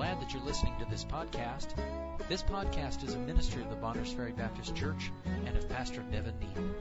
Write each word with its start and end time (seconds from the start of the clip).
glad 0.00 0.18
that 0.18 0.32
you're 0.32 0.42
listening 0.44 0.72
to 0.78 0.86
this 0.86 1.04
podcast. 1.04 1.74
This 2.26 2.42
podcast 2.42 3.06
is 3.06 3.12
a 3.12 3.18
ministry 3.18 3.60
of 3.60 3.68
the 3.68 3.76
Bonners 3.76 4.10
Ferry 4.10 4.32
Baptist 4.32 4.74
Church 4.74 5.12
and 5.44 5.54
of 5.54 5.68
Pastor 5.68 6.02
Nevin 6.10 6.32
Neal. 6.40 6.74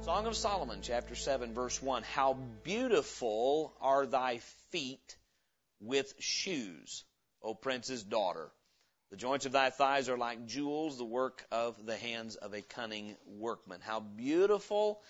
Song 0.00 0.26
of 0.26 0.34
Solomon, 0.34 0.78
chapter 0.80 1.14
7, 1.14 1.52
verse 1.52 1.82
1. 1.82 2.04
How 2.04 2.38
beautiful 2.64 3.74
are 3.82 4.06
thy 4.06 4.38
feet 4.70 5.18
with 5.78 6.14
shoes, 6.20 7.04
O 7.42 7.52
prince's 7.52 8.02
daughter. 8.02 8.48
The 9.10 9.18
joints 9.18 9.44
of 9.44 9.52
thy 9.52 9.68
thighs 9.68 10.08
are 10.08 10.16
like 10.16 10.46
jewels, 10.46 10.96
the 10.96 11.04
work 11.04 11.44
of 11.52 11.84
the 11.84 11.98
hands 11.98 12.36
of 12.36 12.54
a 12.54 12.62
cunning 12.62 13.14
workman. 13.26 13.80
How 13.82 14.00
beautiful 14.00 15.02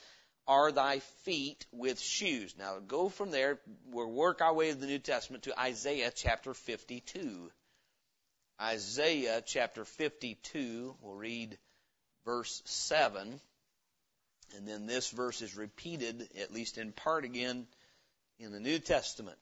are 0.47 0.73
thy 0.73 1.01
feet 1.25 1.67
with 1.73 2.01
shoes. 2.01 2.55
Now 2.59 2.79
go 2.79 3.09
from 3.09 3.31
there, 3.31 3.61
we'll 3.91 4.11
work 4.11 4.41
our 4.41 4.53
way 4.53 4.71
to 4.71 4.77
the 4.77 4.87
New 4.87 4.98
Testament 4.98 5.45
to 5.45 5.61
Isaiah 5.61 6.12
chapter 6.15 6.55
52. 6.55 7.51
Isaiah 8.61 9.43
chapter 9.45 9.84
52, 9.84 10.97
we'll 11.01 11.15
read 11.15 11.57
verse 12.25 12.62
7. 12.65 13.41
And 14.57 14.67
then 14.67 14.87
this 14.87 15.11
verse 15.11 15.43
is 15.43 15.57
repeated, 15.57 16.29
at 16.41 16.53
least 16.53 16.77
in 16.77 16.93
part 16.93 17.25
again, 17.25 17.67
in 18.39 18.53
the 18.53 18.61
New 18.61 18.79
Testament. 18.79 19.39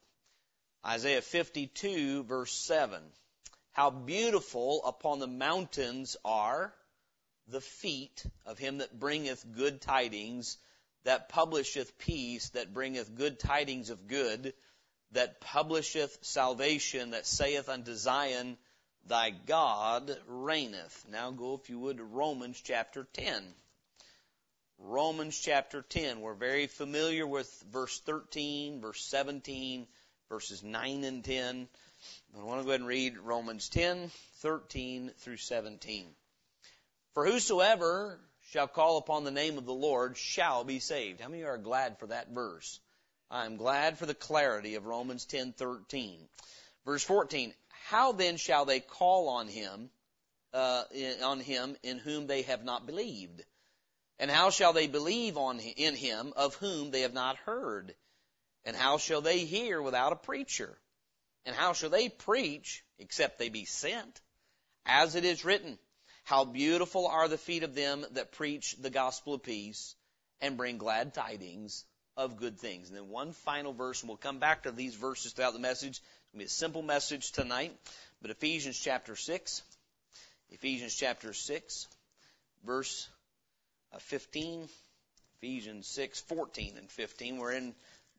Isaiah 0.86 1.22
52 1.22 2.24
verse 2.24 2.52
7. 2.52 3.02
How 3.72 3.90
beautiful 3.90 4.82
upon 4.84 5.18
the 5.18 5.26
mountains 5.26 6.16
are 6.24 6.72
the 7.48 7.60
feet 7.60 8.24
of 8.44 8.58
him 8.58 8.78
that 8.78 8.98
bringeth 8.98 9.44
good 9.56 9.80
tidings, 9.80 10.58
that 11.04 11.28
publisheth 11.28 11.96
peace, 11.98 12.50
that 12.50 12.74
bringeth 12.74 13.16
good 13.16 13.38
tidings 13.38 13.90
of 13.90 14.08
good, 14.08 14.52
that 15.12 15.40
publisheth 15.40 16.18
salvation, 16.22 17.10
that 17.10 17.26
saith 17.26 17.68
unto 17.68 17.94
Zion, 17.94 18.58
Thy 19.06 19.30
God 19.30 20.14
reigneth. 20.26 21.06
Now 21.10 21.30
go, 21.30 21.54
if 21.54 21.70
you 21.70 21.78
would, 21.78 21.96
to 21.96 22.04
Romans 22.04 22.60
chapter 22.62 23.06
10. 23.14 23.42
Romans 24.78 25.38
chapter 25.38 25.82
10. 25.82 26.20
We're 26.20 26.34
very 26.34 26.66
familiar 26.66 27.26
with 27.26 27.50
verse 27.72 27.98
13, 28.00 28.80
verse 28.80 29.02
17, 29.06 29.86
verses 30.28 30.62
9 30.62 31.04
and 31.04 31.24
10. 31.24 31.68
I 32.38 32.44
want 32.44 32.60
to 32.60 32.64
go 32.64 32.70
ahead 32.70 32.80
and 32.80 32.88
read 32.88 33.18
Romans 33.18 33.68
10, 33.70 34.10
13 34.36 35.10
through 35.18 35.38
17. 35.38 36.06
For 37.14 37.26
whosoever 37.26 38.20
shall 38.50 38.68
call 38.68 38.96
upon 38.96 39.24
the 39.24 39.30
name 39.30 39.58
of 39.58 39.66
the 39.66 39.74
Lord 39.74 40.16
shall 40.16 40.64
be 40.64 40.80
saved. 40.80 41.20
How 41.20 41.28
many 41.28 41.44
are 41.44 41.58
glad 41.58 41.98
for 41.98 42.06
that 42.06 42.30
verse? 42.30 42.80
I'm 43.30 43.58
glad 43.58 43.98
for 43.98 44.06
the 44.06 44.14
clarity 44.14 44.74
of 44.76 44.86
Romans 44.86 45.26
10:13. 45.26 46.28
Verse 46.84 47.04
14. 47.04 47.54
How 47.68 48.12
then 48.12 48.38
shall 48.38 48.64
they 48.64 48.80
call 48.80 49.28
on 49.28 49.48
him 49.48 49.90
uh, 50.54 50.84
on 51.22 51.40
him 51.40 51.76
in 51.82 51.98
whom 51.98 52.26
they 52.26 52.42
have 52.42 52.64
not 52.64 52.86
believed? 52.86 53.44
And 54.18 54.30
how 54.30 54.50
shall 54.50 54.72
they 54.72 54.86
believe 54.86 55.36
on 55.36 55.60
in 55.60 55.94
him 55.94 56.32
of 56.34 56.54
whom 56.54 56.90
they 56.90 57.02
have 57.02 57.12
not 57.12 57.36
heard? 57.36 57.94
And 58.64 58.74
how 58.74 58.96
shall 58.98 59.20
they 59.20 59.44
hear 59.44 59.80
without 59.80 60.12
a 60.12 60.16
preacher? 60.16 60.80
And 61.44 61.54
how 61.54 61.74
shall 61.74 61.90
they 61.90 62.08
preach 62.08 62.82
except 62.98 63.38
they 63.38 63.50
be 63.50 63.66
sent? 63.66 64.20
As 64.86 65.14
it 65.14 65.24
is 65.24 65.44
written, 65.44 65.78
how 66.28 66.44
beautiful 66.44 67.06
are 67.06 67.26
the 67.26 67.38
feet 67.38 67.62
of 67.62 67.74
them 67.74 68.04
that 68.12 68.32
preach 68.32 68.76
the 68.82 68.90
gospel 68.90 69.32
of 69.32 69.42
peace 69.42 69.94
and 70.42 70.58
bring 70.58 70.76
glad 70.76 71.14
tidings 71.14 71.86
of 72.18 72.36
good 72.36 72.58
things. 72.58 72.88
And 72.88 72.98
then 72.98 73.08
one 73.08 73.32
final 73.32 73.72
verse, 73.72 74.02
and 74.02 74.10
we'll 74.10 74.18
come 74.18 74.38
back 74.38 74.64
to 74.64 74.70
these 74.70 74.94
verses 74.94 75.32
throughout 75.32 75.54
the 75.54 75.58
message. 75.58 75.92
It's 75.92 76.00
going 76.34 76.40
to 76.40 76.44
be 76.44 76.44
a 76.44 76.48
simple 76.50 76.82
message 76.82 77.32
tonight. 77.32 77.72
But 78.20 78.30
Ephesians 78.30 78.78
chapter 78.78 79.16
6, 79.16 79.62
Ephesians 80.50 80.94
chapter 80.94 81.32
6, 81.32 81.88
verse 82.66 83.08
uh, 83.94 83.98
15, 83.98 84.68
Ephesians 85.38 85.86
6, 85.86 86.20
14 86.20 86.74
and 86.76 86.90
15. 86.90 87.38
We're 87.38 87.52
in 87.52 87.74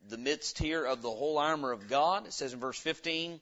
the 0.10 0.18
midst 0.18 0.58
here 0.58 0.84
of 0.84 1.04
the 1.04 1.12
whole 1.12 1.38
armor 1.38 1.72
of 1.72 1.88
God. 1.88 2.26
It 2.26 2.34
says 2.34 2.54
in 2.54 2.60
verse 2.60 2.80
15, 2.80 3.40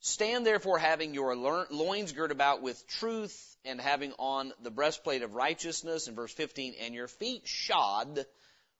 Stand 0.00 0.46
therefore 0.46 0.78
having 0.78 1.12
your 1.12 1.36
loins 1.36 2.12
girt 2.12 2.32
about 2.32 2.62
with 2.62 2.82
truth 2.86 3.49
and 3.64 3.80
having 3.80 4.12
on 4.18 4.52
the 4.62 4.70
breastplate 4.70 5.22
of 5.22 5.34
righteousness 5.34 6.08
in 6.08 6.14
verse 6.14 6.32
15 6.32 6.74
and 6.80 6.94
your 6.94 7.08
feet 7.08 7.42
shod 7.46 8.24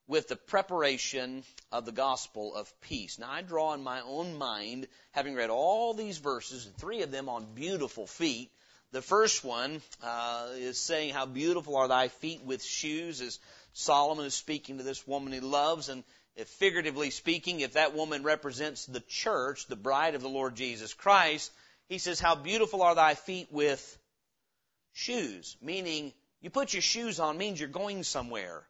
with 0.06 0.28
the 0.28 0.36
preparation 0.36 1.44
of 1.70 1.84
the 1.84 1.92
gospel 1.92 2.54
of 2.54 2.80
peace. 2.80 3.18
Now 3.18 3.30
I 3.30 3.42
draw 3.42 3.74
in 3.74 3.82
my 3.82 4.00
own 4.00 4.36
mind, 4.36 4.88
having 5.12 5.34
read 5.34 5.50
all 5.50 5.94
these 5.94 6.18
verses, 6.18 6.66
and 6.66 6.76
three 6.76 7.02
of 7.02 7.10
them 7.10 7.28
on 7.28 7.54
beautiful 7.54 8.06
feet. 8.06 8.50
The 8.92 9.02
first 9.02 9.44
one 9.44 9.80
uh, 10.02 10.48
is 10.54 10.80
saying, 10.80 11.14
"How 11.14 11.26
beautiful 11.26 11.76
are 11.76 11.86
thy 11.86 12.08
feet 12.08 12.42
with 12.42 12.64
shoes," 12.64 13.20
as 13.20 13.38
Solomon 13.72 14.26
is 14.26 14.34
speaking 14.34 14.78
to 14.78 14.82
this 14.82 15.06
woman 15.06 15.32
he 15.32 15.38
loves, 15.38 15.88
and 15.88 16.02
if 16.34 16.48
figuratively 16.48 17.10
speaking, 17.10 17.60
if 17.60 17.74
that 17.74 17.94
woman 17.94 18.22
represents 18.22 18.86
the 18.86 19.00
church, 19.00 19.66
the 19.66 19.76
bride 19.76 20.14
of 20.14 20.22
the 20.22 20.28
Lord 20.28 20.56
Jesus 20.56 20.94
Christ, 20.94 21.52
he 21.88 21.98
says, 21.98 22.20
How 22.20 22.34
beautiful 22.34 22.82
are 22.82 22.94
thy 22.94 23.14
feet 23.14 23.48
with 23.50 23.98
shoes. 24.92 25.56
Meaning, 25.60 26.12
you 26.40 26.50
put 26.50 26.72
your 26.72 26.82
shoes 26.82 27.20
on 27.20 27.38
means 27.38 27.60
you're 27.60 27.68
going 27.68 28.02
somewhere. 28.02 28.62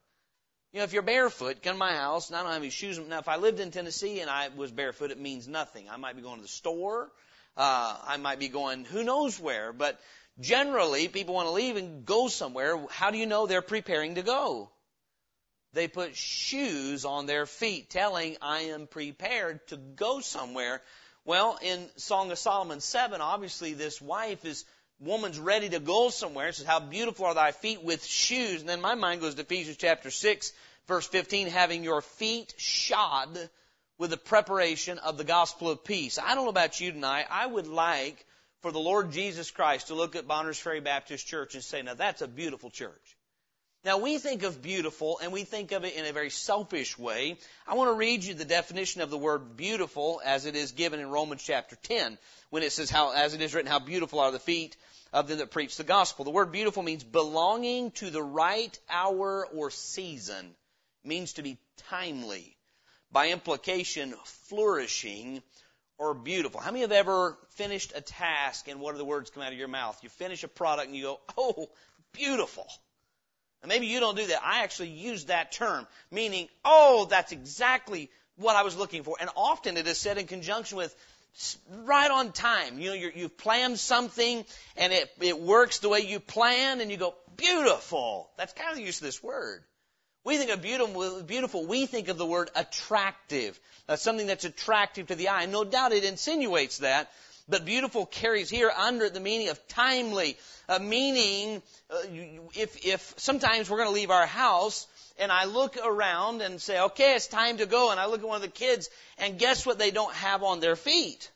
You 0.73 0.79
know, 0.79 0.85
if 0.85 0.93
you're 0.93 1.03
barefoot, 1.03 1.63
come 1.63 1.75
to 1.75 1.79
my 1.79 1.93
house, 1.93 2.29
and 2.29 2.37
I 2.37 2.43
don't 2.43 2.53
have 2.53 2.63
any 2.63 2.71
shoes. 2.71 2.99
Now, 2.99 3.19
if 3.19 3.29
I 3.29 3.37
lived 3.37 3.59
in 3.59 3.71
Tennessee 3.73 4.21
and 4.21 4.31
I 4.31 4.49
was 4.49 4.71
barefoot, 4.71 5.11
it 5.11 5.19
means 5.19 5.49
nothing. 5.49 5.89
I 5.91 5.97
might 5.97 6.15
be 6.15 6.23
going 6.23 6.37
to 6.37 6.43
the 6.43 6.49
store. 6.49 7.11
Uh, 7.57 7.97
I 8.07 8.17
might 8.19 8.39
be 8.39 8.49
going 8.49 8.85
who 8.85 9.03
knows 9.03 9.41
where. 9.41 9.73
But 9.73 10.01
generally, 10.39 11.09
people 11.09 11.35
want 11.35 11.49
to 11.49 11.53
leave 11.53 11.77
and 11.77 12.05
go 12.05 12.29
somewhere. 12.29 12.79
How 12.89 13.11
do 13.11 13.19
you 13.19 13.27
know 13.27 13.47
they're 13.47 13.63
preparing 13.63 14.15
to 14.15 14.23
go? 14.23 14.71
They 15.73 15.89
put 15.89 16.17
shoes 16.17 17.05
on 17.05 17.27
their 17.27 17.47
feet, 17.47 17.91
telling, 17.91 18.37
I 18.43 18.61
am 18.63 18.87
prepared 18.87 19.67
to 19.69 19.77
go 19.77 20.21
somewhere. 20.21 20.83
Well, 21.25 21.59
in 21.63 21.89
Song 21.97 22.33
of 22.33 22.39
Solomon 22.39 22.81
7, 22.81 23.21
obviously 23.21 23.75
this 23.75 24.01
wife 24.01 24.45
is, 24.45 24.65
woman's 25.01 25.39
ready 25.39 25.69
to 25.71 25.81
go 25.81 26.11
somewhere. 26.11 26.49
It 26.49 26.55
says, 26.55 26.67
how 26.67 26.81
beautiful 26.81 27.27
are 27.27 27.35
thy 27.35 27.53
feet 27.53 27.83
with 27.83 28.05
shoes. 28.05 28.61
And 28.61 28.69
then 28.69 28.81
my 28.81 28.95
mind 28.95 29.21
goes 29.21 29.35
to 29.35 29.41
Ephesians 29.41 29.79
chapter 29.79 30.11
6, 30.11 30.53
verse 30.87 31.07
15, 31.07 31.49
having 31.49 31.83
your 31.83 32.03
feet 32.03 32.55
shod 32.59 33.29
with 33.99 34.11
the 34.11 34.17
preparation 34.17 34.99
of 34.99 35.17
the 35.17 35.25
gospel 35.25 35.71
of 35.71 35.85
peace. 35.85 36.19
I 36.19 36.35
don't 36.35 36.45
know 36.45 36.51
about 36.51 36.81
you 36.81 36.93
tonight. 36.93 37.27
I 37.31 37.47
would 37.47 37.67
like 37.67 38.25
for 38.63 38.73
the 38.73 38.79
Lord 38.79 39.11
Jesus 39.13 39.51
Christ 39.51 39.89
to 39.89 39.95
look 39.95 40.17
at 40.17 40.29
Bonners 40.29 40.59
Ferry 40.59 40.81
Baptist 40.81 41.27
Church 41.27 41.55
and 41.55 41.65
say, 41.65 41.83
now 41.83 41.95
that's 41.95 42.23
a 42.23 42.29
beautiful 42.29 42.71
church. 42.71 43.17
Now 43.83 43.97
we 43.97 44.19
think 44.19 44.43
of 44.43 44.61
beautiful 44.61 45.19
and 45.23 45.33
we 45.33 45.45
think 45.45 45.73
of 45.73 45.85
it 45.85 45.95
in 45.95 46.05
a 46.05 46.13
very 46.13 46.29
selfish 46.29 46.99
way. 46.99 47.39
I 47.67 47.77
want 47.77 47.89
to 47.89 47.95
read 47.95 48.23
you 48.23 48.35
the 48.35 48.45
definition 48.45 49.01
of 49.01 49.09
the 49.09 49.17
word 49.17 49.57
beautiful 49.57 50.21
as 50.23 50.45
it 50.45 50.55
is 50.55 50.73
given 50.73 51.01
in 51.01 51.09
Romans 51.09 51.43
chapter 51.43 51.77
10 51.77 52.19
when 52.51 52.63
it 52.63 52.73
says 52.73 52.91
how, 52.91 53.13
as 53.13 53.33
it 53.33 53.41
is 53.41 53.55
written, 53.55 53.71
how 53.71 53.79
beautiful 53.79 54.21
are 54.21 54.33
the 54.33 54.39
feet 54.39 54.77
of 55.15 55.29
them 55.29 55.39
that 55.39 55.51
preach 55.51 55.79
the 55.79 55.85
gospel. 55.85 56.27
The 56.27 56.31
word 56.31 56.53
beautiful 56.53 56.83
means 56.83 57.05
belonging 57.05 57.93
to 57.93 58.11
the 58.11 58.23
right 58.23 58.79
hour 58.91 59.47
or 59.47 59.71
season. 59.71 60.55
It 61.03 61.09
means 61.09 61.33
to 61.35 61.43
be 61.43 61.57
timely. 61.89 62.59
By 63.11 63.31
implication, 63.31 64.15
flourishing 64.25 65.43
or 65.97 66.13
beautiful. 66.13 66.61
How 66.61 66.71
many 66.71 66.83
have 66.83 66.93
ever 66.93 67.39
finished 67.53 67.95
a 67.97 68.03
task 68.03 68.69
and 68.69 68.79
what 68.79 68.95
are 68.95 68.99
the 68.99 69.07
words 69.07 69.31
come 69.31 69.43
out 69.43 69.53
of 69.53 69.59
your 69.59 69.69
mouth? 69.69 69.99
You 70.03 70.11
finish 70.11 70.45
a 70.45 70.49
product 70.49 70.89
and 70.89 70.97
you 70.97 71.03
go, 71.05 71.21
oh, 71.39 71.71
beautiful. 72.13 72.67
And 73.63 73.69
maybe 73.69 73.87
you 73.87 74.01
don't 74.01 74.17
do 74.17 74.27
that. 74.27 74.43
I 74.43 74.63
actually 74.63 74.89
use 74.89 75.27
that 75.27 75.53
term, 75.53 75.87
meaning, 76.11 76.49
oh, 76.65 77.07
that's 77.11 77.33
exactly 77.33 78.11
what 78.37 78.57
I 78.57 78.63
was 78.63 78.77
looking 78.77 79.03
for. 79.03 79.17
And 79.21 79.29
often 79.37 79.77
it 79.77 79.87
is 79.87 79.99
said 79.99 80.19
in 80.19 80.27
conjunction 80.27 80.79
with 80.79 80.95
right 81.85 82.11
on 82.11 82.33
time. 82.33 82.79
You 82.79 82.91
know, 82.91 82.95
you 82.95 83.23
have 83.23 83.37
planned 83.37 83.79
something 83.79 84.45
and 84.77 84.93
it, 84.93 85.11
it 85.21 85.41
works 85.41 85.79
the 85.79 85.89
way 85.89 86.01
you 86.01 86.21
planned 86.21 86.81
and 86.81 86.91
you 86.91 86.97
go, 86.97 87.15
beautiful. 87.37 88.31
That's 88.37 88.53
kind 88.53 88.71
of 88.71 88.77
the 88.77 88.83
use 88.83 88.99
of 88.99 89.05
this 89.05 89.23
word. 89.23 89.63
We 90.25 90.37
think 90.37 90.51
of 90.51 90.61
beautiful, 90.61 91.23
beautiful, 91.23 91.67
we 91.67 91.87
think 91.87 92.09
of 92.09 92.19
the 92.19 92.27
word 92.27 92.51
attractive. 92.55 93.59
That's 93.87 94.03
something 94.03 94.27
that's 94.27 94.45
attractive 94.45 95.07
to 95.07 95.15
the 95.15 95.31
eye. 95.31 95.47
No 95.47 95.65
doubt 95.65 95.93
it 95.93 96.05
insinuates 96.05 96.79
that, 96.79 97.11
but 97.51 97.65
beautiful 97.65 98.07
carries 98.07 98.49
here 98.49 98.71
under 98.71 99.11
the 99.11 99.21
meaning 99.21 99.49
of 99.49 99.69
timely, 99.69 100.37
uh, 100.69 100.79
meaning 100.79 101.61
uh, 101.91 101.97
if, 102.55 102.87
if 102.87 103.15
sometimes 103.17 103.69
we're 103.69 103.79
going 103.79 103.89
to 103.89 103.95
leave 103.95 104.11
our 104.11 104.27
house 104.27 104.87
and 105.19 105.31
I 105.31 105.45
look 105.45 105.77
around 105.77 106.41
and 106.41 106.61
say, 106.61 106.81
okay, 106.81 107.15
it's 107.15 107.27
time 107.27 107.59
to 107.59 107.67
go, 107.67 107.91
and 107.91 108.01
I 108.01 108.07
look 108.07 108.21
at 108.21 108.29
one 108.29 108.37
of 108.37 108.43
the 108.43 108.49
kids 108.49 108.89
and 109.19 109.39
guess 109.39 109.67
what 109.67 109.79
they 109.79 109.91
don't 109.91 110.15
have 110.15 110.43
on 110.43 110.61
their 110.61 110.77
feet? 110.77 111.31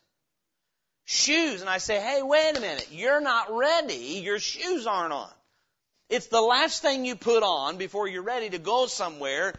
Shoes. 1.03 1.61
And 1.61 1.69
I 1.69 1.77
say, 1.77 1.99
hey, 1.99 2.23
wait 2.23 2.57
a 2.57 2.61
minute, 2.61 2.87
you're 2.91 3.21
not 3.21 3.55
ready, 3.55 4.21
your 4.23 4.39
shoes 4.39 4.87
aren't 4.87 5.13
on. 5.13 5.29
It's 6.09 6.27
the 6.27 6.41
last 6.41 6.81
thing 6.81 7.05
you 7.05 7.15
put 7.15 7.43
on 7.43 7.77
before 7.77 8.07
you're 8.07 8.23
ready 8.23 8.49
to 8.51 8.59
go 8.59 8.87
somewhere 8.87 9.53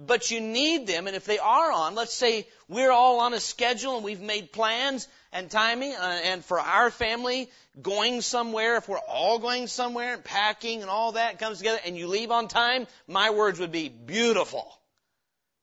but 0.00 0.30
you 0.30 0.40
need 0.40 0.86
them. 0.86 1.06
And 1.06 1.14
if 1.14 1.26
they 1.26 1.38
are 1.38 1.72
on, 1.72 1.94
let's 1.94 2.14
say 2.14 2.46
we're 2.68 2.90
all 2.90 3.20
on 3.20 3.34
a 3.34 3.40
schedule 3.40 3.96
and 3.96 4.04
we've 4.04 4.20
made 4.20 4.50
plans 4.52 5.06
and 5.32 5.50
timing, 5.50 5.94
uh, 5.94 6.20
and 6.24 6.44
for 6.44 6.58
our 6.58 6.90
family 6.90 7.50
going 7.80 8.20
somewhere, 8.20 8.76
if 8.76 8.88
we're 8.88 8.98
all 8.98 9.38
going 9.38 9.66
somewhere 9.66 10.14
and 10.14 10.24
packing 10.24 10.82
and 10.82 10.90
all 10.90 11.12
that 11.12 11.38
comes 11.38 11.58
together, 11.58 11.78
and 11.86 11.96
you 11.96 12.08
leave 12.08 12.30
on 12.30 12.48
time, 12.48 12.86
my 13.06 13.30
words 13.30 13.60
would 13.60 13.72
be 13.72 13.88
beautiful. 13.88 14.66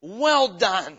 Well 0.02 0.48
done. 0.50 0.98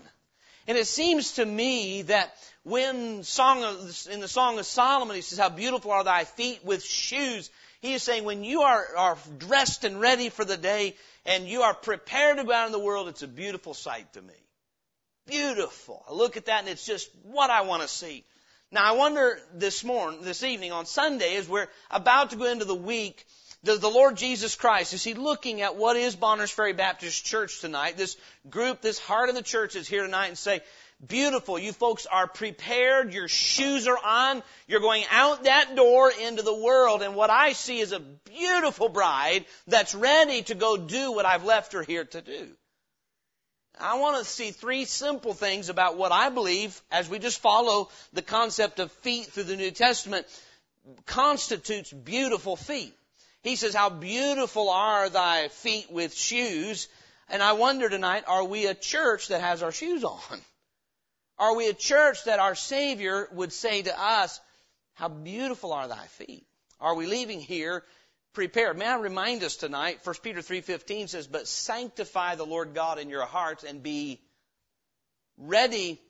And 0.67 0.77
it 0.77 0.87
seems 0.87 1.33
to 1.33 1.47
me 1.47 2.03
that 2.03 2.35
when 2.63 3.23
song 3.23 3.65
of, 3.65 4.07
in 4.11 4.21
the 4.21 4.29
Song 4.29 4.59
of 4.59 4.67
Solomon, 4.67 5.17
he 5.17 5.23
says, 5.23 5.39
how 5.39 5.49
beautiful 5.49 5.93
are 5.93 6.05
thy 6.05 6.25
feet 6.25 6.63
with 6.63 6.85
shoes. 6.85 7.51
He 7.81 7.95
is 7.95 8.03
saying 8.03 8.25
when 8.25 8.45
you 8.45 8.63
are, 8.63 8.85
are 8.97 9.19
dressed 9.39 9.85
and 9.85 9.99
ready 9.99 10.29
for 10.29 10.45
the 10.45 10.59
day 10.59 10.95
and 11.25 11.49
you 11.49 11.63
are 11.63 11.73
prepared 11.73 12.37
to 12.37 12.45
go 12.45 12.53
out 12.53 12.67
in 12.67 12.73
the 12.73 12.79
world, 12.79 13.09
it's 13.09 13.23
a 13.23 13.29
beautiful 13.29 13.73
sight 13.73 14.13
to 14.13 14.21
me. 14.21 14.35
Beautiful. 15.27 16.05
I 16.09 16.13
look 16.13 16.37
at 16.37 16.47
that 16.47 16.61
and 16.61 16.69
it's 16.69 16.85
just 16.85 17.09
what 17.23 17.49
I 17.49 17.63
want 17.63 17.83
to 17.83 17.89
see. 17.89 18.25
Now 18.71 18.85
I 18.85 18.97
wonder 18.97 19.39
this 19.55 19.83
morning, 19.83 20.21
this 20.23 20.43
evening 20.43 20.73
on 20.73 20.85
Sunday, 20.85 21.37
as 21.37 21.49
we're 21.49 21.69
about 21.91 22.31
to 22.31 22.37
go 22.37 22.45
into 22.45 22.67
the 22.67 22.75
week, 22.75 23.25
does 23.65 23.81
the 23.81 23.89
Lord 23.89 24.17
Jesus 24.17 24.57
Christ, 24.57 24.93
is 24.93 25.03
He 25.03 25.15
looking 25.15 25.63
at 25.63 25.77
what 25.77 25.97
is 25.97 26.15
Bonners 26.15 26.51
Ferry 26.51 26.75
Baptist 26.75 27.25
Church 27.25 27.61
tonight? 27.61 27.97
This 27.97 28.17
group, 28.49 28.83
this 28.83 28.99
heart 28.99 29.31
of 29.31 29.35
the 29.35 29.43
church 29.43 29.75
is 29.75 29.89
here 29.89 30.03
tonight 30.03 30.27
and 30.27 30.37
say, 30.39 30.61
beautiful. 31.07 31.59
You 31.59 31.73
folks 31.73 32.07
are 32.07 32.27
prepared. 32.27 33.15
Your 33.15 33.29
shoes 33.29 33.89
are 33.89 33.99
on. 34.05 34.43
You're 34.67 34.81
going 34.81 35.05
out 35.11 35.45
that 35.45 35.75
door 35.75 36.11
into 36.11 36.43
the 36.43 36.55
world. 36.55 37.03
And 37.03 37.15
what 37.15 37.31
I 37.31 37.53
see 37.53 37.79
is 37.81 37.93
a 37.93 38.01
beautiful 38.01 38.89
bride 38.89 39.45
that's 39.67 39.95
ready 39.95 40.43
to 40.43 40.55
go 40.55 40.77
do 40.77 41.13
what 41.13 41.25
I've 41.25 41.45
left 41.45 41.73
her 41.73 41.83
here 41.83 42.05
to 42.05 42.21
do. 42.21 42.49
I 43.81 43.99
want 43.99 44.19
to 44.19 44.25
see 44.25 44.51
three 44.51 44.85
simple 44.85 45.35
things 45.35 45.69
about 45.69 45.97
what 45.97 46.13
I 46.13 46.31
believe, 46.31 46.81
as 46.91 47.09
we 47.09 47.19
just 47.19 47.41
follow 47.41 47.91
the 48.13 48.23
concept 48.23 48.81
of 48.81 48.93
feet 48.93 49.27
through 49.27 49.45
the 49.45 49.57
New 49.57 49.71
Testament, 49.71 50.27
constitutes 51.07 51.93
beautiful 51.93 52.57
feet. 52.57 52.95
He 53.43 53.57
says, 53.57 53.75
how 53.75 53.91
beautiful 53.91 54.71
are 54.71 55.09
thy 55.09 55.49
feet 55.49 55.91
with 55.91 56.15
shoes. 56.15 56.89
And 57.29 57.43
I 57.43 57.53
wonder 57.53 57.89
tonight, 57.89 58.25
are 58.27 58.45
we 58.45 58.67
a 58.67 58.75
church 58.75 59.29
that 59.29 59.41
has 59.41 59.63
our 59.63 59.73
shoes 59.73 60.05
on? 60.05 60.21
Are 61.41 61.55
we 61.55 61.69
a 61.69 61.73
church 61.73 62.25
that 62.25 62.41
our 62.41 62.57
Savior 62.57 63.29
would 63.31 63.53
say 63.53 63.83
to 63.83 63.97
us, 63.97 64.41
How 64.95 65.07
beautiful 65.07 65.73
are 65.73 65.87
thy 65.87 66.05
feet? 66.07 66.45
Are 66.81 66.97
we 66.97 67.07
leaving 67.07 67.41
here 67.41 67.85
prepared? 68.39 68.79
May 68.79 68.87
I 68.87 69.01
remind 69.01 69.43
us 69.43 69.57
tonight, 69.57 69.99
1 70.05 70.15
Peter 70.23 70.39
3.15 70.43 71.09
says, 71.09 71.27
But 71.27 71.49
sanctify 71.49 72.37
the 72.37 72.47
Lord 72.47 72.73
God 72.73 73.01
in 73.01 73.11
your 73.11 73.27
hearts 73.27 73.65
and 73.65 73.83
be 73.83 74.21
ready 75.37 76.01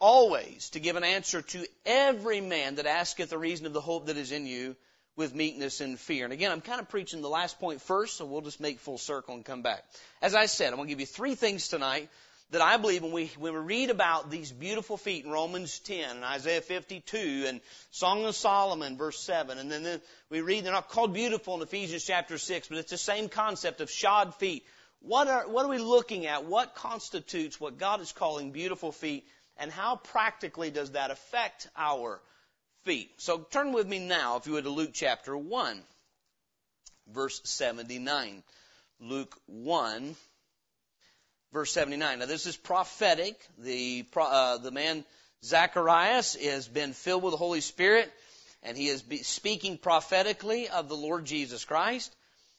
always 0.00 0.70
to 0.70 0.80
give 0.80 0.96
an 0.96 1.04
answer 1.04 1.40
to 1.40 1.64
every 1.86 2.40
man 2.40 2.74
that 2.74 2.86
asketh 2.86 3.30
the 3.30 3.38
reason 3.38 3.64
of 3.64 3.74
the 3.74 3.80
hope 3.80 4.06
that 4.06 4.16
is 4.16 4.32
in 4.32 4.44
you 4.44 4.74
with 5.14 5.36
meekness 5.36 5.80
and 5.80 6.00
fear. 6.00 6.24
And 6.24 6.32
again, 6.32 6.50
I'm 6.50 6.62
kind 6.62 6.80
of 6.80 6.88
preaching 6.88 7.22
the 7.22 7.28
last 7.28 7.60
point 7.60 7.80
first, 7.80 8.16
so 8.16 8.24
we'll 8.24 8.40
just 8.40 8.58
make 8.58 8.80
full 8.80 8.98
circle 8.98 9.36
and 9.36 9.44
come 9.44 9.62
back. 9.62 9.84
As 10.20 10.34
I 10.34 10.46
said, 10.46 10.70
I'm 10.70 10.78
going 10.78 10.88
to 10.88 10.92
give 10.92 10.98
you 10.98 11.06
three 11.06 11.36
things 11.36 11.68
tonight 11.68 12.08
that 12.50 12.62
I 12.62 12.78
believe 12.78 13.02
when 13.02 13.12
we, 13.12 13.26
when 13.38 13.52
we 13.52 13.58
read 13.58 13.90
about 13.90 14.30
these 14.30 14.50
beautiful 14.50 14.96
feet 14.96 15.24
in 15.24 15.30
Romans 15.30 15.78
10 15.80 16.16
and 16.16 16.24
Isaiah 16.24 16.62
52 16.62 17.44
and 17.46 17.60
Song 17.90 18.24
of 18.24 18.34
Solomon 18.34 18.96
verse 18.96 19.20
7 19.20 19.58
and 19.58 19.70
then, 19.70 19.82
then 19.82 20.00
we 20.30 20.40
read 20.40 20.64
they're 20.64 20.72
not 20.72 20.88
called 20.88 21.12
beautiful 21.12 21.54
in 21.56 21.62
Ephesians 21.62 22.04
chapter 22.04 22.38
6 22.38 22.68
but 22.68 22.78
it's 22.78 22.90
the 22.90 22.98
same 22.98 23.28
concept 23.28 23.80
of 23.80 23.90
shod 23.90 24.34
feet. 24.36 24.64
What 25.00 25.28
are, 25.28 25.48
what 25.48 25.64
are 25.64 25.68
we 25.68 25.78
looking 25.78 26.26
at? 26.26 26.44
What 26.44 26.74
constitutes 26.74 27.60
what 27.60 27.78
God 27.78 28.00
is 28.00 28.12
calling 28.12 28.50
beautiful 28.50 28.92
feet 28.92 29.26
and 29.58 29.70
how 29.70 29.96
practically 29.96 30.70
does 30.70 30.92
that 30.92 31.10
affect 31.10 31.68
our 31.76 32.20
feet? 32.84 33.10
So 33.18 33.38
turn 33.38 33.72
with 33.72 33.86
me 33.86 33.98
now 33.98 34.36
if 34.36 34.46
you 34.46 34.54
would 34.54 34.64
to 34.64 34.70
Luke 34.70 34.90
chapter 34.94 35.36
1 35.36 35.82
verse 37.12 37.40
79. 37.44 38.42
Luke 39.00 39.36
1 39.46 40.16
verse 41.52 41.72
79. 41.72 42.18
Now 42.18 42.26
this 42.26 42.46
is 42.46 42.56
prophetic. 42.56 43.40
The, 43.58 44.04
uh, 44.16 44.58
the 44.58 44.70
man 44.70 45.04
Zacharias 45.44 46.34
has 46.36 46.68
been 46.68 46.92
filled 46.92 47.22
with 47.22 47.32
the 47.32 47.38
Holy 47.38 47.60
Spirit 47.60 48.12
and 48.62 48.76
he 48.76 48.88
is 48.88 49.04
speaking 49.22 49.78
prophetically 49.78 50.68
of 50.68 50.88
the 50.88 50.96
Lord 50.96 51.24
Jesus 51.24 51.64
Christ. 51.64 52.14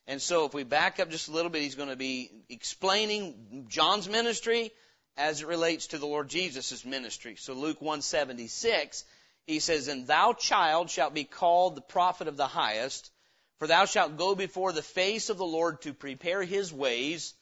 And 0.08 0.22
so 0.22 0.46
if 0.46 0.54
we 0.54 0.64
back 0.64 1.00
up 1.00 1.10
just 1.10 1.28
a 1.28 1.32
little 1.32 1.52
bit, 1.52 1.62
he's 1.62 1.76
going 1.76 1.90
to 1.90 1.96
be 1.96 2.32
explaining 2.50 3.66
John's 3.70 4.10
ministry 4.10 4.72
as 5.18 5.42
it 5.42 5.48
relates 5.48 5.88
to 5.88 5.98
the 5.98 6.08
Lord 6.08 6.30
Jesus' 6.30 6.86
ministry. 6.86 7.36
So 7.36 7.54
Luke 7.54 7.82
176, 7.82 9.04
he 9.46 9.60
says, 9.60 9.88
And 9.88 10.08
thou 10.08 10.34
child 10.34 10.90
shalt 10.90 11.14
be 11.14 11.26
called 11.26 11.76
the 11.76 11.82
prophet 11.82 12.28
of 12.28 12.38
the 12.38 12.48
highest, 12.48 13.12
for 13.60 13.68
thou 13.68 13.86
shalt 13.86 14.18
go 14.18 14.34
before 14.34 14.72
the 14.72 14.82
face 14.82 15.30
of 15.30 15.38
the 15.38 15.46
Lord 15.46 15.82
to 15.82 15.94
prepare 15.94 16.42
his 16.44 16.72
ways, 16.72 17.34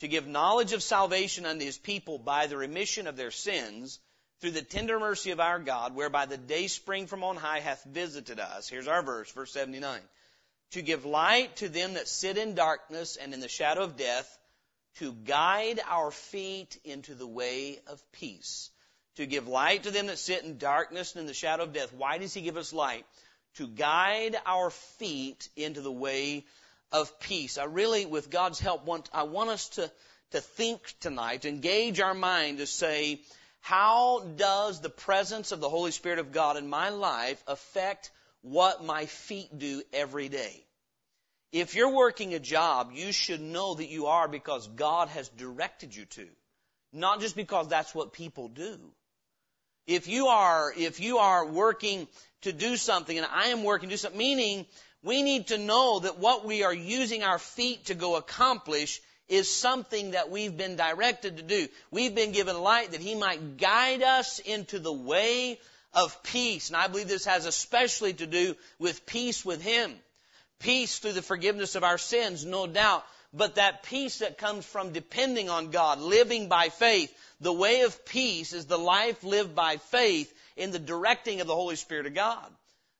to 0.00 0.08
give 0.08 0.26
knowledge 0.26 0.72
of 0.72 0.82
salvation 0.82 1.46
unto 1.46 1.64
his 1.64 1.78
people 1.78 2.18
by 2.18 2.46
the 2.46 2.56
remission 2.56 3.06
of 3.06 3.16
their 3.16 3.30
sins 3.30 4.00
through 4.40 4.50
the 4.50 4.62
tender 4.62 4.98
mercy 4.98 5.30
of 5.30 5.40
our 5.40 5.58
God, 5.58 5.94
whereby 5.94 6.26
the 6.26 6.36
day 6.36 6.66
spring 6.66 7.06
from 7.06 7.24
on 7.24 7.36
high 7.36 7.60
hath 7.60 7.84
visited 7.84 8.40
us. 8.40 8.68
Here's 8.68 8.88
our 8.88 9.02
verse, 9.02 9.30
verse 9.32 9.52
79. 9.52 10.00
To 10.72 10.82
give 10.82 11.04
light 11.04 11.56
to 11.56 11.68
them 11.68 11.94
that 11.94 12.08
sit 12.08 12.36
in 12.36 12.54
darkness 12.54 13.16
and 13.16 13.32
in 13.32 13.40
the 13.40 13.48
shadow 13.48 13.82
of 13.82 13.96
death, 13.96 14.38
to 14.96 15.12
guide 15.12 15.80
our 15.88 16.10
feet 16.10 16.78
into 16.84 17.14
the 17.14 17.26
way 17.26 17.80
of 17.86 18.02
peace. 18.12 18.70
To 19.16 19.26
give 19.26 19.48
light 19.48 19.84
to 19.84 19.90
them 19.90 20.06
that 20.06 20.18
sit 20.18 20.44
in 20.44 20.58
darkness 20.58 21.12
and 21.12 21.20
in 21.22 21.26
the 21.26 21.34
shadow 21.34 21.62
of 21.62 21.72
death. 21.72 21.92
Why 21.92 22.18
does 22.18 22.34
he 22.34 22.42
give 22.42 22.56
us 22.56 22.72
light? 22.72 23.06
To 23.54 23.68
guide 23.68 24.36
our 24.44 24.70
feet 24.70 25.48
into 25.56 25.80
the 25.80 25.92
way 25.92 26.44
of 26.94 27.18
peace. 27.18 27.58
I 27.58 27.64
really, 27.64 28.06
with 28.06 28.30
God's 28.30 28.60
help, 28.60 28.86
want, 28.86 29.10
I 29.12 29.24
want 29.24 29.50
us 29.50 29.68
to, 29.70 29.90
to 30.30 30.40
think 30.40 30.80
tonight, 31.00 31.44
engage 31.44 31.98
our 31.98 32.14
mind 32.14 32.58
to 32.58 32.66
say, 32.66 33.20
how 33.60 34.20
does 34.36 34.80
the 34.80 34.90
presence 34.90 35.50
of 35.50 35.58
the 35.58 35.68
Holy 35.68 35.90
Spirit 35.90 36.20
of 36.20 36.30
God 36.30 36.56
in 36.56 36.68
my 36.70 36.90
life 36.90 37.42
affect 37.48 38.12
what 38.42 38.84
my 38.84 39.06
feet 39.06 39.58
do 39.58 39.82
every 39.92 40.28
day? 40.28 40.64
If 41.50 41.74
you're 41.74 41.92
working 41.92 42.32
a 42.32 42.38
job, 42.38 42.92
you 42.94 43.10
should 43.10 43.40
know 43.40 43.74
that 43.74 43.88
you 43.88 44.06
are 44.06 44.28
because 44.28 44.68
God 44.68 45.08
has 45.08 45.28
directed 45.30 45.96
you 45.96 46.04
to. 46.04 46.28
Not 46.92 47.20
just 47.20 47.34
because 47.34 47.66
that's 47.66 47.92
what 47.92 48.12
people 48.12 48.46
do. 48.46 48.78
If 49.88 50.06
you 50.06 50.28
are, 50.28 50.72
if 50.76 51.00
you 51.00 51.18
are 51.18 51.44
working 51.44 52.06
to 52.42 52.52
do 52.52 52.76
something 52.76 53.18
and 53.18 53.26
I 53.28 53.48
am 53.48 53.64
working 53.64 53.88
to 53.88 53.94
do 53.94 53.98
something, 53.98 54.18
meaning 54.18 54.66
we 55.04 55.22
need 55.22 55.48
to 55.48 55.58
know 55.58 56.00
that 56.00 56.18
what 56.18 56.46
we 56.46 56.64
are 56.64 56.74
using 56.74 57.22
our 57.22 57.38
feet 57.38 57.86
to 57.86 57.94
go 57.94 58.16
accomplish 58.16 59.02
is 59.28 59.54
something 59.54 60.12
that 60.12 60.30
we've 60.30 60.56
been 60.56 60.76
directed 60.76 61.36
to 61.36 61.42
do. 61.42 61.68
We've 61.90 62.14
been 62.14 62.32
given 62.32 62.58
light 62.58 62.92
that 62.92 63.00
He 63.00 63.14
might 63.14 63.58
guide 63.58 64.02
us 64.02 64.38
into 64.38 64.78
the 64.78 64.92
way 64.92 65.60
of 65.92 66.22
peace. 66.22 66.68
And 66.68 66.76
I 66.76 66.86
believe 66.88 67.06
this 67.06 67.26
has 67.26 67.44
especially 67.44 68.14
to 68.14 68.26
do 68.26 68.56
with 68.78 69.04
peace 69.04 69.44
with 69.44 69.62
Him. 69.62 69.94
Peace 70.58 70.98
through 70.98 71.12
the 71.12 71.22
forgiveness 71.22 71.74
of 71.74 71.84
our 71.84 71.98
sins, 71.98 72.46
no 72.46 72.66
doubt. 72.66 73.04
But 73.34 73.56
that 73.56 73.82
peace 73.82 74.18
that 74.18 74.38
comes 74.38 74.64
from 74.64 74.92
depending 74.92 75.50
on 75.50 75.70
God, 75.70 76.00
living 76.00 76.48
by 76.48 76.70
faith. 76.70 77.14
The 77.40 77.52
way 77.52 77.82
of 77.82 78.06
peace 78.06 78.54
is 78.54 78.66
the 78.66 78.78
life 78.78 79.22
lived 79.22 79.54
by 79.54 79.76
faith 79.76 80.32
in 80.56 80.70
the 80.70 80.78
directing 80.78 81.42
of 81.42 81.46
the 81.46 81.54
Holy 81.54 81.76
Spirit 81.76 82.06
of 82.06 82.14
God. 82.14 82.50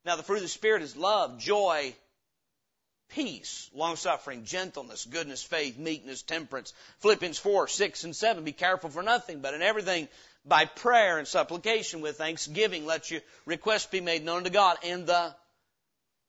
Now, 0.04 0.16
the 0.16 0.22
fruit 0.22 0.36
of 0.36 0.42
the 0.42 0.48
Spirit 0.48 0.82
is 0.82 0.96
love, 0.96 1.38
joy, 1.38 1.94
peace, 3.08 3.70
long 3.74 3.96
suffering, 3.96 4.44
gentleness, 4.44 5.06
goodness, 5.06 5.42
faith, 5.42 5.78
meekness, 5.78 6.22
temperance. 6.22 6.72
Philippians 7.00 7.38
4, 7.38 7.68
6, 7.68 8.04
and 8.04 8.16
7. 8.16 8.44
Be 8.44 8.52
careful 8.52 8.90
for 8.90 9.02
nothing, 9.02 9.40
but 9.40 9.54
in 9.54 9.62
everything 9.62 10.08
by 10.44 10.66
prayer 10.66 11.18
and 11.18 11.26
supplication 11.26 12.00
with 12.00 12.18
thanksgiving 12.18 12.84
let 12.84 13.10
your 13.10 13.22
requests 13.46 13.86
be 13.86 14.00
made 14.00 14.24
known 14.24 14.44
to 14.44 14.50
God. 14.50 14.76
And 14.84 15.06
the 15.06 15.34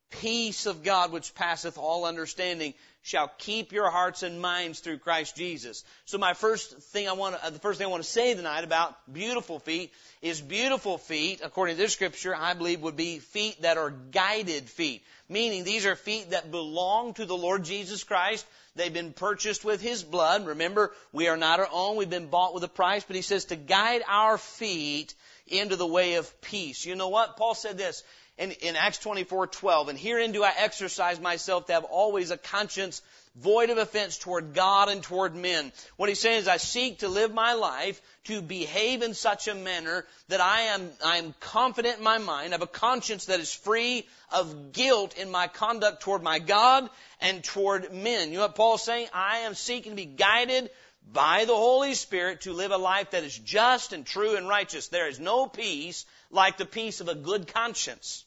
peace 0.09 0.65
of 0.65 0.83
God 0.83 1.11
which 1.11 1.35
passeth 1.35 1.77
all 1.77 2.05
understanding 2.05 2.73
shall 3.05 3.31
keep 3.37 3.71
your 3.71 3.91
hearts 3.91 4.23
and 4.23 4.41
minds 4.41 4.79
through 4.79 4.97
Christ 4.97 5.35
Jesus. 5.35 5.83
So 6.05 6.17
my 6.17 6.33
first 6.33 6.75
thing 6.77 7.07
I 7.07 7.13
want 7.13 7.35
to, 7.35 7.45
uh, 7.45 7.49
the 7.51 7.59
first 7.59 7.77
thing 7.77 7.85
I 7.85 7.91
want 7.91 8.01
to 8.01 8.09
say 8.09 8.33
tonight 8.33 8.63
about 8.63 8.95
beautiful 9.13 9.59
feet 9.59 9.93
is 10.23 10.41
beautiful 10.41 10.97
feet, 10.97 11.41
according 11.43 11.75
to 11.75 11.81
this 11.83 11.93
scripture, 11.93 12.35
I 12.35 12.55
believe 12.55 12.81
would 12.81 12.97
be 12.97 13.19
feet 13.19 13.61
that 13.61 13.77
are 13.77 13.91
guided 13.91 14.67
feet. 14.67 15.03
Meaning 15.29 15.63
these 15.63 15.85
are 15.85 15.95
feet 15.95 16.31
that 16.31 16.49
belong 16.49 17.13
to 17.15 17.25
the 17.25 17.37
Lord 17.37 17.63
Jesus 17.63 18.03
Christ. 18.03 18.43
They've 18.75 18.91
been 18.91 19.13
purchased 19.13 19.63
with 19.63 19.81
His 19.81 20.03
blood. 20.03 20.47
Remember, 20.47 20.91
we 21.11 21.27
are 21.27 21.37
not 21.37 21.59
our 21.59 21.69
own. 21.71 21.97
We've 21.97 22.09
been 22.09 22.29
bought 22.29 22.55
with 22.55 22.63
a 22.63 22.67
price. 22.67 23.03
But 23.03 23.15
He 23.15 23.21
says 23.21 23.45
to 23.45 23.55
guide 23.55 24.01
our 24.07 24.39
feet 24.39 25.13
into 25.47 25.75
the 25.75 25.85
way 25.85 26.15
of 26.15 26.41
peace. 26.41 26.85
You 26.85 26.95
know 26.95 27.09
what? 27.09 27.37
Paul 27.37 27.53
said 27.53 27.77
this. 27.77 28.03
In, 28.37 28.51
in 28.51 28.75
Acts 28.75 28.97
24, 28.99 29.47
12, 29.47 29.89
and 29.89 29.97
herein 29.97 30.31
do 30.31 30.43
I 30.43 30.53
exercise 30.57 31.19
myself 31.19 31.67
to 31.67 31.73
have 31.73 31.85
always 31.85 32.31
a 32.31 32.37
conscience 32.37 33.01
void 33.35 33.69
of 33.69 33.77
offense 33.77 34.17
toward 34.17 34.53
God 34.53 34.89
and 34.89 35.03
toward 35.03 35.35
men. 35.35 35.71
What 35.97 36.09
he's 36.09 36.19
saying 36.19 36.39
is 36.39 36.47
I 36.47 36.57
seek 36.57 36.99
to 36.99 37.09
live 37.09 37.33
my 37.33 37.53
life 37.53 38.01
to 38.25 38.41
behave 38.41 39.01
in 39.01 39.13
such 39.13 39.47
a 39.47 39.55
manner 39.55 40.05
that 40.29 40.41
I 40.41 40.61
am, 40.61 40.89
I 41.03 41.17
am 41.17 41.33
confident 41.39 41.97
in 41.97 42.03
my 42.03 42.17
mind, 42.17 42.49
I 42.49 42.55
have 42.55 42.61
a 42.61 42.67
conscience 42.67 43.25
that 43.25 43.39
is 43.39 43.53
free 43.53 44.05
of 44.31 44.71
guilt 44.71 45.17
in 45.17 45.31
my 45.31 45.47
conduct 45.47 46.01
toward 46.01 46.23
my 46.23 46.39
God 46.39 46.89
and 47.21 47.43
toward 47.43 47.93
men. 47.93 48.29
You 48.29 48.35
know 48.35 48.43
what 48.43 48.55
Paul's 48.55 48.83
saying? 48.83 49.07
I 49.13 49.39
am 49.39 49.53
seeking 49.53 49.93
to 49.93 49.95
be 49.95 50.05
guided 50.05 50.69
by 51.11 51.45
the 51.45 51.55
Holy 51.55 51.93
Spirit 51.93 52.41
to 52.41 52.53
live 52.53 52.71
a 52.71 52.77
life 52.77 53.11
that 53.11 53.23
is 53.23 53.37
just 53.37 53.93
and 53.93 54.05
true 54.05 54.35
and 54.35 54.47
righteous. 54.47 54.87
There 54.87 55.07
is 55.07 55.19
no 55.19 55.47
peace 55.47 56.05
like 56.31 56.57
the 56.57 56.65
peace 56.65 57.01
of 57.01 57.09
a 57.09 57.15
good 57.15 57.53
conscience. 57.53 58.24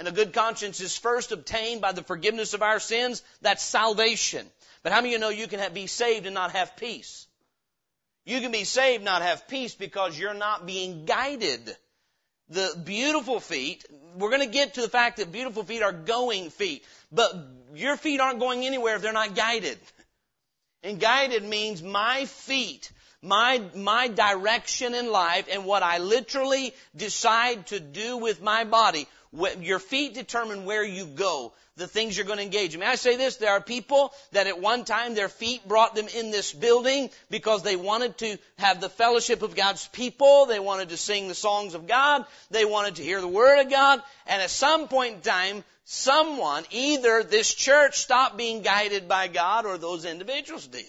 And 0.00 0.08
a 0.08 0.12
good 0.12 0.32
conscience 0.32 0.80
is 0.80 0.96
first 0.96 1.30
obtained 1.30 1.82
by 1.82 1.92
the 1.92 2.02
forgiveness 2.02 2.54
of 2.54 2.62
our 2.62 2.80
sins. 2.80 3.22
That's 3.42 3.62
salvation. 3.62 4.46
But 4.82 4.92
how 4.92 5.02
many 5.02 5.10
of 5.10 5.12
you 5.12 5.18
know 5.18 5.28
you 5.28 5.46
can 5.46 5.58
have, 5.58 5.74
be 5.74 5.88
saved 5.88 6.24
and 6.24 6.34
not 6.34 6.52
have 6.52 6.74
peace? 6.76 7.26
You 8.24 8.40
can 8.40 8.50
be 8.50 8.64
saved, 8.64 9.04
not 9.04 9.20
have 9.20 9.46
peace 9.46 9.74
because 9.74 10.18
you're 10.18 10.32
not 10.32 10.64
being 10.64 11.04
guided. 11.04 11.76
The 12.48 12.80
beautiful 12.82 13.40
feet, 13.40 13.84
we're 14.16 14.30
going 14.30 14.40
to 14.40 14.46
get 14.46 14.74
to 14.74 14.80
the 14.80 14.88
fact 14.88 15.18
that 15.18 15.32
beautiful 15.32 15.64
feet 15.64 15.82
are 15.82 15.92
going 15.92 16.48
feet. 16.48 16.82
But 17.12 17.34
your 17.74 17.98
feet 17.98 18.20
aren't 18.20 18.40
going 18.40 18.64
anywhere 18.64 18.96
if 18.96 19.02
they're 19.02 19.12
not 19.12 19.34
guided. 19.34 19.78
And 20.82 20.98
guided 20.98 21.44
means 21.44 21.82
my 21.82 22.24
feet, 22.24 22.90
my, 23.20 23.60
my 23.74 24.08
direction 24.08 24.94
in 24.94 25.12
life 25.12 25.46
and 25.52 25.66
what 25.66 25.82
I 25.82 25.98
literally 25.98 26.72
decide 26.96 27.66
to 27.66 27.80
do 27.80 28.16
with 28.16 28.40
my 28.40 28.64
body. 28.64 29.06
Your 29.32 29.78
feet 29.78 30.14
determine 30.14 30.64
where 30.64 30.84
you 30.84 31.04
go, 31.04 31.52
the 31.76 31.86
things 31.86 32.16
you're 32.16 32.26
going 32.26 32.38
to 32.38 32.44
engage. 32.44 32.76
May 32.76 32.86
I 32.86 32.96
say 32.96 33.16
this? 33.16 33.36
There 33.36 33.52
are 33.52 33.60
people 33.60 34.12
that 34.32 34.48
at 34.48 34.60
one 34.60 34.84
time 34.84 35.14
their 35.14 35.28
feet 35.28 35.66
brought 35.68 35.94
them 35.94 36.08
in 36.08 36.32
this 36.32 36.52
building 36.52 37.10
because 37.30 37.62
they 37.62 37.76
wanted 37.76 38.18
to 38.18 38.38
have 38.58 38.80
the 38.80 38.88
fellowship 38.88 39.42
of 39.42 39.54
God's 39.54 39.86
people. 39.88 40.46
They 40.46 40.58
wanted 40.58 40.88
to 40.88 40.96
sing 40.96 41.28
the 41.28 41.34
songs 41.34 41.74
of 41.74 41.86
God. 41.86 42.24
They 42.50 42.64
wanted 42.64 42.96
to 42.96 43.04
hear 43.04 43.20
the 43.20 43.28
Word 43.28 43.60
of 43.60 43.70
God. 43.70 44.02
And 44.26 44.42
at 44.42 44.50
some 44.50 44.88
point 44.88 45.14
in 45.14 45.20
time, 45.20 45.64
someone, 45.84 46.64
either 46.72 47.22
this 47.22 47.54
church 47.54 47.98
stopped 47.98 48.36
being 48.36 48.62
guided 48.62 49.08
by 49.08 49.28
God 49.28 49.64
or 49.64 49.78
those 49.78 50.04
individuals 50.04 50.66
did. 50.66 50.84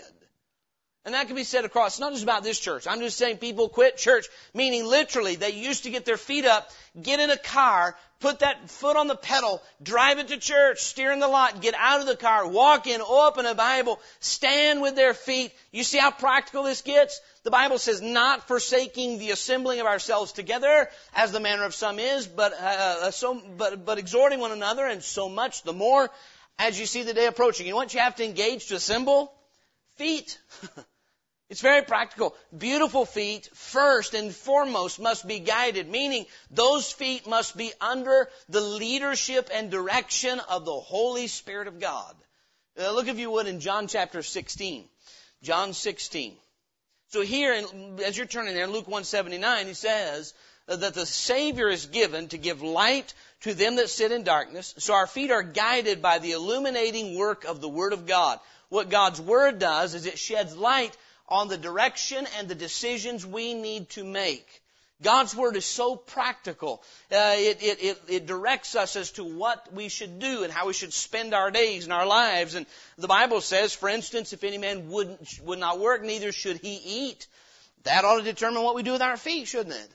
And 1.03 1.15
that 1.15 1.27
can 1.27 1.35
be 1.35 1.43
said 1.43 1.65
across, 1.65 1.93
it's 1.93 1.99
not 1.99 2.11
just 2.11 2.23
about 2.23 2.43
this 2.43 2.59
church. 2.59 2.85
I'm 2.87 2.99
just 2.99 3.17
saying 3.17 3.37
people 3.37 3.69
quit 3.69 3.97
church, 3.97 4.27
meaning 4.53 4.85
literally 4.85 5.35
they 5.35 5.51
used 5.51 5.83
to 5.83 5.89
get 5.89 6.05
their 6.05 6.17
feet 6.17 6.45
up, 6.45 6.69
get 7.01 7.19
in 7.19 7.31
a 7.31 7.37
car, 7.37 7.95
put 8.21 8.39
that 8.39 8.69
foot 8.69 8.95
on 8.95 9.07
the 9.07 9.15
pedal, 9.15 9.61
drive 9.83 10.19
it 10.19 10.29
to 10.29 10.37
church, 10.37 10.79
steer 10.79 11.11
in 11.11 11.19
the 11.19 11.27
lot, 11.27 11.61
get 11.61 11.73
out 11.77 11.99
of 11.99 12.07
the 12.07 12.15
car, 12.15 12.47
walk 12.47 12.87
in, 12.87 13.01
open 13.01 13.45
a 13.45 13.55
Bible, 13.55 13.99
stand 14.19 14.81
with 14.81 14.95
their 14.95 15.13
feet. 15.13 15.51
You 15.71 15.83
see 15.83 15.97
how 15.97 16.11
practical 16.11 16.63
this 16.63 16.81
gets? 16.81 17.19
The 17.43 17.51
Bible 17.51 17.79
says 17.79 18.01
not 18.01 18.47
forsaking 18.47 19.17
the 19.17 19.31
assembling 19.31 19.79
of 19.79 19.87
ourselves 19.87 20.31
together, 20.31 20.87
as 21.15 21.31
the 21.31 21.39
manner 21.39 21.65
of 21.65 21.73
some 21.73 21.99
is, 21.99 22.27
but, 22.27 22.53
uh, 22.53 22.55
uh 22.55 23.11
so, 23.11 23.41
but, 23.57 23.83
but 23.83 23.97
exhorting 23.97 24.39
one 24.39 24.51
another, 24.51 24.85
and 24.85 25.03
so 25.03 25.27
much 25.27 25.63
the 25.63 25.73
more 25.73 26.09
as 26.59 26.79
you 26.79 26.85
see 26.85 27.03
the 27.03 27.13
day 27.13 27.25
approaching. 27.25 27.65
You 27.65 27.73
know 27.73 27.77
what 27.77 27.93
you 27.93 27.99
have 27.99 28.15
to 28.17 28.23
engage 28.23 28.67
to 28.67 28.75
assemble? 28.75 29.33
Feet. 29.97 30.39
It's 31.51 31.59
very 31.59 31.81
practical. 31.81 32.33
Beautiful 32.57 33.03
feet, 33.03 33.49
first 33.53 34.13
and 34.13 34.33
foremost, 34.33 35.01
must 35.01 35.27
be 35.27 35.39
guided, 35.39 35.89
meaning 35.89 36.25
those 36.49 36.89
feet 36.89 37.27
must 37.27 37.57
be 37.57 37.73
under 37.81 38.29
the 38.47 38.61
leadership 38.61 39.49
and 39.53 39.69
direction 39.69 40.39
of 40.47 40.63
the 40.63 40.79
Holy 40.79 41.27
Spirit 41.27 41.67
of 41.67 41.81
God. 41.81 42.15
Uh, 42.79 42.93
look, 42.93 43.09
if 43.09 43.19
you 43.19 43.29
would, 43.31 43.47
in 43.47 43.59
John 43.59 43.89
chapter 43.89 44.23
16. 44.23 44.85
John 45.43 45.73
16. 45.73 46.37
So 47.09 47.19
here, 47.19 47.61
as 48.05 48.15
you're 48.15 48.27
turning 48.27 48.53
there, 48.53 48.63
in 48.63 48.71
Luke 48.71 48.87
179, 48.87 49.67
he 49.67 49.73
says 49.73 50.33
that 50.67 50.93
the 50.93 51.05
Savior 51.05 51.67
is 51.67 51.87
given 51.87 52.29
to 52.29 52.37
give 52.37 52.61
light 52.61 53.13
to 53.41 53.53
them 53.53 53.75
that 53.75 53.89
sit 53.89 54.13
in 54.13 54.23
darkness. 54.23 54.73
So 54.77 54.93
our 54.93 55.05
feet 55.05 55.31
are 55.31 55.43
guided 55.43 56.01
by 56.01 56.19
the 56.19 56.31
illuminating 56.31 57.17
work 57.17 57.43
of 57.43 57.59
the 57.59 57.67
Word 57.67 57.91
of 57.91 58.07
God. 58.07 58.39
What 58.69 58.89
God's 58.89 59.19
Word 59.19 59.59
does 59.59 59.95
is 59.95 60.05
it 60.05 60.17
sheds 60.17 60.55
light 60.55 60.95
on 61.27 61.47
the 61.47 61.57
direction 61.57 62.27
and 62.37 62.47
the 62.47 62.55
decisions 62.55 63.25
we 63.25 63.53
need 63.53 63.89
to 63.91 64.03
make. 64.03 64.61
God's 65.01 65.35
Word 65.35 65.55
is 65.55 65.65
so 65.65 65.95
practical. 65.95 66.83
Uh, 67.11 67.33
it, 67.37 67.63
it, 67.63 67.83
it, 67.83 68.01
it, 68.07 68.25
directs 68.27 68.75
us 68.75 68.95
as 68.95 69.11
to 69.13 69.23
what 69.23 69.73
we 69.73 69.89
should 69.89 70.19
do 70.19 70.43
and 70.43 70.53
how 70.53 70.67
we 70.67 70.73
should 70.73 70.93
spend 70.93 71.33
our 71.33 71.49
days 71.49 71.85
and 71.85 71.93
our 71.93 72.05
lives. 72.05 72.53
And 72.53 72.67
the 72.97 73.07
Bible 73.07 73.41
says, 73.41 73.73
for 73.73 73.89
instance, 73.89 74.31
if 74.31 74.43
any 74.43 74.59
man 74.59 74.89
would, 74.89 75.17
would 75.43 75.59
not 75.59 75.79
work, 75.79 76.03
neither 76.03 76.31
should 76.31 76.57
he 76.57 76.75
eat. 76.75 77.27
That 77.83 78.05
ought 78.05 78.17
to 78.17 78.23
determine 78.23 78.61
what 78.61 78.75
we 78.75 78.83
do 78.83 78.91
with 78.91 79.01
our 79.01 79.17
feet, 79.17 79.47
shouldn't 79.47 79.75
it? 79.75 79.89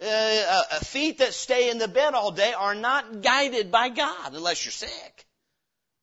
Uh, 0.00 0.64
uh, 0.70 0.78
feet 0.80 1.18
that 1.18 1.34
stay 1.34 1.70
in 1.70 1.78
the 1.78 1.88
bed 1.88 2.14
all 2.14 2.30
day 2.30 2.52
are 2.52 2.74
not 2.74 3.22
guided 3.22 3.72
by 3.72 3.88
God 3.88 4.34
unless 4.34 4.64
you're 4.64 4.72
sick. 4.72 5.26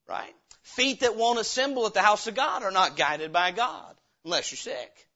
Right? 0.07 0.33
Feet 0.63 1.01
that 1.01 1.15
won't 1.15 1.39
assemble 1.39 1.85
at 1.85 1.93
the 1.93 2.01
house 2.01 2.27
of 2.27 2.35
God 2.35 2.63
are 2.63 2.71
not 2.71 2.97
guided 2.97 3.31
by 3.31 3.51
God 3.51 3.95
unless 4.25 4.51
you're 4.51 4.57
sick. 4.57 5.07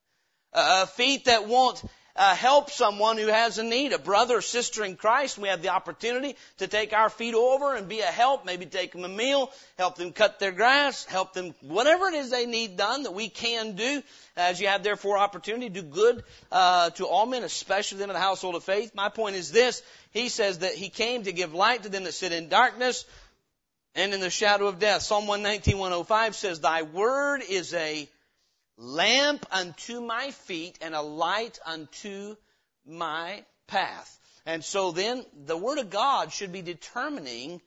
Uh, 0.53 0.85
feet 0.85 1.25
that 1.25 1.47
won't 1.47 1.83
uh, 2.15 2.33
help 2.33 2.69
someone 2.69 3.17
who 3.17 3.27
has 3.27 3.57
a 3.57 3.63
need, 3.63 3.91
a 3.91 3.99
brother 3.99 4.37
or 4.37 4.41
sister 4.41 4.85
in 4.85 4.95
Christ. 4.95 5.37
We 5.37 5.49
have 5.49 5.61
the 5.61 5.69
opportunity 5.69 6.37
to 6.59 6.67
take 6.67 6.93
our 6.93 7.09
feet 7.09 7.35
over 7.35 7.75
and 7.75 7.89
be 7.89 7.99
a 7.99 8.05
help, 8.05 8.45
maybe 8.45 8.65
take 8.65 8.93
them 8.93 9.03
a 9.03 9.09
meal, 9.09 9.51
help 9.77 9.97
them 9.97 10.13
cut 10.13 10.39
their 10.39 10.53
grass, 10.53 11.03
help 11.03 11.33
them, 11.33 11.53
whatever 11.61 12.07
it 12.07 12.13
is 12.13 12.29
they 12.29 12.45
need 12.45 12.77
done 12.77 13.03
that 13.03 13.13
we 13.13 13.27
can 13.27 13.75
do. 13.75 14.01
As 14.37 14.61
you 14.61 14.67
have 14.67 14.81
therefore 14.81 15.17
opportunity, 15.17 15.69
to 15.69 15.81
do 15.81 15.87
good 15.87 16.23
uh, 16.51 16.89
to 16.91 17.05
all 17.05 17.25
men, 17.25 17.43
especially 17.43 17.97
them 17.97 18.09
in 18.09 18.13
the 18.13 18.19
household 18.19 18.55
of 18.55 18.63
faith. 18.63 18.95
My 18.95 19.09
point 19.09 19.35
is 19.35 19.51
this: 19.51 19.81
He 20.11 20.29
says 20.29 20.59
that 20.59 20.73
He 20.73 20.87
came 20.87 21.23
to 21.23 21.33
give 21.33 21.53
light 21.53 21.83
to 21.83 21.89
them 21.89 22.05
that 22.05 22.13
sit 22.13 22.31
in 22.31 22.47
darkness 22.47 23.05
and 23.93 24.13
in 24.13 24.19
the 24.19 24.29
shadow 24.29 24.67
of 24.67 24.79
death. 24.79 25.01
Psalm 25.03 25.27
119, 25.27 25.77
105 25.77 26.35
says, 26.35 26.59
"Thy 26.59 26.81
word 26.81 27.43
is 27.47 27.73
a 27.73 28.09
lamp 28.77 29.45
unto 29.51 30.01
my 30.01 30.31
feet 30.31 30.77
and 30.81 30.93
a 30.93 31.01
light 31.01 31.59
unto 31.65 32.35
my 32.85 33.43
path. 33.67 34.19
And 34.45 34.63
so 34.63 34.91
then 34.91 35.25
the 35.45 35.57
Word 35.57 35.79
of 35.79 35.89
God 35.89 36.31
should 36.31 36.51
be 36.51 36.61
determining 36.61 37.61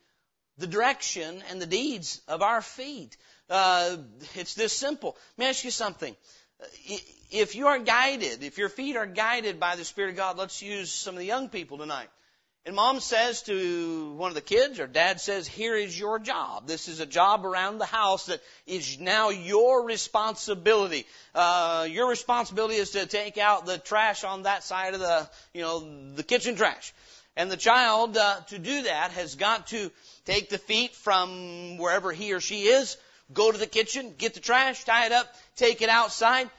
the 0.57 0.67
direction 0.67 1.43
and 1.49 1.61
the 1.61 1.65
deeds 1.65 2.21
of 2.27 2.41
our 2.41 2.61
feet. 2.61 3.17
Uh, 3.49 3.97
it's 4.35 4.53
this 4.53 4.73
simple. 4.73 5.17
Let 5.37 5.43
me 5.43 5.49
ask 5.49 5.63
you 5.63 5.71
something. 5.71 6.15
If 7.31 7.55
you 7.55 7.67
are 7.67 7.79
guided, 7.79 8.43
if 8.43 8.57
your 8.57 8.69
feet 8.69 8.97
are 8.97 9.05
guided 9.05 9.59
by 9.59 9.75
the 9.75 9.85
Spirit 9.85 10.11
of 10.11 10.17
God, 10.17 10.37
let's 10.37 10.61
use 10.61 10.91
some 10.91 11.15
of 11.15 11.19
the 11.19 11.25
young 11.25 11.49
people 11.49 11.77
tonight. 11.77 12.09
And 12.65 12.75
mom 12.75 12.99
says 12.99 13.41
to 13.43 14.13
one 14.13 14.29
of 14.29 14.35
the 14.35 14.41
kids, 14.41 14.79
or 14.79 14.85
dad 14.85 15.21
says, 15.21 15.47
here 15.47 15.75
is 15.75 15.97
your 15.97 16.19
job. 16.19 16.67
This 16.67 16.87
is 16.87 16.99
a 16.99 17.05
job 17.05 17.45
around 17.45 17.77
the 17.77 17.85
house 17.85 18.27
that 18.27 18.41
is 18.67 18.99
now 18.99 19.29
your 19.29 19.85
responsibility. 19.85 21.07
Uh, 21.33 21.87
your 21.89 22.09
responsibility 22.09 22.75
is 22.75 22.91
to 22.91 23.05
take 23.05 23.37
out 23.37 23.65
the 23.65 23.77
trash 23.77 24.23
on 24.23 24.43
that 24.43 24.63
side 24.63 24.93
of 24.93 24.99
the, 24.99 25.29
you 25.53 25.61
know, 25.61 26.13
the 26.13 26.23
kitchen 26.23 26.55
trash. 26.55 26.93
And 27.35 27.49
the 27.49 27.57
child, 27.57 28.17
uh, 28.17 28.41
to 28.49 28.59
do 28.59 28.83
that, 28.83 29.11
has 29.11 29.35
got 29.35 29.67
to 29.67 29.89
take 30.25 30.49
the 30.49 30.57
feet 30.57 30.93
from 30.93 31.77
wherever 31.77 32.11
he 32.11 32.33
or 32.33 32.41
she 32.41 32.63
is, 32.63 32.97
go 33.31 33.51
to 33.51 33.57
the 33.57 33.67
kitchen, 33.67 34.13
get 34.17 34.33
the 34.33 34.41
trash, 34.41 34.83
tie 34.83 35.05
it 35.05 35.11
up, 35.13 35.33
take 35.55 35.81
it 35.81 35.89
outside. 35.89 36.49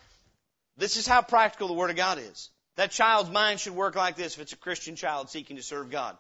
This 0.79 0.97
is 0.97 1.07
how 1.07 1.21
practical 1.21 1.69
the 1.69 1.75
Word 1.75 1.91
of 1.91 1.97
God 1.97 2.19
is. 2.19 2.49
That 2.81 2.93
child's 2.93 3.29
mind 3.29 3.61
should 3.61 3.75
work 3.75 3.95
like 3.95 4.17
this 4.17 4.37
if 4.37 4.41
it's 4.41 4.55
a 4.55 4.57
Christian 4.57 4.97
child 4.97 5.29
seeking 5.29 5.57
to 5.57 5.63
serve 5.63 5.91
God. 5.91 6.17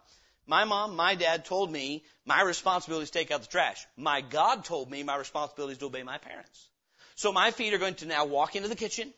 My 0.46 0.66
mom, 0.66 0.94
my 0.94 1.14
dad 1.14 1.46
told 1.46 1.72
me 1.72 2.04
my 2.26 2.42
responsibility 2.42 3.04
is 3.04 3.10
to 3.12 3.18
take 3.18 3.30
out 3.30 3.40
the 3.40 3.48
trash. 3.48 3.86
My 3.96 4.20
God 4.20 4.62
told 4.62 4.90
me 4.90 5.02
my 5.02 5.16
responsibility 5.16 5.72
is 5.72 5.78
to 5.78 5.86
obey 5.86 6.02
my 6.02 6.18
parents. 6.18 6.68
So 7.14 7.32
my 7.32 7.50
feet 7.50 7.72
are 7.72 7.78
going 7.78 7.94
to 7.94 8.06
now 8.06 8.26
walk 8.26 8.56
into 8.56 8.68
the 8.68 8.76
kitchen 8.76 9.10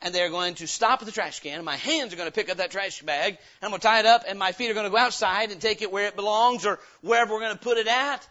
and 0.00 0.12
they're 0.12 0.28
going 0.28 0.54
to 0.54 0.66
stop 0.66 1.00
at 1.00 1.06
the 1.06 1.12
trash 1.12 1.38
can 1.38 1.54
and 1.54 1.64
my 1.64 1.76
hands 1.76 2.12
are 2.12 2.16
going 2.16 2.28
to 2.28 2.34
pick 2.34 2.50
up 2.50 2.56
that 2.56 2.72
trash 2.72 3.00
bag 3.02 3.34
and 3.34 3.38
I'm 3.62 3.70
going 3.70 3.80
to 3.80 3.86
tie 3.86 4.00
it 4.00 4.06
up 4.06 4.24
and 4.26 4.36
my 4.36 4.50
feet 4.50 4.68
are 4.68 4.74
going 4.74 4.86
to 4.86 4.90
go 4.90 4.96
outside 4.96 5.52
and 5.52 5.60
take 5.60 5.82
it 5.82 5.92
where 5.92 6.08
it 6.08 6.16
belongs 6.16 6.66
or 6.66 6.80
wherever 7.00 7.32
we're 7.32 7.42
going 7.42 7.56
to 7.56 7.62
put 7.62 7.78
it 7.78 7.86
at. 7.86 8.26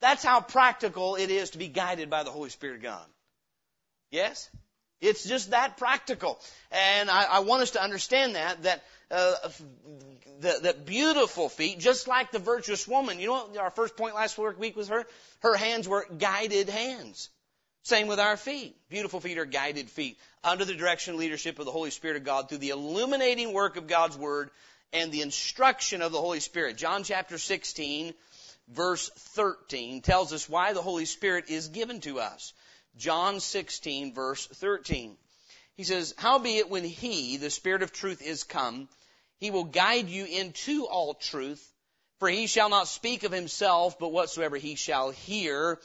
That's 0.00 0.24
how 0.24 0.40
practical 0.40 1.16
it 1.16 1.30
is 1.30 1.50
to 1.50 1.58
be 1.58 1.68
guided 1.68 2.08
by 2.08 2.22
the 2.22 2.30
Holy 2.30 2.48
Spirit 2.48 2.76
of 2.76 2.82
God. 2.84 3.06
Yes? 4.10 4.48
It's 5.02 5.24
just 5.24 5.50
that 5.50 5.76
practical. 5.76 6.40
And 6.70 7.10
I, 7.10 7.24
I 7.24 7.38
want 7.40 7.62
us 7.62 7.72
to 7.72 7.82
understand 7.82 8.36
that, 8.36 8.62
that, 8.62 8.84
uh, 9.10 9.34
the, 10.40 10.58
the 10.62 10.76
beautiful 10.86 11.48
feet, 11.48 11.80
just 11.80 12.08
like 12.08 12.30
the 12.30 12.38
virtuous 12.38 12.88
woman. 12.88 13.18
You 13.18 13.26
know 13.26 13.32
what 13.32 13.56
our 13.58 13.70
first 13.70 13.96
point 13.96 14.14
last 14.14 14.38
week 14.38 14.76
was 14.76 14.88
her? 14.88 15.04
Her 15.40 15.56
hands 15.56 15.88
were 15.88 16.06
guided 16.18 16.68
hands. 16.68 17.28
Same 17.82 18.06
with 18.06 18.20
our 18.20 18.36
feet. 18.36 18.76
Beautiful 18.88 19.18
feet 19.18 19.38
are 19.38 19.44
guided 19.44 19.90
feet 19.90 20.16
under 20.44 20.64
the 20.64 20.74
direction 20.74 21.14
and 21.14 21.20
leadership 21.20 21.58
of 21.58 21.64
the 21.64 21.72
Holy 21.72 21.90
Spirit 21.90 22.16
of 22.16 22.24
God 22.24 22.48
through 22.48 22.58
the 22.58 22.70
illuminating 22.70 23.52
work 23.52 23.76
of 23.76 23.88
God's 23.88 24.16
Word 24.16 24.50
and 24.92 25.10
the 25.10 25.22
instruction 25.22 26.00
of 26.00 26.12
the 26.12 26.20
Holy 26.20 26.40
Spirit. 26.40 26.76
John 26.76 27.02
chapter 27.02 27.38
16 27.38 28.14
verse 28.68 29.10
13 29.34 30.00
tells 30.00 30.32
us 30.32 30.48
why 30.48 30.72
the 30.72 30.82
Holy 30.82 31.04
Spirit 31.04 31.46
is 31.48 31.68
given 31.68 32.00
to 32.02 32.20
us. 32.20 32.52
John 32.96 33.40
16 33.40 34.14
verse 34.14 34.46
13. 34.46 35.16
He 35.76 35.84
says, 35.84 36.14
Howbeit 36.18 36.68
when 36.68 36.84
He, 36.84 37.38
the 37.38 37.50
Spirit 37.50 37.82
of 37.82 37.92
truth, 37.92 38.22
is 38.22 38.44
come, 38.44 38.88
He 39.38 39.50
will 39.50 39.64
guide 39.64 40.08
you 40.08 40.24
into 40.24 40.86
all 40.86 41.14
truth, 41.14 41.66
for 42.18 42.28
He 42.28 42.46
shall 42.46 42.68
not 42.68 42.88
speak 42.88 43.24
of 43.24 43.32
Himself, 43.32 43.98
but 43.98 44.12
whatsoever 44.12 44.56
He 44.56 44.74
shall 44.74 45.10
hear, 45.10 45.80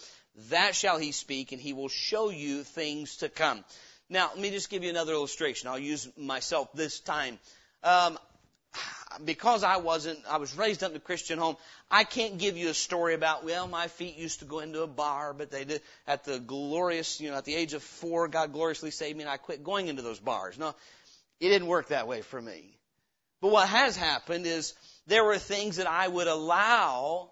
that 0.50 0.76
shall 0.76 0.98
He 0.98 1.12
speak, 1.14 1.52
and 1.52 1.62
He 1.62 1.74
will 1.74 1.88
show 1.88 2.30
you 2.30 2.64
things 2.64 3.18
to 3.18 3.30
come. 3.30 3.64
Now, 4.10 4.30
let 4.30 4.40
me 4.40 4.52
just 4.52 4.70
give 4.70 4.84
you 4.84 4.90
another 4.90 5.14
illustration. 5.14 5.70
I'll 5.70 5.80
use 5.80 6.10
myself 6.18 6.72
this 6.74 7.00
time. 7.00 7.40
Um, 7.84 8.18
because 9.26 9.64
I 9.64 9.78
wasn't, 9.78 10.20
I 10.30 10.38
was 10.38 10.56
raised 10.58 10.84
up 10.84 10.92
in 10.92 10.98
a 10.98 11.02
Christian 11.02 11.40
home, 11.40 11.58
I 11.90 12.04
can't 12.04 12.38
give 12.38 12.58
you 12.58 12.70
a 12.70 12.74
story 12.74 13.14
about, 13.14 13.44
well, 13.44 13.68
my 13.68 13.88
feet 13.88 14.18
used 14.18 14.40
to 14.40 14.46
go 14.46 14.60
into 14.60 14.82
a 14.84 14.88
bar, 14.88 15.34
but 15.34 15.52
they 15.52 15.66
did, 15.66 15.82
at 16.08 16.24
the 16.24 16.40
glorious, 16.40 17.20
you 17.20 17.30
know, 17.30 17.38
at 17.38 17.46
the 17.46 17.56
age 17.56 17.74
of 17.74 17.84
four, 17.84 18.28
God 18.28 18.54
gloriously 18.54 18.92
saved 18.92 19.18
me 19.18 19.24
and 19.24 19.32
I 19.32 19.38
quit 19.38 19.64
going 19.64 19.88
into 19.88 20.02
those 20.02 20.20
bars. 20.20 20.58
No, 20.58 20.76
it 21.40 21.50
didn't 21.50 21.68
work 21.68 21.90
that 21.90 22.08
way 22.08 22.22
for 22.22 22.42
me. 22.42 22.78
But 23.42 23.52
what 23.52 23.68
has 23.68 23.96
happened 23.96 24.46
is 24.46 24.74
there 25.06 25.24
were 25.24 25.38
things 25.38 25.78
that 25.78 25.88
I 25.88 26.08
would 26.08 26.28
allow 26.28 27.30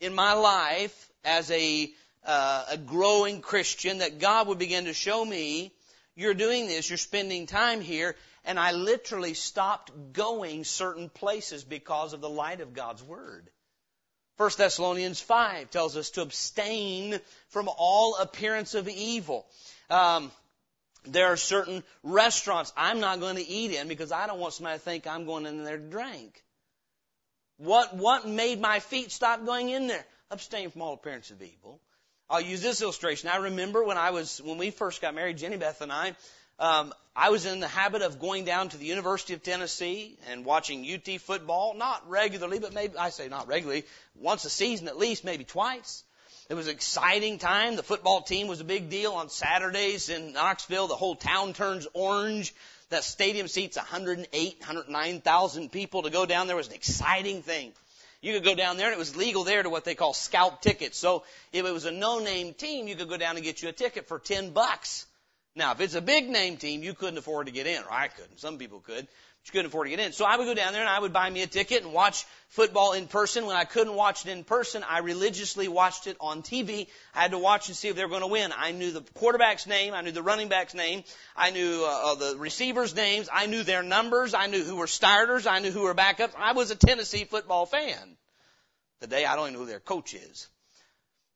in 0.00 0.14
my 0.14 0.32
life 0.32 1.10
as 1.24 1.50
a, 1.50 1.90
uh, 2.24 2.64
a 2.72 2.76
growing 2.76 3.40
Christian 3.40 3.98
that 3.98 4.18
God 4.18 4.48
would 4.48 4.58
begin 4.58 4.84
to 4.84 4.94
show 4.94 5.24
me, 5.24 5.72
you're 6.18 6.34
doing 6.34 6.66
this, 6.66 6.90
you're 6.90 6.96
spending 6.96 7.46
time 7.46 7.80
here, 7.80 8.16
and 8.44 8.58
I 8.58 8.72
literally 8.72 9.34
stopped 9.34 10.12
going 10.12 10.64
certain 10.64 11.08
places 11.08 11.62
because 11.62 12.12
of 12.12 12.20
the 12.20 12.28
light 12.28 12.60
of 12.60 12.74
God's 12.74 13.04
Word. 13.04 13.48
1 14.36 14.50
Thessalonians 14.58 15.20
5 15.20 15.70
tells 15.70 15.96
us 15.96 16.10
to 16.10 16.22
abstain 16.22 17.20
from 17.50 17.68
all 17.78 18.16
appearance 18.16 18.74
of 18.74 18.88
evil. 18.88 19.46
Um, 19.90 20.32
there 21.04 21.26
are 21.26 21.36
certain 21.36 21.84
restaurants 22.02 22.72
I'm 22.76 22.98
not 22.98 23.20
going 23.20 23.36
to 23.36 23.48
eat 23.48 23.70
in 23.70 23.86
because 23.86 24.10
I 24.10 24.26
don't 24.26 24.40
want 24.40 24.54
somebody 24.54 24.76
to 24.76 24.84
think 24.84 25.06
I'm 25.06 25.24
going 25.24 25.46
in 25.46 25.62
there 25.62 25.78
to 25.78 25.88
drink. 25.88 26.42
What, 27.58 27.94
what 27.94 28.26
made 28.26 28.60
my 28.60 28.80
feet 28.80 29.12
stop 29.12 29.46
going 29.46 29.70
in 29.70 29.86
there? 29.86 30.04
Abstain 30.32 30.70
from 30.70 30.82
all 30.82 30.94
appearance 30.94 31.30
of 31.30 31.40
evil. 31.42 31.80
I'll 32.30 32.42
use 32.42 32.60
this 32.60 32.82
illustration. 32.82 33.30
I 33.30 33.36
remember 33.36 33.82
when 33.82 33.96
I 33.96 34.10
was, 34.10 34.42
when 34.44 34.58
we 34.58 34.70
first 34.70 35.00
got 35.00 35.14
married, 35.14 35.38
Jenny 35.38 35.56
Beth 35.56 35.80
and 35.80 35.90
I, 35.90 36.14
um, 36.58 36.92
I 37.16 37.30
was 37.30 37.46
in 37.46 37.60
the 37.60 37.68
habit 37.68 38.02
of 38.02 38.20
going 38.20 38.44
down 38.44 38.68
to 38.68 38.76
the 38.76 38.84
University 38.84 39.32
of 39.32 39.42
Tennessee 39.42 40.18
and 40.30 40.44
watching 40.44 40.86
UT 40.86 41.20
football, 41.22 41.74
not 41.74 42.08
regularly, 42.08 42.58
but 42.58 42.74
maybe, 42.74 42.98
I 42.98 43.10
say 43.10 43.28
not 43.28 43.48
regularly, 43.48 43.84
once 44.14 44.44
a 44.44 44.50
season 44.50 44.88
at 44.88 44.98
least, 44.98 45.24
maybe 45.24 45.44
twice. 45.44 46.04
It 46.50 46.54
was 46.54 46.66
an 46.66 46.74
exciting 46.74 47.38
time. 47.38 47.76
The 47.76 47.82
football 47.82 48.22
team 48.22 48.46
was 48.46 48.60
a 48.60 48.64
big 48.64 48.90
deal 48.90 49.12
on 49.12 49.30
Saturdays 49.30 50.10
in 50.10 50.34
Knoxville. 50.34 50.86
The 50.86 50.96
whole 50.96 51.16
town 51.16 51.54
turns 51.54 51.86
orange. 51.94 52.54
That 52.90 53.04
stadium 53.04 53.48
seats 53.48 53.76
108, 53.76 54.56
109,000 54.60 55.72
people. 55.72 56.02
To 56.02 56.10
go 56.10 56.26
down 56.26 56.46
there 56.46 56.56
was 56.56 56.68
an 56.68 56.74
exciting 56.74 57.42
thing. 57.42 57.72
You 58.20 58.34
could 58.34 58.44
go 58.44 58.54
down 58.54 58.76
there 58.76 58.86
and 58.86 58.94
it 58.94 58.98
was 58.98 59.16
legal 59.16 59.44
there 59.44 59.62
to 59.62 59.70
what 59.70 59.84
they 59.84 59.94
call 59.94 60.12
scalp 60.12 60.60
tickets. 60.60 60.98
So 60.98 61.24
if 61.52 61.64
it 61.64 61.72
was 61.72 61.84
a 61.84 61.92
no-name 61.92 62.54
team, 62.54 62.88
you 62.88 62.96
could 62.96 63.08
go 63.08 63.16
down 63.16 63.36
and 63.36 63.44
get 63.44 63.62
you 63.62 63.68
a 63.68 63.72
ticket 63.72 64.08
for 64.08 64.18
10 64.18 64.50
bucks. 64.50 65.06
Now, 65.54 65.72
if 65.72 65.80
it's 65.80 65.94
a 65.94 66.00
big 66.00 66.28
name 66.28 66.56
team, 66.56 66.82
you 66.82 66.94
couldn't 66.94 67.18
afford 67.18 67.46
to 67.46 67.52
get 67.52 67.66
in, 67.66 67.82
or 67.82 67.90
I 67.90 68.08
couldn't. 68.08 68.38
Some 68.38 68.58
people 68.58 68.80
could. 68.80 69.08
You 69.48 69.52
couldn't 69.52 69.66
afford 69.66 69.86
to 69.86 69.90
get 69.90 70.00
in. 70.00 70.12
So 70.12 70.26
I 70.26 70.36
would 70.36 70.44
go 70.44 70.52
down 70.52 70.74
there 70.74 70.82
and 70.82 70.90
I 70.90 70.98
would 70.98 71.12
buy 71.12 71.30
me 71.30 71.42
a 71.42 71.46
ticket 71.46 71.82
and 71.82 71.92
watch 71.92 72.26
football 72.48 72.92
in 72.92 73.06
person. 73.06 73.46
When 73.46 73.56
I 73.56 73.64
couldn't 73.64 73.94
watch 73.94 74.26
it 74.26 74.30
in 74.30 74.44
person, 74.44 74.84
I 74.86 74.98
religiously 74.98 75.68
watched 75.68 76.06
it 76.06 76.18
on 76.20 76.42
TV. 76.42 76.86
I 77.14 77.22
had 77.22 77.30
to 77.30 77.38
watch 77.38 77.68
and 77.68 77.76
see 77.76 77.88
if 77.88 77.96
they 77.96 78.02
were 78.02 78.10
going 78.10 78.20
to 78.20 78.26
win. 78.26 78.52
I 78.54 78.72
knew 78.72 78.90
the 78.90 79.00
quarterback's 79.14 79.66
name. 79.66 79.94
I 79.94 80.02
knew 80.02 80.12
the 80.12 80.22
running 80.22 80.48
back's 80.48 80.74
name. 80.74 81.02
I 81.34 81.50
knew 81.50 81.82
uh, 81.82 82.12
uh, 82.12 82.14
the 82.16 82.36
receivers' 82.36 82.94
names. 82.94 83.30
I 83.32 83.46
knew 83.46 83.62
their 83.62 83.82
numbers. 83.82 84.34
I 84.34 84.48
knew 84.48 84.62
who 84.62 84.76
were 84.76 84.86
starters. 84.86 85.46
I 85.46 85.60
knew 85.60 85.70
who 85.70 85.82
were 85.82 85.94
backups. 85.94 86.34
I 86.36 86.52
was 86.52 86.70
a 86.70 86.76
Tennessee 86.76 87.24
football 87.24 87.64
fan. 87.64 88.16
Today, 89.00 89.24
I 89.24 89.34
don't 89.34 89.44
even 89.44 89.54
know 89.54 89.60
who 89.60 89.66
their 89.66 89.80
coach 89.80 90.12
is. 90.12 90.48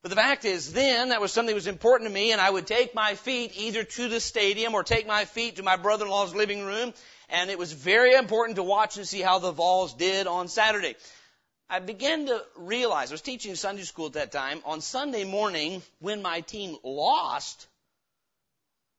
But 0.02 0.08
the 0.08 0.16
fact 0.16 0.44
is 0.44 0.72
then 0.72 1.10
that 1.10 1.20
was 1.20 1.32
something 1.32 1.54
that 1.54 1.54
was 1.54 1.68
important 1.68 2.08
to 2.08 2.14
me 2.14 2.32
and 2.32 2.40
I 2.40 2.50
would 2.50 2.66
take 2.66 2.92
my 2.92 3.14
feet 3.14 3.52
either 3.56 3.84
to 3.84 4.08
the 4.08 4.18
stadium 4.18 4.74
or 4.74 4.82
take 4.82 5.06
my 5.06 5.24
feet 5.24 5.56
to 5.56 5.62
my 5.62 5.76
brother-in-law's 5.76 6.34
living 6.34 6.64
room 6.64 6.92
and 7.28 7.50
it 7.50 7.58
was 7.58 7.72
very 7.72 8.14
important 8.14 8.56
to 8.56 8.64
watch 8.64 8.96
and 8.96 9.06
see 9.06 9.20
how 9.20 9.38
the 9.38 9.52
Vols 9.52 9.94
did 9.94 10.26
on 10.26 10.48
Saturday. 10.48 10.96
I 11.70 11.78
began 11.78 12.26
to 12.26 12.44
realize, 12.56 13.10
I 13.10 13.14
was 13.14 13.22
teaching 13.22 13.54
Sunday 13.54 13.84
school 13.84 14.06
at 14.06 14.12
that 14.14 14.32
time, 14.32 14.60
on 14.66 14.80
Sunday 14.80 15.24
morning 15.24 15.82
when 16.00 16.20
my 16.20 16.40
team 16.40 16.76
lost, 16.82 17.66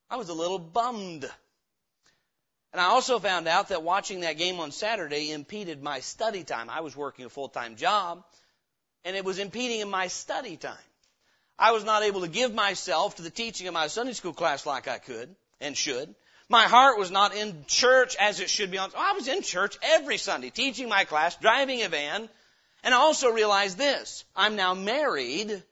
I 0.10 0.16
was 0.16 0.30
a 0.30 0.34
little 0.34 0.58
bummed. 0.58 1.30
And 2.72 2.82
I 2.82 2.86
also 2.86 3.20
found 3.20 3.48
out 3.48 3.70
that 3.70 3.84
watching 3.84 4.22
that 4.22 4.40
game 4.40 4.60
on 4.60 4.72
Saturday 4.72 5.32
impeded 5.32 5.84
my 5.84 6.00
study 6.00 6.44
time. 6.44 6.70
I 6.70 6.82
was 6.82 6.96
working 6.96 7.26
a 7.26 7.30
full-time 7.30 7.76
job 7.76 8.24
and 9.06 9.16
it 9.16 9.26
was 9.26 9.38
impeding 9.38 9.82
in 9.82 9.90
my 9.90 10.08
study 10.08 10.58
time. 10.58 10.78
I 11.58 11.72
was 11.72 11.84
not 11.84 12.04
able 12.04 12.22
to 12.22 12.28
give 12.28 12.54
myself 12.54 13.16
to 13.16 13.22
the 13.22 13.30
teaching 13.30 13.68
of 13.68 13.74
my 13.74 13.88
Sunday 13.88 14.14
school 14.14 14.34
class 14.34 14.66
like 14.66 14.88
I 14.88 14.98
could 14.98 15.36
and 15.62 15.78
should. 15.78 16.14
My 16.50 16.64
heart 16.64 17.00
was 17.00 17.10
not 17.10 17.36
in 17.36 17.66
church 17.68 18.16
as 18.20 18.40
it 18.40 18.50
should 18.50 18.72
be. 18.72 18.78
I 18.78 19.14
was 19.14 19.28
in 19.28 19.42
church 19.42 19.78
every 19.82 20.18
Sunday, 20.18 20.50
teaching 20.50 20.90
my 20.90 21.06
class, 21.06 21.36
driving 21.38 21.84
a 21.84 21.90
van, 21.90 22.28
and 22.84 22.94
I 22.94 22.98
also 22.98 23.30
realized 23.30 23.78
this. 23.78 24.26
I'm 24.36 24.56
now 24.56 24.74
married, 24.74 25.64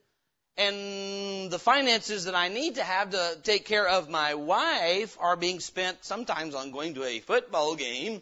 and 0.57 1.51
the 1.51 1.59
finances 1.59 2.25
that 2.25 2.35
I 2.35 2.47
need 2.47 2.75
to 2.75 2.83
have 2.83 3.11
to 3.11 3.37
take 3.43 3.65
care 3.65 3.87
of 3.87 4.09
my 4.09 4.35
wife 4.35 5.17
are 5.19 5.35
being 5.35 5.59
spent 5.59 6.05
sometimes 6.05 6.55
on 6.55 6.71
going 6.71 6.93
to 6.93 7.03
a 7.03 7.19
football 7.19 7.75
game. 7.75 8.21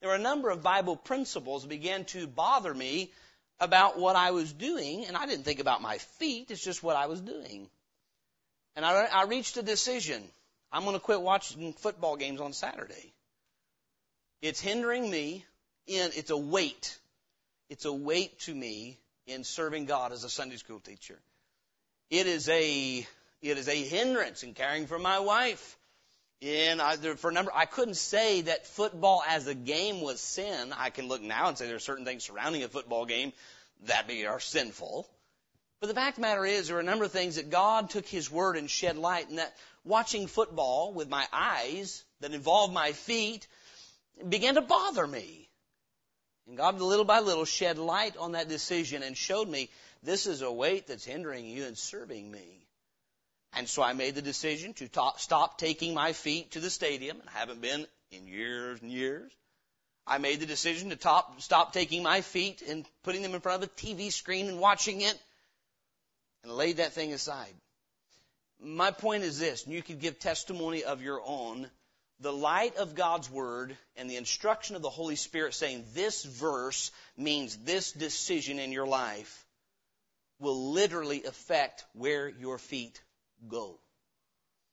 There 0.00 0.10
were 0.10 0.16
a 0.16 0.20
number 0.20 0.50
of 0.50 0.62
Bible 0.62 0.94
principles 0.94 1.62
that 1.62 1.68
began 1.68 2.04
to 2.06 2.28
bother 2.28 2.72
me 2.72 3.10
about 3.60 3.98
what 3.98 4.16
I 4.16 4.30
was 4.30 4.52
doing, 4.52 5.06
and 5.06 5.16
I 5.16 5.26
didn't 5.26 5.44
think 5.44 5.60
about 5.60 5.82
my 5.82 5.98
feet, 5.98 6.50
it's 6.50 6.62
just 6.62 6.82
what 6.82 6.96
I 6.96 7.06
was 7.06 7.20
doing. 7.20 7.68
And 8.76 8.84
I, 8.84 9.06
I 9.06 9.24
reached 9.24 9.56
a 9.56 9.62
decision. 9.62 10.22
I'm 10.70 10.84
going 10.84 10.94
to 10.94 11.00
quit 11.00 11.20
watching 11.20 11.72
football 11.72 12.16
games 12.16 12.40
on 12.40 12.52
Saturday. 12.52 13.12
It's 14.40 14.60
hindering 14.60 15.10
me 15.10 15.44
in, 15.86 16.10
it's 16.14 16.30
a 16.30 16.36
weight. 16.36 16.98
It's 17.68 17.84
a 17.84 17.92
weight 17.92 18.38
to 18.40 18.54
me 18.54 18.98
in 19.26 19.44
serving 19.44 19.86
God 19.86 20.12
as 20.12 20.24
a 20.24 20.30
Sunday 20.30 20.56
school 20.56 20.80
teacher. 20.80 21.18
It 22.10 22.26
is 22.26 22.48
a, 22.48 23.06
it 23.42 23.58
is 23.58 23.68
a 23.68 23.76
hindrance 23.76 24.42
in 24.42 24.54
caring 24.54 24.86
for 24.86 24.98
my 24.98 25.18
wife. 25.18 25.77
In 26.40 26.80
I, 26.80 26.96
for 26.96 27.30
a 27.30 27.32
number, 27.32 27.50
I 27.52 27.64
couldn't 27.64 27.96
say 27.96 28.42
that 28.42 28.66
football 28.66 29.24
as 29.28 29.48
a 29.48 29.54
game 29.54 30.00
was 30.00 30.20
sin. 30.20 30.72
I 30.76 30.90
can 30.90 31.08
look 31.08 31.20
now 31.20 31.48
and 31.48 31.58
say 31.58 31.66
there 31.66 31.76
are 31.76 31.80
certain 31.80 32.04
things 32.04 32.24
surrounding 32.24 32.62
a 32.62 32.68
football 32.68 33.06
game 33.06 33.32
that 33.86 34.08
are 34.10 34.38
sinful. 34.38 35.08
But 35.80 35.88
the 35.88 35.94
fact 35.94 36.16
of 36.18 36.22
the 36.22 36.28
matter 36.28 36.44
is, 36.44 36.68
there 36.68 36.76
are 36.76 36.80
a 36.80 36.84
number 36.84 37.04
of 37.04 37.12
things 37.12 37.36
that 37.36 37.50
God 37.50 37.90
took 37.90 38.06
His 38.06 38.30
Word 38.30 38.56
and 38.56 38.70
shed 38.70 38.96
light, 38.96 39.28
and 39.28 39.38
that 39.38 39.54
watching 39.84 40.28
football 40.28 40.92
with 40.92 41.08
my 41.08 41.26
eyes 41.32 42.04
that 42.20 42.32
involved 42.32 42.72
my 42.72 42.92
feet 42.92 43.46
began 44.28 44.54
to 44.54 44.60
bother 44.60 45.06
me. 45.06 45.48
And 46.46 46.56
God, 46.56 46.80
little 46.80 47.04
by 47.04 47.20
little, 47.20 47.44
shed 47.44 47.78
light 47.78 48.16
on 48.16 48.32
that 48.32 48.48
decision 48.48 49.02
and 49.02 49.16
showed 49.16 49.48
me 49.48 49.70
this 50.02 50.26
is 50.26 50.42
a 50.42 50.52
weight 50.52 50.86
that's 50.86 51.04
hindering 51.04 51.46
you 51.46 51.64
in 51.64 51.74
serving 51.74 52.30
me. 52.30 52.67
And 53.54 53.68
so 53.68 53.82
I 53.82 53.92
made 53.92 54.14
the 54.14 54.22
decision 54.22 54.74
to 54.74 54.88
stop 55.16 55.58
taking 55.58 55.94
my 55.94 56.12
feet 56.12 56.52
to 56.52 56.60
the 56.60 56.70
stadium. 56.70 57.20
I 57.26 57.38
haven't 57.38 57.60
been 57.60 57.86
in 58.10 58.26
years 58.26 58.80
and 58.82 58.90
years. 58.90 59.32
I 60.06 60.18
made 60.18 60.40
the 60.40 60.46
decision 60.46 60.90
to 60.90 60.96
top, 60.96 61.40
stop 61.42 61.72
taking 61.72 62.02
my 62.02 62.22
feet 62.22 62.62
and 62.62 62.86
putting 63.04 63.22
them 63.22 63.34
in 63.34 63.40
front 63.40 63.62
of 63.62 63.68
a 63.68 63.72
TV 63.72 64.10
screen 64.10 64.48
and 64.48 64.58
watching 64.58 65.02
it 65.02 65.18
and 66.42 66.52
laid 66.52 66.78
that 66.78 66.92
thing 66.92 67.12
aside. 67.12 67.54
My 68.60 68.90
point 68.90 69.22
is 69.22 69.38
this, 69.38 69.64
and 69.64 69.74
you 69.74 69.82
could 69.82 70.00
give 70.00 70.18
testimony 70.18 70.84
of 70.84 71.02
your 71.02 71.20
own. 71.24 71.68
The 72.20 72.32
light 72.32 72.76
of 72.76 72.94
God's 72.94 73.30
Word 73.30 73.76
and 73.96 74.10
the 74.10 74.16
instruction 74.16 74.74
of 74.74 74.82
the 74.82 74.90
Holy 74.90 75.14
Spirit 75.14 75.54
saying 75.54 75.84
this 75.94 76.24
verse 76.24 76.90
means 77.16 77.56
this 77.56 77.92
decision 77.92 78.58
in 78.58 78.72
your 78.72 78.86
life 78.86 79.46
will 80.40 80.72
literally 80.72 81.24
affect 81.24 81.84
where 81.92 82.28
your 82.28 82.58
feet 82.58 83.00
go. 83.46 83.78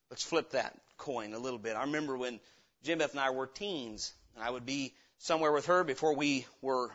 Let's 0.10 0.24
flip 0.24 0.52
that 0.52 0.78
coin 0.98 1.34
a 1.34 1.40
little 1.40 1.60
bit. 1.60 1.76
I 1.76 1.82
remember 1.82 2.18
when 2.18 2.40
Jim 2.84 3.00
Beth 3.00 3.12
and 3.12 3.20
I 3.20 3.32
were 3.32 3.48
teens, 3.48 4.14
and 4.36 4.44
I 4.44 4.50
would 4.50 4.66
be 4.66 4.94
somewhere 5.20 5.52
with 5.52 5.68
her 5.68 5.84
before 5.84 6.16
we 6.16 6.46
were 6.62 6.90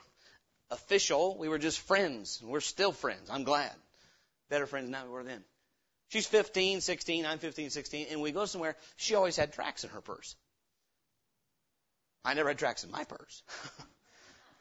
official. 0.70 1.37
We 1.38 1.48
were 1.48 1.59
just 1.59 1.80
friends. 1.80 2.38
and 2.40 2.50
We're 2.50 2.61
still 2.61 2.92
friends. 2.92 3.28
I'm 3.30 3.44
glad. 3.44 3.72
Better 4.48 4.66
friends 4.66 4.88
now 4.90 5.00
than 5.00 5.09
we 5.09 5.14
were 5.14 5.24
then. 5.24 5.42
She's 6.09 6.26
15, 6.26 6.80
16, 6.80 7.24
I'm 7.24 7.38
15, 7.38 7.70
16, 7.70 8.06
and 8.11 8.20
we 8.20 8.33
go 8.33 8.44
somewhere. 8.44 8.76
She 8.96 9.14
always 9.14 9.37
had 9.37 9.52
tracts 9.52 9.85
in 9.85 9.90
her 9.90 10.00
purse. 10.00 10.35
I 12.24 12.35
never 12.35 12.48
had 12.48 12.59
tracts 12.59 12.85
in 12.85 12.90
my 12.90 13.04
purse. 13.04 13.42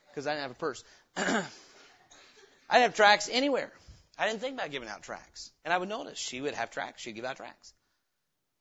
because 0.10 0.28
I 0.28 0.32
didn't 0.32 0.44
have 0.44 0.52
a 0.52 0.56
purse. 0.56 0.84
I'd 1.18 2.80
have 2.82 2.94
tracts 2.96 3.30
anywhere. 3.32 3.72
I 4.20 4.28
didn't 4.28 4.42
think 4.42 4.56
about 4.56 4.70
giving 4.70 4.90
out 4.90 5.02
tracts. 5.02 5.52
And 5.64 5.74
I 5.74 5.78
would 5.78 5.88
notice 5.88 6.20
she 6.20 6.42
would 6.42 6.54
have 6.54 6.72
tracts, 6.72 7.02
she'd 7.02 7.14
give 7.16 7.24
out 7.24 7.38
tracts. 7.38 7.74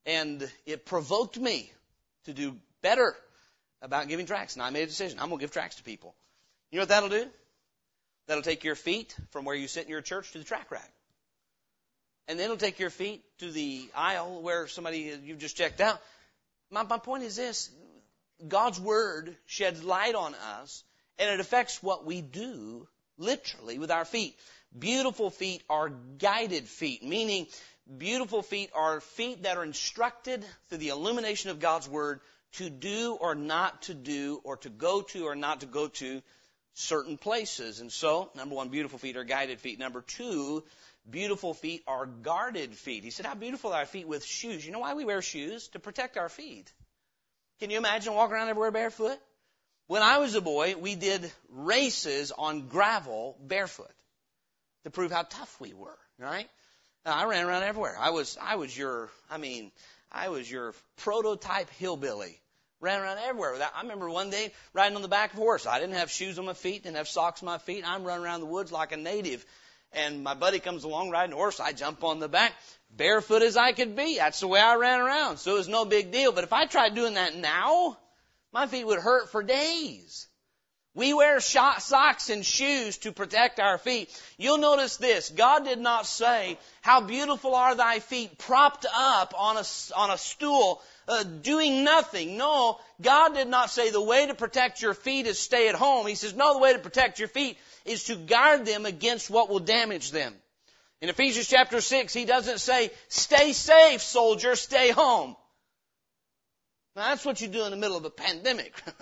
And 0.07 0.49
it 0.65 0.87
provoked 0.87 1.37
me 1.37 1.71
to 2.25 2.33
do 2.33 2.57
better 2.81 3.17
about 3.83 4.07
giving 4.07 4.25
tracts. 4.25 4.55
And 4.55 4.63
I 4.63 4.71
made 4.71 4.85
a 4.85 4.87
decision. 4.87 5.19
I'm 5.19 5.29
going 5.29 5.41
to 5.41 5.43
give 5.43 5.51
tracts 5.51 5.77
to 5.77 5.83
people. 5.83 6.15
You 6.71 6.79
know 6.79 6.83
what 6.83 6.91
that'll 6.91 7.09
do? 7.09 7.27
That'll 8.29 8.43
take 8.43 8.63
your 8.63 8.77
feet 8.77 9.17
from 9.31 9.45
where 9.45 9.57
you 9.57 9.67
sit 9.67 9.85
in 9.85 9.91
your 9.91 10.01
church 10.01 10.31
to 10.33 10.39
the 10.39 10.45
track 10.45 10.71
rack. 10.71 10.93
And 12.29 12.39
then 12.39 12.45
it'll 12.45 12.57
take 12.57 12.79
your 12.79 12.91
feet 12.91 13.25
to 13.39 13.51
the 13.51 13.89
aisle 13.97 14.43
where 14.43 14.69
somebody 14.69 15.13
you've 15.25 15.39
just 15.39 15.57
checked 15.57 15.81
out. 15.81 16.01
My, 16.71 16.85
my 16.85 16.99
point 16.99 17.25
is 17.25 17.35
this. 17.35 17.71
God's 18.47 18.79
Word 18.79 19.35
sheds 19.47 19.83
light 19.83 20.15
on 20.15 20.35
us 20.35 20.85
and 21.19 21.31
it 21.31 21.41
affects 21.41 21.83
what 21.83 22.05
we 22.05 22.21
do 22.21 22.87
literally 23.17 23.79
with 23.79 23.91
our 23.91 24.05
feet. 24.05 24.37
Beautiful 24.77 25.31
feet 25.31 25.63
are 25.71 25.89
guided 25.89 26.69
feet, 26.69 27.03
meaning 27.03 27.47
beautiful 27.97 28.43
feet 28.43 28.71
are 28.75 29.01
feet 29.01 29.45
that 29.45 29.57
are 29.57 29.65
instructed 29.65 30.45
through 30.69 30.79
the 30.79 30.89
illumination 30.89 31.51
of 31.51 31.59
God's 31.59 31.89
Word 31.89 32.21
to 32.53 32.69
do 32.69 33.17
or 33.21 33.35
not 33.35 33.83
to 33.83 33.95
do 33.95 34.41
or 34.45 34.57
to 34.59 34.69
go 34.69 35.03
to 35.03 35.25
or 35.27 35.35
not 35.35 35.61
to 35.61 35.67
go 35.67 35.89
to 35.89 36.23
certain 36.75 37.17
places. 37.17 37.81
And 37.81 37.91
so, 37.91 38.31
number 38.35 38.55
one, 38.55 38.69
beautiful 38.69 38.99
feet 38.99 39.17
are 39.17 39.25
guided 39.25 39.59
feet. 39.59 39.79
Number 39.79 40.03
two, 40.03 40.65
beautiful 41.09 41.55
feet 41.55 41.83
are 41.87 42.07
guarded 42.07 42.75
feet. 42.75 43.05
He 43.05 43.11
said, 43.11 43.27
how 43.27 43.35
beautiful 43.35 43.73
are 43.73 43.81
our 43.81 43.87
feet 43.87 44.07
with 44.07 44.25
shoes. 44.25 44.65
You 44.65 44.73
know 44.73 44.81
why 44.81 44.95
we 44.95 45.05
wear 45.05 45.23
shoes? 45.23 45.69
To 45.69 45.79
protect 45.79 46.17
our 46.17 46.29
feet. 46.29 46.73
Can 47.59 47.71
you 47.71 47.79
imagine 47.79 48.15
walking 48.15 48.35
around 48.35 48.49
everywhere 48.49 48.71
barefoot? 48.71 49.19
When 49.87 50.03
I 50.03 50.19
was 50.19 50.35
a 50.35 50.43
boy, 50.43 50.77
we 50.79 50.95
did 50.95 51.33
races 51.51 52.31
on 52.31 52.69
gravel 52.69 53.37
barefoot 53.41 53.91
to 54.85 54.91
prove 54.91 55.13
how 55.13 55.23
tough 55.23 55.61
we 55.61 55.75
were, 55.75 55.99
right? 56.19 56.49
I 57.05 57.25
ran 57.25 57.47
around 57.47 57.63
everywhere. 57.63 57.97
I 57.99 58.11
was, 58.11 58.37
I 58.41 58.57
was 58.57 58.77
your, 58.77 59.09
I 59.31 59.39
mean, 59.39 59.71
I 60.13 60.29
was 60.29 60.51
your 60.51 60.75
prototype 60.97 61.71
hillbilly. 61.71 62.41
Ran 62.81 63.01
around 63.01 63.19
everywhere. 63.19 63.57
I 63.75 63.83
remember 63.83 64.09
one 64.09 64.31
day 64.31 64.53
riding 64.73 64.95
on 64.95 65.03
the 65.03 65.09
back 65.09 65.33
of 65.33 65.39
a 65.39 65.43
horse. 65.43 65.67
I 65.67 65.81
didn't 65.81 65.97
have 65.97 66.11
shoes 66.11 66.39
on 66.39 66.47
my 66.47 66.55
feet, 66.55 66.85
didn't 66.85 66.97
have 66.97 67.09
socks 67.09 67.43
on 67.43 67.47
my 67.47 67.59
feet. 67.59 67.83
I'm 67.85 68.05
running 68.05 68.25
around 68.25 68.41
the 68.41 68.47
woods 68.47 68.71
like 68.71 68.93
a 68.93 68.97
native. 68.97 69.45
And 69.93 70.23
my 70.23 70.35
buddy 70.35 70.61
comes 70.61 70.85
along 70.85 71.11
riding 71.11 71.33
a 71.33 71.37
horse. 71.37 71.59
I 71.59 71.73
jump 71.73 72.05
on 72.05 72.21
the 72.21 72.29
back, 72.29 72.53
barefoot 72.95 73.43
as 73.43 73.57
I 73.57 73.73
could 73.73 73.97
be. 73.97 74.19
That's 74.19 74.41
the 74.41 74.47
way 74.47 74.61
I 74.61 74.77
ran 74.77 75.01
around. 75.01 75.39
So 75.39 75.55
it 75.55 75.59
was 75.59 75.69
no 75.69 75.87
big 75.87 76.13
deal. 76.13 76.31
But 76.31 76.45
if 76.45 76.53
I 76.53 76.67
tried 76.67 76.95
doing 76.95 77.15
that 77.15 77.35
now, 77.35 77.97
my 78.53 78.69
feet 78.69 78.87
would 78.87 79.01
hurt 79.01 79.31
for 79.31 79.43
days. 79.43 80.28
We 80.99 81.15
wear 81.15 81.39
socks 81.39 82.29
and 82.29 82.45
shoes 82.45 82.99
to 82.99 83.13
protect 83.13 83.61
our 83.61 83.79
feet. 83.79 84.11
You'll 84.37 84.59
notice 84.59 84.97
this. 84.97 85.31
God 85.31 85.65
did 85.65 85.79
not 85.79 86.07
say, 86.07 86.59
how 86.83 87.03
beautiful 87.03 87.55
are 87.55 87.77
thy 87.77 88.01
feet 88.01 88.37
propped 88.37 88.85
up 88.93 89.33
on 89.39 89.59
a, 89.59 89.65
on 89.95 90.11
a 90.11 90.19
stool, 90.19 90.83
uh, 91.07 91.23
doing 91.23 91.85
nothing. 91.85 92.37
No, 92.37 92.81
God 93.01 93.35
did 93.35 93.47
not 93.47 93.71
say 93.71 93.93
the 93.93 94.03
way 94.03 94.27
to 94.27 94.35
protect 94.35 94.83
your 94.83 94.93
feet 94.93 95.29
is 95.29 95.39
stay 95.39 95.69
at 95.69 95.77
home. 95.77 96.09
He 96.09 96.17
says, 96.17 96.35
no, 96.35 96.55
the 96.55 96.59
way 96.59 96.73
to 96.73 96.81
protect 96.81 97.21
your 97.21 97.29
feet 97.29 97.59
is 97.85 98.03
to 98.07 98.17
guard 98.17 98.67
them 98.67 98.85
against 98.85 99.31
what 99.31 99.49
will 99.49 99.61
damage 99.61 100.11
them. 100.11 100.35
In 101.01 101.11
Ephesians 101.11 101.47
chapter 101.47 101.81
6, 101.81 102.13
he 102.13 102.25
doesn't 102.25 102.59
say, 102.59 102.91
stay 103.07 103.53
safe, 103.53 104.03
soldier, 104.03 104.57
stay 104.57 104.91
home. 104.91 105.37
Now 106.97 107.11
that's 107.11 107.25
what 107.25 107.41
you 107.41 107.47
do 107.47 107.63
in 107.67 107.71
the 107.71 107.77
middle 107.77 107.97
of 107.97 108.05
a 108.05 108.11
pandemic. 108.11 108.75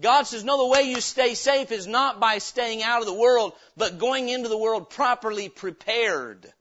God 0.00 0.24
says, 0.24 0.42
no, 0.42 0.58
the 0.58 0.66
way 0.66 0.82
you 0.82 1.00
stay 1.00 1.34
safe 1.34 1.70
is 1.70 1.86
not 1.86 2.18
by 2.18 2.38
staying 2.38 2.82
out 2.82 3.00
of 3.00 3.06
the 3.06 3.14
world, 3.14 3.52
but 3.76 3.98
going 3.98 4.28
into 4.28 4.48
the 4.48 4.58
world 4.58 4.90
properly 4.90 5.48
prepared. 5.48 6.52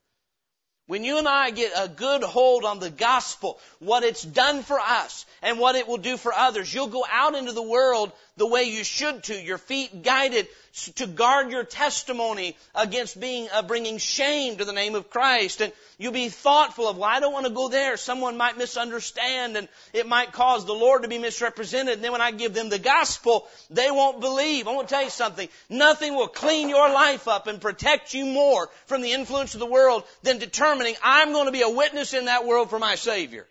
When 0.86 1.04
you 1.04 1.18
and 1.18 1.28
I 1.28 1.50
get 1.52 1.72
a 1.76 1.88
good 1.88 2.24
hold 2.24 2.66
on 2.66 2.80
the 2.80 2.90
gospel, 2.90 3.60
what 3.80 4.04
it's 4.04 4.22
done 4.22 4.64
for 4.64 4.80
us 4.80 5.26
and 5.42 5.58
what 5.58 5.76
it 5.76 5.88
will 5.88 5.98
do 5.98 6.18
for 6.18 6.34
others, 6.34 6.72
you'll 6.72 6.88
go 6.88 7.06
out 7.10 7.36
into 7.36 7.54
the 7.54 7.64
world 7.64 8.12
the 8.38 8.48
way 8.48 8.64
you 8.64 8.84
should 8.84 9.24
to, 9.24 9.40
your 9.40 9.58
feet 9.58 10.04
guided 10.04 10.48
to 10.96 11.06
guard 11.06 11.52
your 11.52 11.64
testimony 11.64 12.58
against 12.74 13.20
being, 13.20 13.48
uh, 13.54 13.62
bringing 13.62 14.00
shame 14.00 14.58
to 14.58 14.66
the 14.66 14.74
name 14.74 14.96
of 14.96 15.12
Christ. 15.12 15.62
And 15.62 15.72
you'll 16.00 16.14
be 16.14 16.30
thoughtful 16.30 16.90
of, 16.90 16.98
well, 16.98 17.10
I 17.10 17.20
don't 17.20 17.32
want 17.32 17.46
to 17.46 17.52
go 17.52 17.70
there. 17.70 17.96
Someone 17.96 18.38
might 18.38 18.58
misunderstand 18.58 19.56
and 19.56 19.68
it 19.94 20.08
might 20.08 20.32
cause 20.32 20.66
the 20.66 20.74
Lord 20.74 21.04
to 21.04 21.08
be 21.08 21.20
misrepresented. 21.20 21.96
And 21.96 22.04
then 22.04 22.12
when 22.12 22.22
I 22.22 22.32
give 22.32 22.56
them 22.56 22.70
the 22.70 22.80
gospel, 22.80 23.48
they 23.70 23.92
won't 23.92 24.20
believe. 24.20 24.68
I 24.68 24.74
want 24.74 24.88
to 24.88 24.96
tell 24.96 25.04
you 25.04 25.12
something. 25.12 25.48
Nothing 25.70 26.16
will 26.16 26.28
clean 26.28 26.70
your 26.70 26.90
life 26.92 27.28
up 27.28 27.46
and 27.46 27.62
protect 27.62 28.16
you 28.16 28.26
more 28.26 28.68
from 28.88 29.04
the 29.04 29.12
influence 29.12 29.54
of 29.54 29.60
the 29.60 29.68
world 29.68 30.04
than 30.24 30.40
determining 30.40 30.96
I'm 31.04 31.34
going 31.34 31.46
to 31.46 31.52
be 31.52 31.62
a 31.62 31.70
witness 31.70 32.16
in 32.16 32.26
that 32.26 32.48
world 32.48 32.72
for 32.72 32.80
my 32.80 32.96
Savior. 32.96 33.46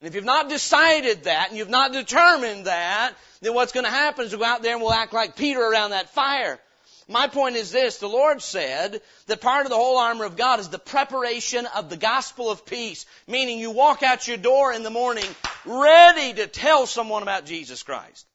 And 0.00 0.08
if 0.08 0.14
you've 0.14 0.24
not 0.24 0.48
decided 0.48 1.24
that 1.24 1.48
and 1.48 1.58
you've 1.58 1.68
not 1.68 1.92
determined 1.92 2.66
that, 2.66 3.14
then 3.42 3.54
what's 3.54 3.72
going 3.72 3.84
to 3.84 3.90
happen 3.90 4.24
is 4.24 4.32
we'll 4.32 4.40
go 4.40 4.46
out 4.46 4.62
there 4.62 4.74
and 4.74 4.82
we'll 4.82 4.92
act 4.92 5.12
like 5.12 5.36
Peter 5.36 5.60
around 5.60 5.90
that 5.90 6.10
fire. 6.10 6.58
My 7.06 7.26
point 7.26 7.56
is 7.56 7.72
this, 7.72 7.98
the 7.98 8.08
Lord 8.08 8.40
said 8.40 9.02
that 9.26 9.40
part 9.40 9.66
of 9.66 9.70
the 9.70 9.76
whole 9.76 9.98
armor 9.98 10.24
of 10.24 10.36
God 10.36 10.60
is 10.60 10.68
the 10.68 10.78
preparation 10.78 11.66
of 11.74 11.90
the 11.90 11.96
gospel 11.96 12.50
of 12.50 12.64
peace, 12.64 13.04
meaning 13.26 13.58
you 13.58 13.72
walk 13.72 14.04
out 14.04 14.28
your 14.28 14.36
door 14.36 14.72
in 14.72 14.84
the 14.84 14.90
morning 14.90 15.26
ready 15.66 16.34
to 16.34 16.46
tell 16.46 16.86
someone 16.86 17.22
about 17.22 17.46
Jesus 17.46 17.82
Christ. 17.82 18.26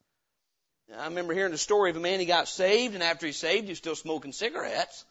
I 0.95 1.05
remember 1.05 1.33
hearing 1.33 1.53
the 1.53 1.57
story 1.57 1.89
of 1.89 1.95
a 1.95 2.01
man, 2.01 2.19
he 2.19 2.25
got 2.25 2.47
saved, 2.47 2.93
and 2.93 3.03
after 3.03 3.25
he's 3.25 3.37
saved, 3.37 3.67
he's 3.67 3.77
still 3.77 3.95
smoking 3.95 4.33
cigarettes. 4.33 5.05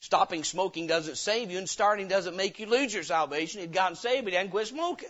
Stopping 0.00 0.44
smoking 0.44 0.86
doesn't 0.86 1.16
save 1.16 1.50
you, 1.50 1.58
and 1.58 1.68
starting 1.68 2.06
doesn't 2.06 2.36
make 2.36 2.60
you 2.60 2.66
lose 2.66 2.92
your 2.92 3.02
salvation. 3.02 3.62
He'd 3.62 3.72
gotten 3.72 3.96
saved, 3.96 4.24
but 4.24 4.32
he 4.32 4.36
hadn't 4.36 4.52
quit 4.52 4.68
smoking. 4.68 5.08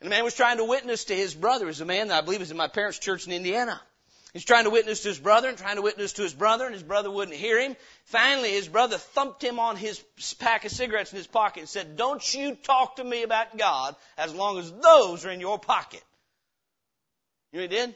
And 0.00 0.06
the 0.06 0.14
man 0.14 0.24
was 0.24 0.34
trying 0.34 0.58
to 0.58 0.64
witness 0.64 1.04
to 1.06 1.14
his 1.14 1.34
brother. 1.34 1.64
It 1.64 1.68
was 1.68 1.80
a 1.80 1.84
man 1.84 2.08
that 2.08 2.18
I 2.18 2.24
believe 2.24 2.40
was 2.40 2.50
in 2.50 2.56
my 2.56 2.68
parents' 2.68 2.98
church 2.98 3.26
in 3.26 3.32
Indiana. 3.32 3.80
He's 4.32 4.44
trying 4.44 4.64
to 4.64 4.70
witness 4.70 5.02
to 5.02 5.08
his 5.08 5.18
brother 5.18 5.48
and 5.48 5.56
trying 5.56 5.76
to 5.76 5.82
witness 5.82 6.12
to 6.14 6.22
his 6.22 6.34
brother, 6.34 6.66
and 6.66 6.74
his 6.74 6.82
brother 6.82 7.10
wouldn't 7.10 7.36
hear 7.36 7.58
him. 7.58 7.76
Finally, 8.04 8.50
his 8.50 8.68
brother 8.68 8.98
thumped 8.98 9.42
him 9.42 9.58
on 9.58 9.76
his 9.76 9.98
pack 10.38 10.64
of 10.64 10.70
cigarettes 10.70 11.12
in 11.12 11.16
his 11.16 11.26
pocket 11.26 11.60
and 11.60 11.68
said, 11.68 11.96
Don't 11.96 12.34
you 12.34 12.54
talk 12.54 12.96
to 12.96 13.04
me 13.04 13.22
about 13.22 13.56
God 13.56 13.96
as 14.18 14.34
long 14.34 14.58
as 14.58 14.70
those 14.70 15.24
are 15.24 15.30
in 15.30 15.40
your 15.40 15.58
pocket. 15.58 16.02
You 17.52 17.58
know 17.58 17.64
what 17.64 17.70
he 17.72 17.76
did? 17.78 17.94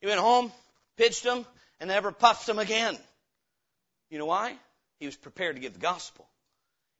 He 0.00 0.06
went 0.08 0.20
home, 0.20 0.52
pitched 0.96 1.22
them, 1.22 1.46
and 1.80 1.88
never 1.88 2.10
puffed 2.10 2.46
them 2.46 2.58
again. 2.58 2.98
You 4.10 4.18
know 4.18 4.26
why? 4.26 4.56
He 4.98 5.06
was 5.06 5.16
prepared 5.16 5.54
to 5.54 5.62
give 5.62 5.74
the 5.74 5.78
gospel. 5.78 6.26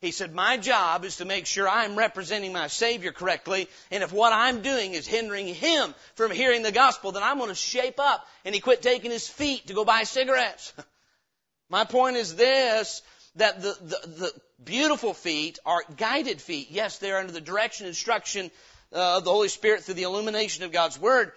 He 0.03 0.11
said, 0.11 0.35
my 0.35 0.57
job 0.57 1.05
is 1.05 1.19
to 1.19 1.25
make 1.25 1.47
sure 1.47 1.69
I'm 1.69 1.95
representing 1.95 2.53
my 2.53 2.67
Savior 2.67 3.13
correctly, 3.13 3.69
and 3.93 4.03
if 4.03 4.13
what 4.13 4.33
I'm 4.33 4.61
doing 4.61 4.95
is 4.95 5.07
hindering 5.07 5.47
Him 5.47 5.95
from 6.17 6.33
hearing 6.33 6.65
the 6.65 6.73
gospel, 6.73 7.13
then 7.13 7.23
I'm 7.23 7.39
going 7.39 7.51
to 7.51 7.55
shape 7.55 8.01
up. 8.01 8.27
And 8.45 8.53
he 8.53 8.61
quit 8.61 8.83
taking 8.83 9.13
his 9.13 9.29
feet 9.29 9.69
to 9.69 9.75
go 9.75 9.85
buy 9.85 10.03
cigarettes. 10.03 10.73
my 11.71 11.85
point 11.85 12.17
is 12.17 12.35
this, 12.35 13.03
that 13.37 13.63
the, 13.63 13.77
the, 13.81 14.09
the, 14.09 14.33
beautiful 14.65 15.15
feet 15.15 15.61
are 15.65 15.83
guided 15.97 16.41
feet. 16.41 16.73
Yes, 16.73 16.99
they're 16.99 17.19
under 17.19 17.33
the 17.33 17.41
direction, 17.41 17.87
instruction 17.87 18.51
uh, 18.93 19.19
of 19.19 19.25
the 19.25 19.31
Holy 19.31 19.49
Spirit 19.49 19.85
through 19.85 19.95
the 19.95 20.03
illumination 20.03 20.65
of 20.65 20.73
God's 20.73 20.99
Word. 20.99 21.31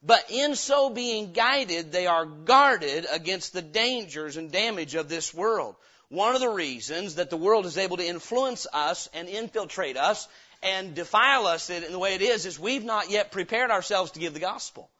But 0.00 0.30
in 0.30 0.54
so 0.54 0.90
being 0.90 1.32
guided, 1.32 1.90
they 1.90 2.06
are 2.06 2.24
guarded 2.24 3.04
against 3.12 3.52
the 3.52 3.62
dangers 3.62 4.36
and 4.36 4.52
damage 4.52 4.94
of 4.94 5.08
this 5.08 5.34
world. 5.34 5.74
One 6.12 6.34
of 6.34 6.42
the 6.42 6.48
reasons 6.50 7.14
that 7.14 7.30
the 7.30 7.38
world 7.38 7.64
is 7.64 7.78
able 7.78 7.96
to 7.96 8.06
influence 8.06 8.66
us 8.70 9.08
and 9.14 9.30
infiltrate 9.30 9.96
us 9.96 10.28
and 10.62 10.94
defile 10.94 11.46
us 11.46 11.70
in 11.70 11.90
the 11.90 11.98
way 11.98 12.14
it 12.14 12.20
is 12.20 12.44
is 12.44 12.58
we've 12.58 12.84
not 12.84 13.08
yet 13.08 13.32
prepared 13.32 13.70
ourselves 13.70 14.10
to 14.10 14.20
give 14.20 14.34
the 14.34 14.38
gospel. 14.38 14.90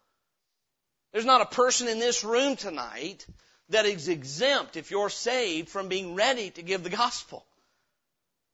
There's 1.13 1.27
not 1.27 1.43
a 1.43 1.55
person 1.55 1.89
in 1.89 1.99
this 1.99 2.25
room 2.25 2.57
tonight 2.57 3.27
that 3.69 3.85
is 3.85 4.09
exempt 4.09 4.79
if 4.79 4.91
you're 4.91 5.11
saved 5.11 5.69
from 5.69 5.89
being 5.89 6.15
ready 6.15 6.49
to 6.53 6.63
give 6.63 6.83
the 6.83 6.89
gospel. 6.89 7.45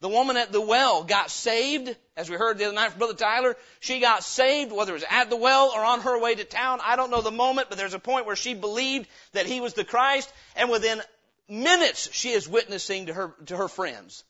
The 0.01 0.09
woman 0.09 0.37
at 0.37 0.51
the 0.51 0.61
well 0.61 1.05
got 1.05 1.31
saved, 1.31 1.95
as 2.17 2.29
we 2.29 2.35
heard 2.35 2.59
the 2.59 2.65
other 2.65 2.75
night 2.75 2.91
from 2.91 2.99
Brother 2.99 3.15
Tyler. 3.15 3.57
She 3.79 4.01
got 4.01 4.25
saved, 4.25 4.73
whether 4.73 4.91
it 4.91 4.95
was 4.95 5.05
at 5.09 5.31
the 5.31 5.37
well 5.37 5.71
or 5.73 5.85
on 5.85 6.01
her 6.01 6.21
way 6.21 6.35
to 6.35 6.43
town. 6.43 6.81
I 6.83 6.97
don't 6.97 7.13
know 7.13 7.21
the 7.21 7.31
moment, 7.31 7.69
but 7.69 7.79
there's 7.79 7.95
a 7.95 8.01
point 8.01 8.27
where 8.27 8.35
she 8.35 8.55
believed 8.55 9.09
that 9.33 9.47
he 9.47 9.61
was 9.61 9.75
the 9.75 9.85
Christ, 9.85 10.33
and 10.57 10.71
within 10.71 11.01
minutes 11.49 12.09
she 12.13 12.31
is 12.31 12.49
witnessing 12.49 13.07
to 13.07 13.15
her, 13.15 13.35
to 13.47 13.57
her 13.57 13.69
friends. 13.69 14.25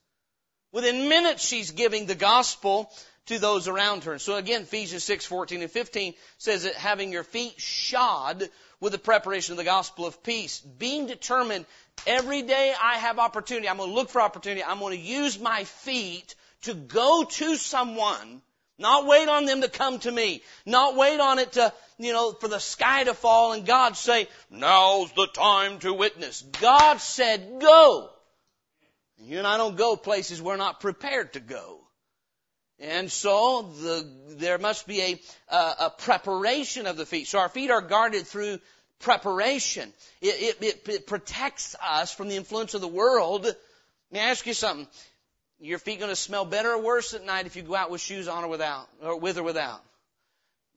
Within 0.72 1.09
minutes 1.09 1.44
she's 1.44 1.70
giving 1.70 2.07
the 2.07 2.14
gospel 2.14 2.90
to 3.26 3.38
those 3.38 3.68
around 3.68 4.04
her. 4.04 4.18
So 4.18 4.37
again, 4.37 4.62
Ephesians 4.62 5.04
6, 5.04 5.26
14 5.26 5.62
and 5.62 5.70
15 5.70 6.14
says 6.38 6.64
that 6.64 6.74
having 6.74 7.12
your 7.12 7.24
feet 7.24 7.61
shod 7.61 8.48
with 8.81 8.92
the 8.92 8.98
preparation 8.98 9.52
of 9.52 9.59
the 9.59 9.64
gospel 9.64 10.07
of 10.07 10.22
peace, 10.22 10.61
being 10.61 11.07
determined 11.07 11.66
every 12.07 12.42
day 12.42 12.74
I 12.81 12.94
have 12.98 13.18
opportunity, 13.18 13.68
I'm 13.68 13.76
going 13.76 13.90
to 13.90 13.94
look 13.94 14.11
for 14.11 14.20
opportunity, 14.20 14.62
I'm 14.64 14.78
going 14.78 14.96
to 14.96 15.02
use 15.02 15.38
my 15.38 15.64
feet 15.64 16.35
to 16.62 16.74
go 16.74 17.24
to 17.24 17.57
someone 17.57 18.42
Not 18.79 19.07
wait 19.07 19.29
on 19.29 19.45
them 19.45 19.62
to 19.62 19.69
come 19.69 19.99
to 20.01 20.11
me. 20.11 20.43
Not 20.64 20.97
wait 20.97 21.19
on 21.19 21.38
it 21.41 21.53
to, 21.53 21.73
you 21.99 22.12
know, 22.12 22.33
for 22.33 22.49
the 22.49 22.61
sky 22.61 23.05
to 23.05 23.14
fall 23.14 23.53
and 23.53 23.67
God 23.67 23.97
say, 23.97 24.29
now's 24.51 25.11
the 25.12 25.27
time 25.27 25.81
to 25.81 25.93
witness. 25.93 26.43
God 26.61 27.01
said, 27.01 27.61
go. 27.61 28.11
You 29.21 29.38
and 29.38 29.47
I 29.47 29.57
don't 29.57 29.77
go 29.77 29.97
places 29.97 30.41
we're 30.41 30.57
not 30.57 30.81
prepared 30.81 31.33
to 31.33 31.41
go. 31.41 31.81
And 32.79 33.11
so 33.11 33.62
the, 33.62 34.09
there 34.37 34.59
must 34.59 34.87
be 34.87 35.01
a, 35.01 35.21
a, 35.53 35.75
a, 35.81 35.91
preparation 35.99 36.87
of 36.87 36.97
the 36.97 37.05
feet. 37.05 37.27
So 37.27 37.41
our 37.41 37.49
feet 37.49 37.73
are 37.73 37.81
guarded 37.81 38.25
through 38.29 38.61
preparation. 39.01 39.93
It, 40.21 40.59
it, 40.61 40.62
it, 40.62 40.88
it 40.88 41.07
protects 41.09 41.75
us 41.83 42.14
from 42.14 42.29
the 42.29 42.37
influence 42.37 42.75
of 42.75 42.81
the 42.81 42.87
world. 42.87 43.45
Let 43.45 43.57
me 44.12 44.21
ask 44.21 44.47
you 44.47 44.55
something. 44.55 44.87
Your 45.61 45.79
feet 45.79 45.99
going 45.99 46.11
to 46.11 46.16
smell 46.16 46.44
better 46.44 46.73
or 46.73 46.83
worse 46.83 47.14
at 47.14 47.25
night 47.25 47.47
if 47.47 47.57
you 47.57 47.62
go 47.62 47.75
out 47.75 47.90
with 47.90 48.01
shoes 48.01 48.29
on 48.29 48.44
or 48.44 48.49
without, 48.49 48.88
or 49.03 49.18
with 49.18 49.38
or 49.38 49.42
without? 49.42 49.83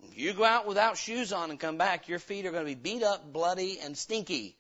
If 0.04 0.18
you 0.18 0.34
go 0.34 0.44
out 0.44 0.68
without 0.68 0.98
shoes 0.98 1.32
on 1.32 1.52
and 1.52 1.60
come 1.60 1.78
back, 1.78 2.08
your 2.08 2.18
feet 2.18 2.46
are 2.46 2.52
going 2.52 2.66
to 2.66 2.76
be 2.76 2.76
beat 2.76 3.04
up, 3.04 3.32
bloody, 3.32 3.80
and 3.80 3.96
stinky. 3.96 4.58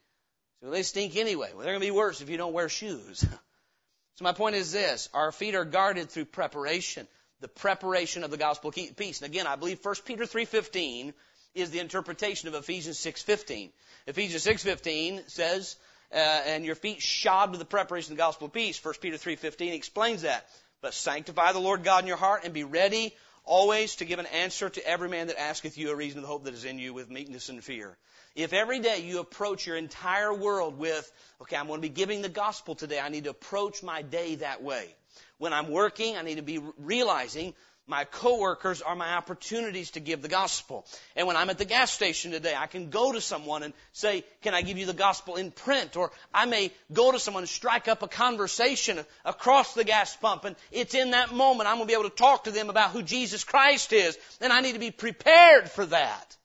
So 0.62 0.70
they 0.70 0.84
stink 0.84 1.16
anyway. 1.16 1.50
Well, 1.54 1.64
they're 1.64 1.74
going 1.74 1.82
to 1.82 1.88
be 1.88 1.92
worse 1.92 2.22
if 2.22 2.30
you 2.30 2.38
don't 2.38 2.54
wear 2.54 2.70
shoes. 2.70 3.20
so 4.16 4.24
my 4.24 4.34
point 4.34 4.56
is 4.56 4.72
this. 4.72 5.10
Our 5.14 5.32
feet 5.32 5.56
are 5.56 5.66
guarded 5.66 6.10
through 6.12 6.26
preparation 6.26 7.08
the 7.42 7.48
preparation 7.48 8.24
of 8.24 8.32
the 8.32 8.38
gospel 8.38 8.70
of 8.70 8.76
peace. 8.96 9.22
And 9.22 9.30
again, 9.30 9.48
I 9.48 9.56
believe 9.56 9.84
1 9.84 9.96
Peter 10.06 10.24
3.15 10.24 11.14
is 11.54 11.72
the 11.72 11.80
interpretation 11.80 12.48
of 12.48 12.54
Ephesians 12.54 12.98
6.15. 13.00 13.72
Ephesians 14.08 14.46
6.15 14.46 15.30
says, 15.30 15.76
uh, 16.13 16.15
and 16.17 16.65
your 16.65 16.76
feet 16.76 17.02
shod 17.02 17.52
with 17.52 17.60
the 17.60 17.65
preparation 17.65 18.13
of 18.13 18.17
the 18.17 18.21
gospel 18.21 18.47
of 18.47 18.54
peace. 18.54 18.84
1 18.84 18.95
Peter 19.02 19.17
3.15 19.17 19.74
explains 19.74 20.24
that. 20.24 20.47
But 20.82 20.93
sanctify 20.93 21.52
the 21.52 21.60
Lord 21.60 21.84
God 21.84 22.04
in 22.04 22.08
your 22.08 22.17
heart 22.17 22.41
and 22.43 22.54
be 22.54 22.63
ready 22.63 23.13
always 23.43 23.95
to 23.97 24.06
give 24.06 24.19
an 24.19 24.26
answer 24.28 24.69
to 24.69 24.88
every 24.88 25.10
man 25.10 25.28
that 25.28 25.39
asketh 25.39 25.78
you 25.78 25.91
a 25.91 25.95
reason 25.95 26.19
of 26.19 26.24
the 26.24 26.28
hope 26.28 26.45
that 26.45 26.54
is 26.54 26.65
in 26.65 26.80
you 26.80 26.93
with 26.93 27.10
meekness 27.10 27.50
and 27.50 27.63
fear. 27.63 27.97
If 28.36 28.54
every 28.54 28.80
day 28.80 29.02
you 29.02 29.19
approach 29.19 29.67
your 29.67 29.76
entire 29.76 30.34
world 30.34 30.78
with, 30.78 31.12
okay, 31.41 31.56
I'm 31.56 31.67
going 31.67 31.80
to 31.80 31.88
be 31.88 31.93
giving 31.93 32.21
the 32.21 32.30
gospel 32.30 32.76
today, 32.76 33.00
I 33.00 33.10
need 33.10 33.26
to 33.26 33.32
approach 33.32 33.84
my 33.84 34.02
day 34.02 34.36
that 34.36 34.63
way. 34.63 34.95
When 35.38 35.54
I'm 35.54 35.69
working, 35.69 36.17
I 36.17 36.21
need 36.21 36.36
to 36.36 36.43
be 36.43 36.60
realizing 36.78 37.54
my 37.92 38.06
coworkers 38.06 38.82
are 38.82 38.96
my 38.96 39.16
opportunities 39.16 39.92
to 39.92 40.00
give 40.00 40.22
the 40.22 40.30
gospel. 40.30 40.86
And 41.14 41.28
when 41.28 41.36
I'm 41.36 41.50
at 41.50 41.58
the 41.58 41.66
gas 41.66 41.92
station 41.92 42.32
today, 42.32 42.56
I 42.58 42.68
can 42.68 42.90
go 42.90 43.12
to 43.12 43.20
someone 43.20 43.64
and 43.64 43.74
say, 43.92 44.24
can 44.42 44.54
I 44.54 44.62
give 44.62 44.78
you 44.78 44.86
the 44.86 44.94
gospel 44.94 45.36
in 45.36 45.52
print? 45.52 45.98
Or 45.98 46.12
I 46.34 46.46
may 46.46 46.72
go 46.94 47.12
to 47.12 47.20
someone 47.20 47.44
and 47.44 47.50
strike 47.50 47.90
up 47.90 48.02
a 48.02 48.08
conversation 48.08 48.98
across 49.26 49.74
the 49.74 49.84
gas 49.84 50.16
pump 50.16 50.46
and 50.46 50.56
it's 50.72 50.96
in 50.96 51.12
that 51.12 51.34
moment 51.34 51.68
I'm 51.68 51.76
going 51.76 51.88
to 51.88 51.94
be 51.94 52.00
able 52.00 52.10
to 52.10 52.16
talk 52.16 52.46
to 52.46 52.52
them 52.52 52.70
about 52.70 52.92
who 52.92 53.04
Jesus 53.04 53.44
Christ 53.44 53.92
is. 53.92 54.18
And 54.40 54.54
I 54.54 54.62
need 54.62 54.74
to 54.74 54.80
be 54.80 54.92
prepared 54.92 55.70
for 55.70 55.86
that. 55.86 56.38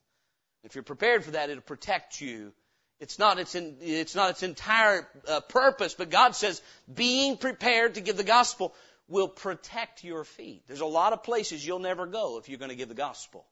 If 0.65 0.75
you're 0.75 0.83
prepared 0.83 1.25
for 1.25 1.31
that, 1.31 1.49
it'll 1.49 1.63
protect 1.63 2.21
you 2.21 2.53
it's 2.99 3.19
not 3.19 3.39
its, 3.39 3.55
in, 3.55 3.77
it's 3.81 4.15
not 4.15 4.31
its 4.31 4.43
entire 4.43 5.07
uh, 5.29 5.41
purpose, 5.41 5.93
but 5.93 6.09
God 6.09 6.35
says 6.35 6.63
being 6.93 7.37
prepared 7.37 7.95
to 7.95 8.01
give 8.01 8.17
the 8.17 8.25
gospel 8.25 8.75
will 9.09 9.29
protect 9.29 10.05
your 10.05 10.25
feet. 10.25 10.63
There's 10.67 10.81
a 10.81 10.87
lot 10.87 11.13
of 11.13 11.23
places 11.23 11.65
you'll 11.67 11.79
never 11.79 12.07
go 12.07 12.39
if 12.39 12.49
you're 12.49 12.59
going 12.59 12.71
to 12.71 12.77
give 12.77 12.89
the 12.89 12.95
gospel. 12.95 13.47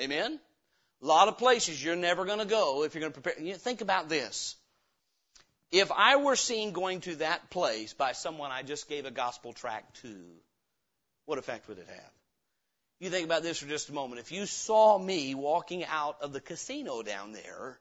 Amen? 0.00 0.38
A 1.02 1.06
lot 1.06 1.28
of 1.28 1.38
places 1.38 1.82
you're 1.82 1.96
never 1.96 2.24
going 2.24 2.38
to 2.38 2.44
go 2.44 2.84
if 2.84 2.94
you're 2.94 3.00
going 3.00 3.12
to 3.12 3.20
prepare. 3.20 3.42
You 3.42 3.52
know, 3.52 3.58
think 3.58 3.80
about 3.80 4.08
this. 4.08 4.56
If 5.72 5.90
I 5.90 6.16
were 6.16 6.36
seen 6.36 6.72
going 6.72 7.00
to 7.02 7.16
that 7.16 7.50
place 7.50 7.92
by 7.94 8.12
someone 8.12 8.50
I 8.50 8.62
just 8.62 8.88
gave 8.88 9.04
a 9.04 9.10
gospel 9.10 9.52
tract 9.52 10.02
to, 10.02 10.14
what 11.24 11.38
effect 11.38 11.68
would 11.68 11.78
it 11.78 11.88
have? 11.88 12.12
You 13.00 13.10
think 13.10 13.24
about 13.24 13.42
this 13.42 13.58
for 13.58 13.66
just 13.66 13.88
a 13.88 13.92
moment. 13.92 14.20
If 14.20 14.30
you 14.30 14.46
saw 14.46 14.96
me 14.96 15.34
walking 15.34 15.84
out 15.84 16.18
of 16.20 16.32
the 16.32 16.40
casino 16.40 17.02
down 17.02 17.32
there, 17.32 17.80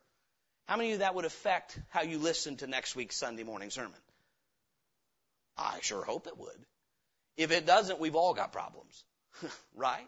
how 0.68 0.78
many 0.78 0.90
of 0.90 0.94
you 0.94 0.98
that 1.00 1.14
would 1.14 1.26
affect 1.26 1.78
how 1.90 2.02
you 2.02 2.18
listen 2.18 2.58
to 2.58 2.68
next 2.68 2.96
week's 2.96 3.18
Sunday 3.18 3.44
morning 3.44 3.70
sermon? 3.70 3.92
I 5.58 5.80
sure 5.82 6.04
hope 6.04 6.28
it 6.28 6.38
would. 6.38 6.66
If 7.38 7.52
it 7.52 7.66
doesn't, 7.66 8.00
we've 8.00 8.16
all 8.16 8.34
got 8.34 8.52
problems. 8.52 9.04
right? 9.76 10.08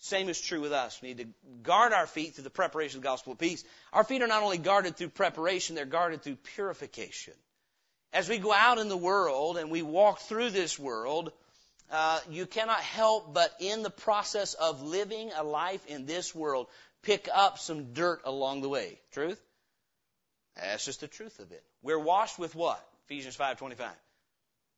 Same 0.00 0.28
is 0.28 0.40
true 0.40 0.60
with 0.60 0.72
us. 0.72 1.00
We 1.02 1.08
need 1.08 1.18
to 1.18 1.28
guard 1.62 1.92
our 1.92 2.06
feet 2.06 2.34
through 2.34 2.44
the 2.44 2.50
preparation 2.50 2.98
of 2.98 3.02
the 3.02 3.08
gospel 3.08 3.32
of 3.32 3.38
peace. 3.38 3.64
Our 3.92 4.04
feet 4.04 4.22
are 4.22 4.28
not 4.28 4.42
only 4.42 4.58
guarded 4.58 4.96
through 4.96 5.08
preparation, 5.08 5.74
they're 5.74 5.84
guarded 5.84 6.22
through 6.22 6.36
purification. 6.54 7.34
As 8.12 8.28
we 8.28 8.38
go 8.38 8.52
out 8.52 8.78
in 8.78 8.88
the 8.88 8.96
world 8.96 9.58
and 9.58 9.70
we 9.70 9.82
walk 9.82 10.20
through 10.20 10.50
this 10.50 10.78
world, 10.78 11.32
uh, 11.90 12.20
you 12.30 12.46
cannot 12.46 12.80
help 12.80 13.34
but 13.34 13.52
in 13.60 13.82
the 13.82 13.90
process 13.90 14.54
of 14.54 14.82
living 14.82 15.30
a 15.36 15.42
life 15.42 15.84
in 15.86 16.06
this 16.06 16.34
world 16.34 16.68
pick 17.02 17.28
up 17.32 17.58
some 17.58 17.92
dirt 17.92 18.22
along 18.24 18.62
the 18.62 18.68
way. 18.68 18.98
Truth? 19.12 19.40
That's 20.56 20.84
just 20.84 21.00
the 21.00 21.08
truth 21.08 21.38
of 21.40 21.50
it. 21.52 21.62
We're 21.82 21.98
washed 21.98 22.38
with 22.38 22.54
what? 22.54 22.84
Ephesians 23.06 23.36
5:25. 23.36 23.90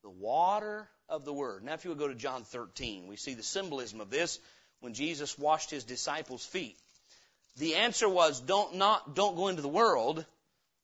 The 0.02 0.10
water 0.10 0.88
of 1.08 1.24
the 1.24 1.32
word. 1.32 1.64
Now 1.64 1.74
if 1.74 1.84
you 1.84 1.90
would 1.90 1.98
go 1.98 2.08
to 2.08 2.14
John 2.14 2.44
13, 2.44 3.06
we 3.06 3.16
see 3.16 3.34
the 3.34 3.42
symbolism 3.42 4.00
of 4.00 4.10
this 4.10 4.38
when 4.80 4.94
Jesus 4.94 5.38
washed 5.38 5.70
his 5.70 5.84
disciples' 5.84 6.44
feet. 6.44 6.78
The 7.56 7.76
answer 7.76 8.08
was 8.08 8.40
don't 8.40 8.76
not 8.76 9.14
don't 9.14 9.36
go 9.36 9.48
into 9.48 9.62
the 9.62 9.68
world, 9.68 10.24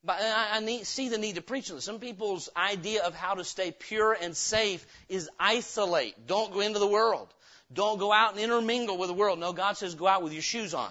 but 0.05 0.19
I, 0.21 0.61
need, 0.61 0.87
see 0.87 1.09
the 1.09 1.19
need 1.19 1.35
to 1.35 1.43
preach 1.43 1.69
this. 1.69 1.85
Some 1.85 1.99
people's 1.99 2.49
idea 2.57 3.03
of 3.05 3.15
how 3.15 3.35
to 3.35 3.45
stay 3.45 3.73
pure 3.73 4.13
and 4.13 4.37
safe 4.37 4.87
is 5.09 5.29
isolate. 5.39 6.27
Don't 6.27 6.53
go 6.53 6.61
into 6.61 6.79
the 6.79 6.87
world. 6.87 7.33
Don't 7.73 7.99
go 7.99 8.13
out 8.13 8.33
and 8.33 8.41
intermingle 8.41 8.99
with 8.99 9.09
the 9.09 9.15
world. 9.15 9.41
No, 9.41 9.53
God 9.53 9.77
says 9.77 9.95
go 9.95 10.07
out 10.07 10.23
with 10.23 10.33
your 10.33 10.43
shoes 10.43 10.75
on. 10.75 10.91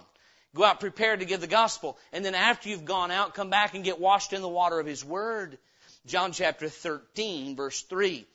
Go 0.53 0.63
out 0.63 0.79
prepared 0.79 1.19
to 1.19 1.25
give 1.25 1.41
the 1.41 1.47
gospel. 1.47 1.97
And 2.11 2.25
then 2.25 2.35
after 2.35 2.69
you've 2.69 2.85
gone 2.85 3.11
out, 3.11 3.33
come 3.33 3.49
back 3.49 3.73
and 3.73 3.83
get 3.83 3.99
washed 3.99 4.33
in 4.33 4.41
the 4.41 4.49
water 4.49 4.79
of 4.79 4.85
His 4.85 5.03
Word. 5.03 5.57
John 6.05 6.31
chapter 6.31 6.69
13 6.69 7.55
verse 7.55 7.81
3. 7.81 8.25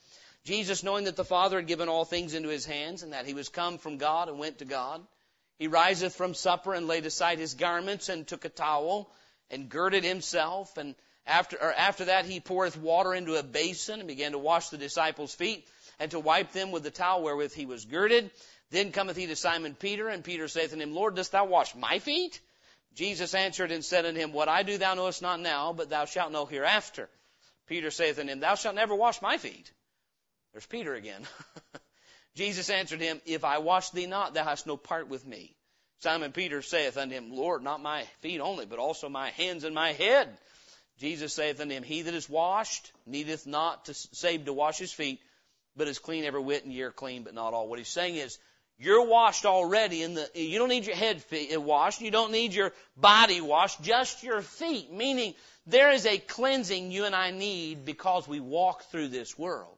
Jesus, 0.44 0.82
knowing 0.82 1.04
that 1.04 1.16
the 1.16 1.24
Father 1.24 1.56
had 1.56 1.66
given 1.66 1.88
all 1.88 2.04
things 2.04 2.34
into 2.34 2.48
His 2.48 2.64
hands 2.64 3.02
and 3.02 3.12
that 3.12 3.26
He 3.26 3.34
was 3.34 3.48
come 3.48 3.78
from 3.78 3.98
God 3.98 4.28
and 4.28 4.38
went 4.38 4.58
to 4.58 4.64
God, 4.64 5.02
He 5.58 5.68
riseth 5.68 6.14
from 6.14 6.34
supper 6.34 6.74
and 6.74 6.86
laid 6.86 7.06
aside 7.06 7.38
His 7.38 7.54
garments 7.54 8.08
and 8.08 8.26
took 8.26 8.44
a 8.44 8.48
towel 8.48 9.10
and 9.50 9.68
girded 9.68 10.04
himself. 10.04 10.76
And 10.76 10.94
after, 11.26 11.60
after 11.60 12.06
that, 12.06 12.24
he 12.24 12.40
poureth 12.40 12.76
water 12.76 13.14
into 13.14 13.36
a 13.36 13.42
basin 13.42 14.00
and 14.00 14.08
began 14.08 14.32
to 14.32 14.38
wash 14.38 14.68
the 14.68 14.78
disciples' 14.78 15.34
feet 15.34 15.66
and 15.98 16.10
to 16.12 16.20
wipe 16.20 16.52
them 16.52 16.70
with 16.70 16.82
the 16.82 16.90
towel 16.90 17.22
wherewith 17.22 17.52
he 17.52 17.66
was 17.66 17.84
girded. 17.84 18.30
Then 18.70 18.92
cometh 18.92 19.16
he 19.16 19.26
to 19.26 19.36
Simon 19.36 19.74
Peter, 19.74 20.08
and 20.08 20.22
Peter 20.22 20.46
saith 20.46 20.72
unto 20.72 20.82
him, 20.82 20.94
Lord, 20.94 21.16
dost 21.16 21.32
thou 21.32 21.44
wash 21.44 21.74
my 21.74 21.98
feet? 21.98 22.40
Jesus 22.94 23.34
answered 23.34 23.72
and 23.72 23.84
said 23.84 24.06
unto 24.06 24.20
him, 24.20 24.32
What 24.32 24.48
I 24.48 24.62
do 24.62 24.78
thou 24.78 24.94
knowest 24.94 25.22
not 25.22 25.40
now, 25.40 25.72
but 25.72 25.90
thou 25.90 26.04
shalt 26.04 26.32
know 26.32 26.46
hereafter. 26.46 27.08
Peter 27.70 27.92
saith 27.92 28.18
unto 28.18 28.32
him, 28.32 28.40
Thou 28.40 28.56
shalt 28.56 28.74
never 28.74 28.96
wash 28.96 29.22
my 29.22 29.38
feet. 29.38 29.70
There's 30.52 30.66
Peter 30.66 30.92
again. 30.92 31.22
Jesus 32.34 32.68
answered 32.68 33.00
him, 33.00 33.20
If 33.26 33.44
I 33.44 33.58
wash 33.58 33.90
thee 33.90 34.06
not, 34.06 34.34
thou 34.34 34.42
hast 34.42 34.66
no 34.66 34.76
part 34.76 35.08
with 35.08 35.24
me. 35.24 35.54
Simon 36.00 36.32
Peter 36.32 36.62
saith 36.62 36.96
unto 36.98 37.14
him, 37.14 37.30
Lord, 37.30 37.62
not 37.62 37.80
my 37.80 38.02
feet 38.22 38.40
only, 38.40 38.66
but 38.66 38.80
also 38.80 39.08
my 39.08 39.30
hands 39.30 39.62
and 39.62 39.72
my 39.72 39.92
head. 39.92 40.36
Jesus 40.98 41.32
saith 41.32 41.60
unto 41.60 41.72
him, 41.72 41.84
He 41.84 42.02
that 42.02 42.12
is 42.12 42.28
washed 42.28 42.90
needeth 43.06 43.46
not 43.46 43.84
to 43.84 43.94
save 43.94 44.46
to 44.46 44.52
wash 44.52 44.78
his 44.78 44.92
feet, 44.92 45.20
but 45.76 45.86
is 45.86 46.00
clean 46.00 46.24
every 46.24 46.42
whit, 46.42 46.64
and 46.64 46.72
ye 46.72 46.82
are 46.82 46.90
clean, 46.90 47.22
but 47.22 47.34
not 47.34 47.54
all. 47.54 47.68
What 47.68 47.78
he's 47.78 47.86
saying 47.86 48.16
is, 48.16 48.36
you're 48.80 49.06
washed 49.06 49.46
already 49.46 50.02
in 50.02 50.14
the, 50.14 50.28
you 50.34 50.58
don't 50.58 50.70
need 50.70 50.86
your 50.86 50.96
head 50.96 51.22
washed, 51.52 52.00
you 52.00 52.10
don't 52.10 52.32
need 52.32 52.52
your 52.52 52.72
body 52.96 53.40
washed, 53.40 53.80
just 53.82 54.24
your 54.24 54.42
feet. 54.42 54.90
Meaning, 54.92 55.34
there 55.70 55.92
is 55.92 56.06
a 56.06 56.18
cleansing 56.18 56.90
you 56.90 57.04
and 57.04 57.14
I 57.14 57.30
need 57.30 57.84
because 57.84 58.26
we 58.26 58.40
walk 58.40 58.84
through 58.90 59.08
this 59.08 59.38
world. 59.38 59.76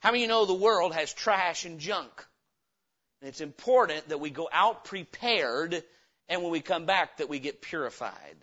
How 0.00 0.10
many 0.10 0.22
of 0.22 0.22
you 0.22 0.28
know 0.28 0.44
the 0.44 0.54
world 0.54 0.94
has 0.94 1.12
trash 1.12 1.64
and 1.64 1.78
junk? 1.80 2.10
And 3.20 3.28
it's 3.28 3.40
important 3.40 4.08
that 4.08 4.20
we 4.20 4.30
go 4.30 4.48
out 4.52 4.84
prepared 4.84 5.82
and 6.28 6.42
when 6.42 6.52
we 6.52 6.60
come 6.60 6.86
back 6.86 7.18
that 7.18 7.28
we 7.28 7.38
get 7.38 7.62
purified. 7.62 8.36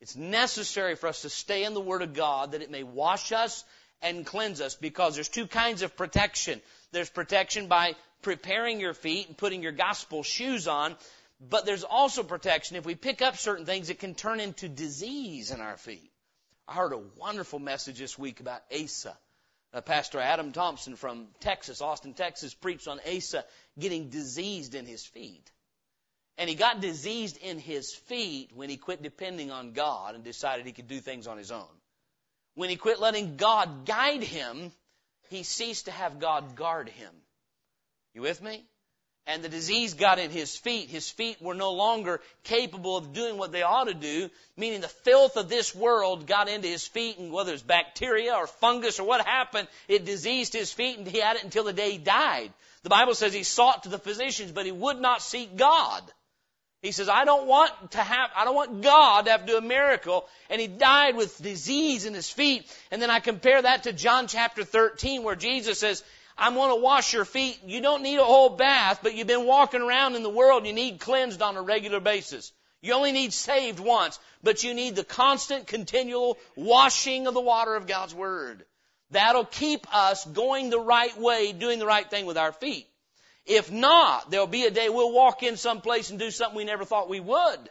It's 0.00 0.16
necessary 0.16 0.94
for 0.94 1.08
us 1.08 1.22
to 1.22 1.30
stay 1.30 1.64
in 1.64 1.74
the 1.74 1.80
Word 1.80 2.02
of 2.02 2.14
God 2.14 2.52
that 2.52 2.62
it 2.62 2.70
may 2.70 2.82
wash 2.82 3.32
us 3.32 3.64
and 4.02 4.26
cleanse 4.26 4.60
us 4.60 4.74
because 4.74 5.14
there's 5.14 5.28
two 5.28 5.46
kinds 5.46 5.82
of 5.82 5.96
protection. 5.96 6.60
There's 6.92 7.10
protection 7.10 7.66
by 7.66 7.96
preparing 8.22 8.80
your 8.80 8.94
feet 8.94 9.28
and 9.28 9.36
putting 9.36 9.62
your 9.62 9.72
gospel 9.72 10.22
shoes 10.22 10.68
on, 10.68 10.96
but 11.40 11.66
there's 11.66 11.84
also 11.84 12.22
protection 12.22 12.76
if 12.76 12.86
we 12.86 12.94
pick 12.94 13.22
up 13.22 13.36
certain 13.36 13.66
things 13.66 13.90
it 13.90 13.98
can 13.98 14.14
turn 14.14 14.40
into 14.40 14.68
disease 14.68 15.50
in 15.50 15.60
our 15.60 15.76
feet. 15.76 16.10
I 16.68 16.74
heard 16.74 16.92
a 16.92 17.02
wonderful 17.18 17.58
message 17.58 17.98
this 17.98 18.18
week 18.18 18.40
about 18.40 18.62
Asa. 18.72 19.16
Uh, 19.72 19.80
Pastor 19.80 20.18
Adam 20.18 20.52
Thompson 20.52 20.96
from 20.96 21.28
Texas, 21.40 21.80
Austin, 21.80 22.14
Texas, 22.14 22.54
preached 22.54 22.88
on 22.88 22.98
Asa 23.06 23.44
getting 23.78 24.08
diseased 24.08 24.74
in 24.74 24.86
his 24.86 25.04
feet. 25.04 25.50
And 26.38 26.48
he 26.48 26.54
got 26.54 26.80
diseased 26.80 27.38
in 27.38 27.58
his 27.58 27.94
feet 27.94 28.50
when 28.54 28.68
he 28.68 28.76
quit 28.76 29.02
depending 29.02 29.50
on 29.50 29.72
God 29.72 30.14
and 30.14 30.24
decided 30.24 30.66
he 30.66 30.72
could 30.72 30.88
do 30.88 31.00
things 31.00 31.26
on 31.26 31.38
his 31.38 31.50
own. 31.50 31.68
When 32.54 32.70
he 32.70 32.76
quit 32.76 33.00
letting 33.00 33.36
God 33.36 33.84
guide 33.86 34.22
him, 34.22 34.72
he 35.28 35.42
ceased 35.42 35.86
to 35.86 35.90
have 35.90 36.18
God 36.18 36.56
guard 36.56 36.88
him. 36.88 37.12
You 38.14 38.22
with 38.22 38.42
me? 38.42 38.64
And 39.28 39.42
the 39.42 39.48
disease 39.48 39.94
got 39.94 40.20
in 40.20 40.30
his 40.30 40.56
feet. 40.56 40.88
His 40.88 41.10
feet 41.10 41.42
were 41.42 41.54
no 41.54 41.72
longer 41.72 42.20
capable 42.44 42.96
of 42.96 43.12
doing 43.12 43.38
what 43.38 43.50
they 43.50 43.62
ought 43.62 43.88
to 43.88 43.94
do, 43.94 44.30
meaning 44.56 44.80
the 44.80 44.88
filth 44.88 45.36
of 45.36 45.48
this 45.48 45.74
world 45.74 46.26
got 46.26 46.48
into 46.48 46.68
his 46.68 46.86
feet, 46.86 47.18
and 47.18 47.32
whether 47.32 47.52
it's 47.52 47.62
bacteria 47.62 48.34
or 48.34 48.46
fungus 48.46 49.00
or 49.00 49.06
what 49.06 49.26
happened, 49.26 49.66
it 49.88 50.04
diseased 50.04 50.52
his 50.52 50.72
feet, 50.72 50.98
and 50.98 51.08
he 51.08 51.18
had 51.18 51.36
it 51.36 51.44
until 51.44 51.64
the 51.64 51.72
day 51.72 51.92
he 51.92 51.98
died. 51.98 52.52
The 52.84 52.90
Bible 52.90 53.16
says 53.16 53.34
he 53.34 53.42
sought 53.42 53.82
to 53.82 53.88
the 53.88 53.98
physicians, 53.98 54.52
but 54.52 54.64
he 54.64 54.70
would 54.70 55.00
not 55.00 55.22
seek 55.22 55.56
God. 55.56 56.04
He 56.82 56.92
says, 56.92 57.08
I 57.08 57.24
don't 57.24 57.48
want 57.48 57.72
to 57.92 57.98
have, 57.98 58.30
I 58.36 58.44
don't 58.44 58.54
want 58.54 58.82
God 58.82 59.24
to 59.24 59.32
have 59.32 59.40
to 59.40 59.46
do 59.46 59.58
a 59.58 59.60
miracle. 59.60 60.28
And 60.48 60.60
he 60.60 60.68
died 60.68 61.16
with 61.16 61.42
disease 61.42 62.06
in 62.06 62.14
his 62.14 62.30
feet. 62.30 62.72
And 62.92 63.02
then 63.02 63.10
I 63.10 63.18
compare 63.18 63.60
that 63.60 63.84
to 63.84 63.92
John 63.92 64.28
chapter 64.28 64.62
13 64.62 65.24
where 65.24 65.34
Jesus 65.34 65.80
says, 65.80 66.04
I'm 66.38 66.54
going 66.54 66.70
to 66.70 66.82
wash 66.82 67.12
your 67.12 67.24
feet. 67.24 67.58
You 67.66 67.80
don't 67.80 68.02
need 68.02 68.18
a 68.18 68.24
whole 68.24 68.50
bath, 68.50 69.00
but 69.02 69.14
you've 69.14 69.26
been 69.26 69.46
walking 69.46 69.80
around 69.80 70.16
in 70.16 70.22
the 70.22 70.30
world. 70.30 70.66
You 70.66 70.72
need 70.72 71.00
cleansed 71.00 71.40
on 71.40 71.56
a 71.56 71.62
regular 71.62 72.00
basis. 72.00 72.52
You 72.82 72.92
only 72.92 73.12
need 73.12 73.32
saved 73.32 73.80
once, 73.80 74.18
but 74.42 74.62
you 74.62 74.74
need 74.74 74.96
the 74.96 75.04
constant, 75.04 75.66
continual 75.66 76.38
washing 76.54 77.26
of 77.26 77.34
the 77.34 77.40
water 77.40 77.74
of 77.74 77.86
God's 77.86 78.14
Word. 78.14 78.64
That'll 79.10 79.44
keep 79.44 79.92
us 79.94 80.24
going 80.24 80.68
the 80.68 80.80
right 80.80 81.16
way, 81.18 81.52
doing 81.52 81.78
the 81.78 81.86
right 81.86 82.08
thing 82.08 82.26
with 82.26 82.36
our 82.36 82.52
feet. 82.52 82.86
If 83.46 83.70
not, 83.70 84.30
there'll 84.30 84.46
be 84.46 84.64
a 84.66 84.70
day 84.70 84.88
we'll 84.88 85.12
walk 85.12 85.42
in 85.42 85.56
some 85.56 85.80
place 85.80 86.10
and 86.10 86.18
do 86.18 86.30
something 86.30 86.56
we 86.56 86.64
never 86.64 86.84
thought 86.84 87.08
we 87.08 87.20
would. 87.20 87.70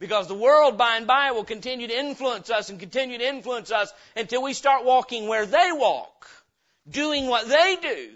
Because 0.00 0.28
the 0.28 0.34
world 0.34 0.76
by 0.76 0.96
and 0.96 1.06
by 1.06 1.30
will 1.32 1.44
continue 1.44 1.86
to 1.88 1.98
influence 1.98 2.50
us 2.50 2.70
and 2.70 2.78
continue 2.78 3.18
to 3.18 3.26
influence 3.26 3.70
us 3.70 3.92
until 4.14 4.42
we 4.42 4.52
start 4.52 4.84
walking 4.84 5.26
where 5.26 5.46
they 5.46 5.70
walk, 5.72 6.28
doing 6.88 7.26
what 7.26 7.48
they 7.48 7.76
do. 7.80 8.10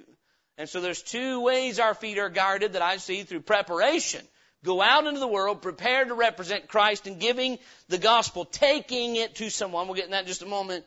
And 0.59 0.69
so 0.69 0.81
there's 0.81 1.03
two 1.03 1.41
ways 1.41 1.79
our 1.79 1.95
feet 1.95 2.19
are 2.19 2.29
guarded 2.29 2.75
that 2.75 2.83
I 2.83 2.99
see 2.99 3.23
through 3.23 3.41
preparation. 3.41 4.27
Go 4.65 4.81
out 4.81 5.07
into 5.07 5.19
the 5.19 5.27
world, 5.27 5.61
prepared 5.61 6.09
to 6.09 6.15
represent 6.15 6.69
Christ 6.69 7.07
and 7.07 7.19
giving 7.19 7.59
the 7.89 7.99
gospel, 7.99 8.45
taking 8.45 9.17
it 9.17 9.37
to 9.37 9.51
someone. 9.51 9.87
We'll 9.87 9.97
get 9.97 10.05
in 10.05 10.13
that 10.13 10.21
in 10.21 10.29
just 10.29 10.43
a 10.43 10.47
moment. 10.47 10.85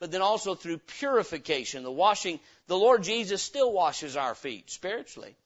But 0.00 0.10
then 0.10 0.22
also 0.22 0.54
through 0.54 0.78
purification, 0.78 1.84
the 1.84 1.92
washing 1.92 2.40
the 2.66 2.76
Lord 2.76 3.02
Jesus 3.02 3.42
still 3.42 3.72
washes 3.72 4.16
our 4.16 4.34
feet 4.34 4.70
spiritually. 4.70 5.36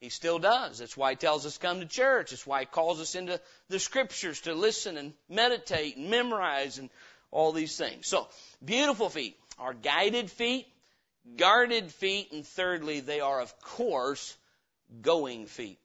He 0.00 0.08
still 0.08 0.38
does. 0.38 0.78
That's 0.78 0.96
why 0.96 1.10
He 1.10 1.16
tells 1.16 1.46
us 1.46 1.54
to 1.54 1.60
come 1.60 1.80
to 1.80 1.86
church. 1.86 2.30
That's 2.30 2.46
why 2.46 2.60
He 2.60 2.66
calls 2.66 3.00
us 3.00 3.14
into 3.14 3.40
the 3.68 3.78
Scriptures 3.78 4.42
to 4.42 4.54
listen 4.54 4.96
and 4.96 5.12
meditate 5.28 5.96
and 5.96 6.10
memorize 6.10 6.78
and 6.78 6.90
all 7.30 7.52
these 7.52 7.76
things. 7.76 8.06
So, 8.06 8.28
beautiful 8.64 9.08
feet 9.08 9.36
Our 9.58 9.74
guided 9.74 10.30
feet, 10.30 10.66
guarded 11.36 11.90
feet, 11.92 12.32
and 12.32 12.46
thirdly, 12.46 13.00
they 13.00 13.20
are, 13.20 13.40
of 13.40 13.58
course, 13.60 14.36
going 15.02 15.46
feet. 15.46 15.78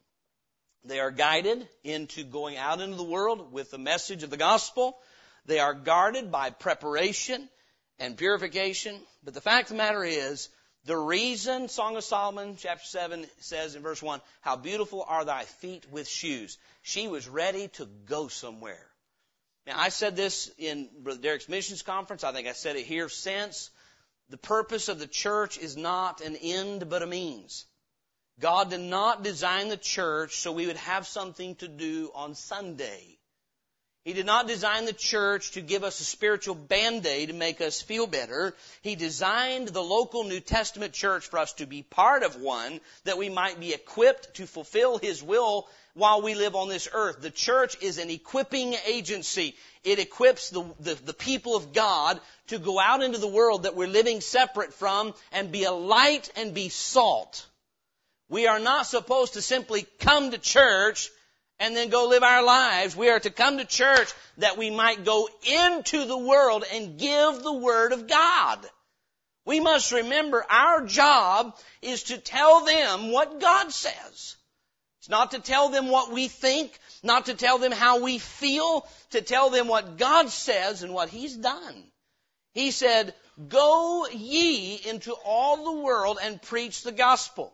They 0.84 1.00
are 1.00 1.12
guided 1.12 1.67
into 1.84 2.24
going 2.24 2.58
out 2.58 2.82
into 2.82 2.95
the 2.95 3.04
world 3.04 3.52
with 3.52 3.71
the 3.71 3.78
message 3.78 4.24
of 4.24 4.30
the 4.30 4.38
gospel. 4.38 4.98
They 5.45 5.60
are 5.60 5.74
guarded 5.74 6.32
by 6.32 6.52
preparation 6.52 7.50
and 8.00 8.17
purification. 8.17 9.00
But 9.24 9.34
the 9.34 9.41
fact 9.41 9.71
of 9.71 9.78
the 9.78 9.84
matter 9.84 10.04
is, 10.04 10.50
the 10.86 10.98
reason 10.98 11.67
Song 11.67 11.98
of 11.98 12.04
Solomon 12.04 12.58
chapter 12.60 12.86
7 12.86 13.26
says 13.39 13.76
in 13.76 13.82
verse 13.82 14.04
1, 14.04 14.21
how 14.41 14.56
beautiful 14.56 15.04
are 15.08 15.26
thy 15.26 15.43
feet 15.43 15.86
with 15.89 16.08
shoes. 16.08 16.60
She 16.84 17.08
was 17.08 17.28
ready 17.28 17.69
to 17.69 17.88
go 18.06 18.28
somewhere. 18.28 18.86
Now 19.65 19.80
I 19.80 19.89
said 19.89 20.15
this 20.15 20.52
in 20.60 20.89
Brother 21.00 21.21
Derek's 21.21 21.50
missions 21.50 21.82
conference. 21.82 22.24
I 22.24 22.32
think 22.32 22.48
I 22.48 22.54
said 22.54 22.76
it 22.76 22.86
here 22.86 23.10
since. 23.10 23.71
The 24.29 24.38
purpose 24.38 24.88
of 24.89 24.99
the 24.99 25.07
church 25.07 25.57
is 25.57 25.77
not 25.77 26.21
an 26.21 26.35
end 26.35 26.89
but 26.89 27.03
a 27.03 27.07
means. 27.07 27.65
God 28.39 28.69
did 28.69 28.81
not 28.81 29.23
design 29.23 29.69
the 29.69 29.77
church 29.77 30.38
so 30.38 30.51
we 30.51 30.67
would 30.67 30.77
have 30.77 31.07
something 31.07 31.55
to 31.55 31.67
do 31.67 32.11
on 32.13 32.35
Sunday. 32.35 33.17
He 34.03 34.13
did 34.13 34.27
not 34.27 34.47
design 34.47 34.85
the 34.85 34.93
church 34.93 35.51
to 35.51 35.61
give 35.61 35.83
us 35.83 35.99
a 35.99 36.03
spiritual 36.03 36.53
band-aid 36.53 37.29
to 37.29 37.33
make 37.33 37.59
us 37.59 37.81
feel 37.81 38.05
better. 38.05 38.55
He 38.83 38.95
designed 38.95 39.69
the 39.69 39.81
local 39.81 40.23
New 40.23 40.39
Testament 40.39 40.93
church 40.93 41.25
for 41.27 41.39
us 41.39 41.53
to 41.53 41.65
be 41.65 41.81
part 41.81 42.21
of 42.21 42.35
one 42.39 42.81
that 43.05 43.17
we 43.17 43.29
might 43.29 43.59
be 43.59 43.73
equipped 43.73 44.35
to 44.35 44.45
fulfill 44.45 44.99
His 44.99 45.23
will 45.23 45.67
while 45.95 46.21
we 46.21 46.36
live 46.36 46.55
on 46.55 46.67
this 46.69 46.88
earth. 46.93 47.21
The 47.21 47.31
church 47.31 47.81
is 47.81 47.97
an 47.97 48.10
equipping 48.10 48.75
agency. 48.86 49.55
It 49.84 49.97
equips 49.97 50.49
the, 50.49 50.63
the, 50.79 50.95
the, 50.95 51.13
people 51.13 51.55
of 51.55 51.73
God 51.73 52.19
to 52.47 52.60
go 52.60 52.79
out 52.79 53.01
into 53.01 53.17
the 53.17 53.27
world 53.27 53.63
that 53.63 53.75
we're 53.75 53.88
living 53.88 54.21
separate 54.21 54.73
from 54.73 55.13
and 55.31 55.51
be 55.51 55.63
a 55.63 55.71
light 55.71 56.29
and 56.36 56.53
be 56.53 56.69
salt. 56.69 57.47
We 58.29 58.45
are 58.45 58.60
not 58.60 58.88
supposed 58.88 59.34
to 59.34 59.41
simply 59.41 59.88
come 59.99 60.31
to 60.31 60.38
church 60.38 61.10
and 61.60 61.75
then 61.75 61.89
go 61.89 62.10
live 62.10 62.23
our 62.23 62.43
lives. 62.43 62.95
We 62.95 63.10
are 63.10 63.19
to 63.21 63.29
come 63.29 63.58
to 63.60 63.65
church 63.65 64.12
that 64.39 64.58
we 64.58 64.69
might 64.69 65.05
go 65.05 65.29
into 65.47 66.05
the 66.05 66.17
world 66.17 66.65
and 66.73 66.99
give 66.99 67.41
the 67.41 67.53
Word 67.53 67.93
of 67.93 68.08
God. 68.08 68.60
We 69.45 69.62
must 69.62 69.93
remember 69.93 70.45
our 70.49 70.86
job 70.86 71.55
is 71.81 72.03
to 72.03 72.17
tell 72.17 72.65
them 72.65 73.12
what 73.12 73.39
God 73.39 73.71
says. 73.71 74.36
It's 75.05 75.09
not 75.11 75.31
to 75.31 75.39
tell 75.39 75.69
them 75.69 75.89
what 75.89 76.11
we 76.11 76.27
think, 76.27 76.75
not 77.03 77.27
to 77.27 77.35
tell 77.35 77.59
them 77.59 77.71
how 77.71 78.01
we 78.01 78.17
feel, 78.17 78.87
to 79.11 79.21
tell 79.21 79.51
them 79.51 79.67
what 79.67 79.97
God 79.97 80.29
says 80.29 80.81
and 80.81 80.95
what 80.95 81.09
He's 81.09 81.37
done. 81.37 81.83
He 82.55 82.71
said, 82.71 83.13
Go 83.47 84.07
ye 84.07 84.81
into 84.83 85.13
all 85.23 85.63
the 85.63 85.83
world 85.83 86.17
and 86.19 86.41
preach 86.41 86.81
the 86.81 86.91
gospel. 86.91 87.53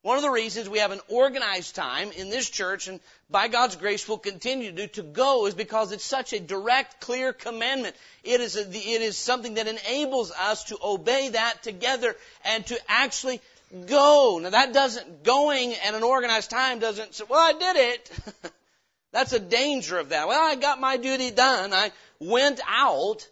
One 0.00 0.16
of 0.16 0.22
the 0.22 0.30
reasons 0.30 0.66
we 0.66 0.78
have 0.78 0.92
an 0.92 1.02
organized 1.08 1.74
time 1.74 2.10
in 2.12 2.30
this 2.30 2.48
church, 2.48 2.88
and 2.88 3.00
by 3.28 3.48
God's 3.48 3.76
grace 3.76 4.08
will 4.08 4.16
continue 4.16 4.70
to 4.70 4.86
do, 4.86 4.86
to 4.86 5.02
go 5.02 5.44
is 5.44 5.52
because 5.52 5.92
it's 5.92 6.06
such 6.06 6.32
a 6.32 6.40
direct, 6.40 7.02
clear 7.02 7.34
commandment. 7.34 7.96
It 8.24 8.40
is, 8.40 8.56
a, 8.56 8.62
it 8.66 9.02
is 9.02 9.18
something 9.18 9.54
that 9.54 9.68
enables 9.68 10.30
us 10.30 10.64
to 10.64 10.78
obey 10.82 11.28
that 11.28 11.62
together 11.62 12.16
and 12.46 12.64
to 12.68 12.78
actually 12.88 13.42
go. 13.86 14.38
Now 14.42 14.50
that 14.50 14.72
doesn't, 14.72 15.24
going 15.24 15.74
at 15.74 15.94
an 15.94 16.02
organized 16.02 16.50
time 16.50 16.78
doesn't 16.78 17.14
say, 17.14 17.24
well, 17.28 17.40
I 17.40 17.52
did 17.52 17.76
it. 17.76 18.10
That's 19.12 19.32
a 19.32 19.40
danger 19.40 19.98
of 19.98 20.10
that. 20.10 20.28
Well, 20.28 20.40
I 20.40 20.54
got 20.54 20.80
my 20.80 20.96
duty 20.96 21.30
done. 21.30 21.72
I 21.72 21.92
went 22.20 22.60
out. 22.66 23.26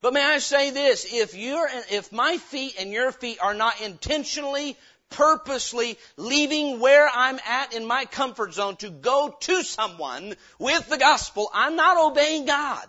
But 0.00 0.14
may 0.14 0.24
I 0.24 0.38
say 0.38 0.70
this, 0.70 1.06
if 1.12 1.34
you're, 1.34 1.68
if 1.90 2.10
my 2.10 2.38
feet 2.38 2.74
and 2.78 2.90
your 2.90 3.12
feet 3.12 3.38
are 3.40 3.54
not 3.54 3.80
intentionally 3.80 4.76
purposely 5.10 5.98
leaving 6.16 6.80
where 6.80 7.08
I'm 7.08 7.38
at 7.46 7.74
in 7.74 7.86
my 7.86 8.06
comfort 8.06 8.54
zone 8.54 8.76
to 8.76 8.90
go 8.90 9.36
to 9.40 9.62
someone 9.62 10.34
with 10.58 10.88
the 10.88 10.98
gospel, 10.98 11.50
I'm 11.54 11.76
not 11.76 11.98
obeying 11.98 12.46
God. 12.46 12.86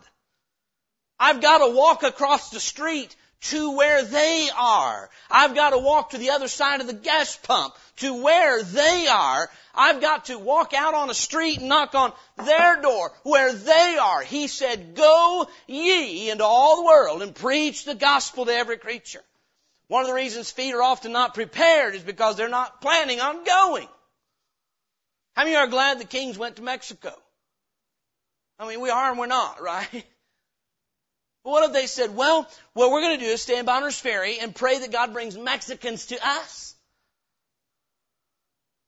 I've 1.20 1.42
got 1.42 1.60
to 1.60 1.76
walk 1.76 2.04
across 2.04 2.50
the 2.50 2.60
street 2.60 3.16
to 3.44 3.76
where 3.76 4.04
they 4.04 4.50
are. 4.56 5.10
I've 5.30 5.56
got 5.56 5.72
to 5.72 5.78
walk 5.78 6.12
to 6.12 6.18
the 6.18 6.32
other 6.32 6.48
side 6.48 6.82
of 6.82 6.88
the 6.88 6.94
gas 6.94 7.36
pump 7.38 7.76
to 7.98 8.24
where 8.24 8.64
they 8.64 9.08
are. 9.08 9.50
I've 9.76 10.02
got 10.02 10.26
to 10.26 10.40
walk 10.40 10.74
out 10.74 10.94
on 10.94 11.10
a 11.10 11.14
street 11.14 11.60
and 11.60 11.70
knock 11.70 11.96
on 11.96 12.14
their 12.38 12.82
door 12.82 13.12
where 13.24 13.52
they 13.52 13.98
are. 14.02 14.22
He 14.22 14.48
said, 14.48 14.96
go 14.96 15.48
ye 15.68 16.30
into 16.30 16.46
all 16.46 16.78
the 16.78 16.86
world 16.86 17.22
and 17.22 17.36
preach 17.36 17.86
the 17.86 17.96
gospel 17.96 18.46
to 18.46 18.54
every 18.54 18.78
creature. 18.78 19.24
One 19.88 20.02
of 20.02 20.08
the 20.08 20.14
reasons 20.14 20.50
feet 20.50 20.74
are 20.74 20.82
often 20.82 21.12
not 21.12 21.34
prepared 21.34 21.96
is 21.96 22.04
because 22.04 22.38
they're 22.38 22.50
not 22.50 22.82
planning 22.82 23.20
on 23.20 23.44
going. 23.44 23.88
How 25.36 25.44
many 25.44 25.56
are 25.56 25.68
glad 25.68 26.00
the 26.00 26.06
Kings 26.06 26.38
went 26.38 26.58
to 26.58 26.62
Mexico? 26.62 27.14
I 28.58 28.68
mean, 28.68 28.80
we 28.80 28.90
are 28.90 29.10
and 29.10 29.20
we're 29.20 29.26
not, 29.26 29.62
right? 29.62 30.06
But 31.44 31.52
what 31.52 31.66
if 31.66 31.74
they 31.74 31.88
said, 31.88 32.16
well, 32.16 32.50
what 32.74 32.92
we're 32.92 33.02
going 33.02 33.20
to 33.20 33.26
do 33.26 33.32
is 33.32 33.42
stay 33.42 33.58
in 33.58 33.66
Bonners 33.66 34.00
Ferry 34.00 34.40
and 34.40 34.56
pray 34.56 34.80
that 34.80 34.92
God 34.92 35.14
brings 35.14 35.38
Mexicans 35.38 36.08
to 36.08 36.20
us? 36.26 36.76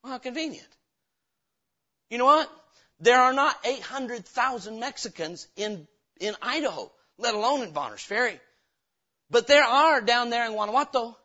Well, 0.04 0.14
how 0.14 0.20
convenient. 0.20 0.68
You 2.10 2.18
know 2.18 2.26
what? 2.26 2.50
There 3.00 3.20
are 3.20 3.34
not 3.34 3.58
800,000 3.66 4.80
Mexicans 4.80 5.48
in, 5.58 5.88
in 6.20 6.34
Idaho, 6.42 6.92
let 7.18 7.34
alone 7.34 7.64
in 7.64 7.72
Bonners 7.72 8.02
Ferry. 8.02 8.40
But 9.30 9.48
there 9.48 9.64
are 9.64 10.00
down 10.02 10.30
there 10.30 10.46
in 10.46 10.54
Guanajuato, 10.54 11.18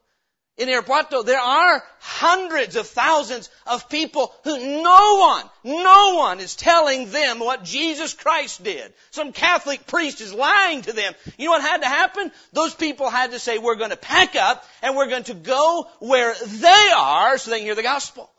in 0.61 0.69
Irapuato, 0.69 1.25
there 1.25 1.41
are 1.41 1.83
hundreds 2.01 2.77
of 2.77 2.87
thousands 2.87 3.49
of 3.67 3.89
people 3.89 4.31
who 4.45 4.83
no 4.83 5.17
one, 5.19 5.45
no 5.65 6.17
one 6.17 6.39
is 6.39 6.55
telling 6.55 7.11
them 7.11 7.39
what 7.39 7.65
Jesus 7.65 8.13
Christ 8.13 8.63
did. 8.63 8.93
Some 9.11 9.33
Catholic 9.33 9.87
priest 9.87 10.21
is 10.21 10.35
lying 10.35 10.83
to 10.83 10.93
them. 10.93 11.15
You 11.39 11.47
know 11.47 11.53
what 11.53 11.63
had 11.63 11.81
to 11.81 11.89
happen? 11.89 12.31
Those 12.53 12.75
people 12.75 13.09
had 13.09 13.31
to 13.31 13.39
say, 13.39 13.57
we're 13.57 13.77
going 13.77 13.89
to 13.89 13.97
pack 13.97 14.37
up 14.37 14.63
and 14.83 14.95
we're 14.95 15.09
going 15.09 15.25
to 15.25 15.35
go 15.35 15.89
where 16.01 16.35
they 16.35 16.91
are 16.95 17.39
so 17.39 17.51
they 17.51 17.59
can 17.59 17.67
hear 17.67 17.75
the 17.75 17.83
gospel. 17.83 18.31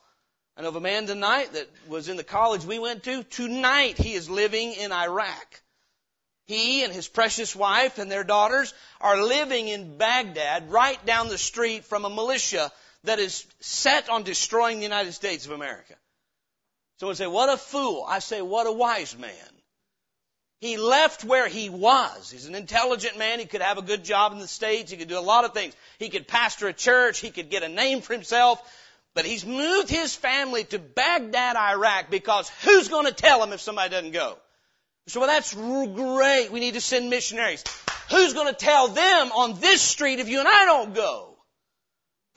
I 0.55 0.61
know 0.61 0.69
of 0.69 0.75
a 0.75 0.79
man 0.79 1.07
tonight 1.07 1.53
that 1.53 1.67
was 1.87 2.07
in 2.07 2.17
the 2.17 2.23
college 2.23 2.65
we 2.65 2.77
went 2.77 3.01
to. 3.05 3.23
Tonight 3.23 3.97
he 3.97 4.13
is 4.13 4.29
living 4.29 4.73
in 4.73 4.91
Iraq. 4.91 5.61
He 6.45 6.83
and 6.83 6.91
his 6.91 7.07
precious 7.07 7.55
wife 7.55 7.97
and 7.97 8.11
their 8.11 8.23
daughters 8.23 8.73
are 8.99 9.21
living 9.21 9.67
in 9.67 9.97
Baghdad 9.97 10.71
right 10.71 11.03
down 11.05 11.29
the 11.29 11.37
street 11.37 11.85
from 11.85 12.05
a 12.05 12.09
militia 12.09 12.71
that 13.03 13.19
is 13.19 13.45
set 13.59 14.09
on 14.09 14.23
destroying 14.23 14.77
the 14.77 14.83
United 14.83 15.13
States 15.13 15.45
of 15.45 15.51
America. 15.51 15.95
Someone 16.99 17.15
say, 17.15 17.27
what 17.27 17.49
a 17.49 17.57
fool. 17.57 18.05
I 18.07 18.19
say, 18.19 18.41
what 18.41 18.67
a 18.67 18.71
wise 18.71 19.17
man. 19.17 19.31
He 20.59 20.77
left 20.77 21.23
where 21.23 21.47
he 21.47 21.69
was. 21.69 22.29
He's 22.29 22.45
an 22.45 22.53
intelligent 22.53 23.17
man. 23.17 23.39
He 23.39 23.45
could 23.45 23.63
have 23.63 23.79
a 23.79 23.81
good 23.81 24.03
job 24.03 24.31
in 24.31 24.37
the 24.37 24.47
States. 24.47 24.91
He 24.91 24.97
could 24.97 25.07
do 25.07 25.17
a 25.17 25.19
lot 25.19 25.43
of 25.43 25.55
things. 25.55 25.73
He 25.97 26.09
could 26.09 26.27
pastor 26.27 26.67
a 26.67 26.73
church. 26.73 27.19
He 27.19 27.31
could 27.31 27.49
get 27.49 27.63
a 27.63 27.69
name 27.69 28.01
for 28.01 28.13
himself. 28.13 28.61
But 29.15 29.25
he's 29.25 29.43
moved 29.43 29.89
his 29.89 30.15
family 30.15 30.63
to 30.65 30.77
Baghdad, 30.77 31.55
Iraq 31.55 32.11
because 32.11 32.49
who's 32.63 32.89
going 32.89 33.07
to 33.07 33.11
tell 33.11 33.43
him 33.43 33.51
if 33.51 33.61
somebody 33.61 33.89
doesn't 33.89 34.11
go? 34.11 34.37
So 35.11 35.19
well, 35.19 35.27
that's 35.27 35.53
great. 35.53 36.53
We 36.53 36.61
need 36.61 36.75
to 36.75 36.79
send 36.79 37.09
missionaries. 37.09 37.65
Who's 38.11 38.31
going 38.31 38.47
to 38.47 38.53
tell 38.53 38.87
them 38.87 39.31
on 39.33 39.59
this 39.59 39.81
street 39.81 40.19
if 40.19 40.29
you 40.29 40.39
and 40.39 40.47
I 40.47 40.63
don't 40.63 40.95
go? 40.95 41.35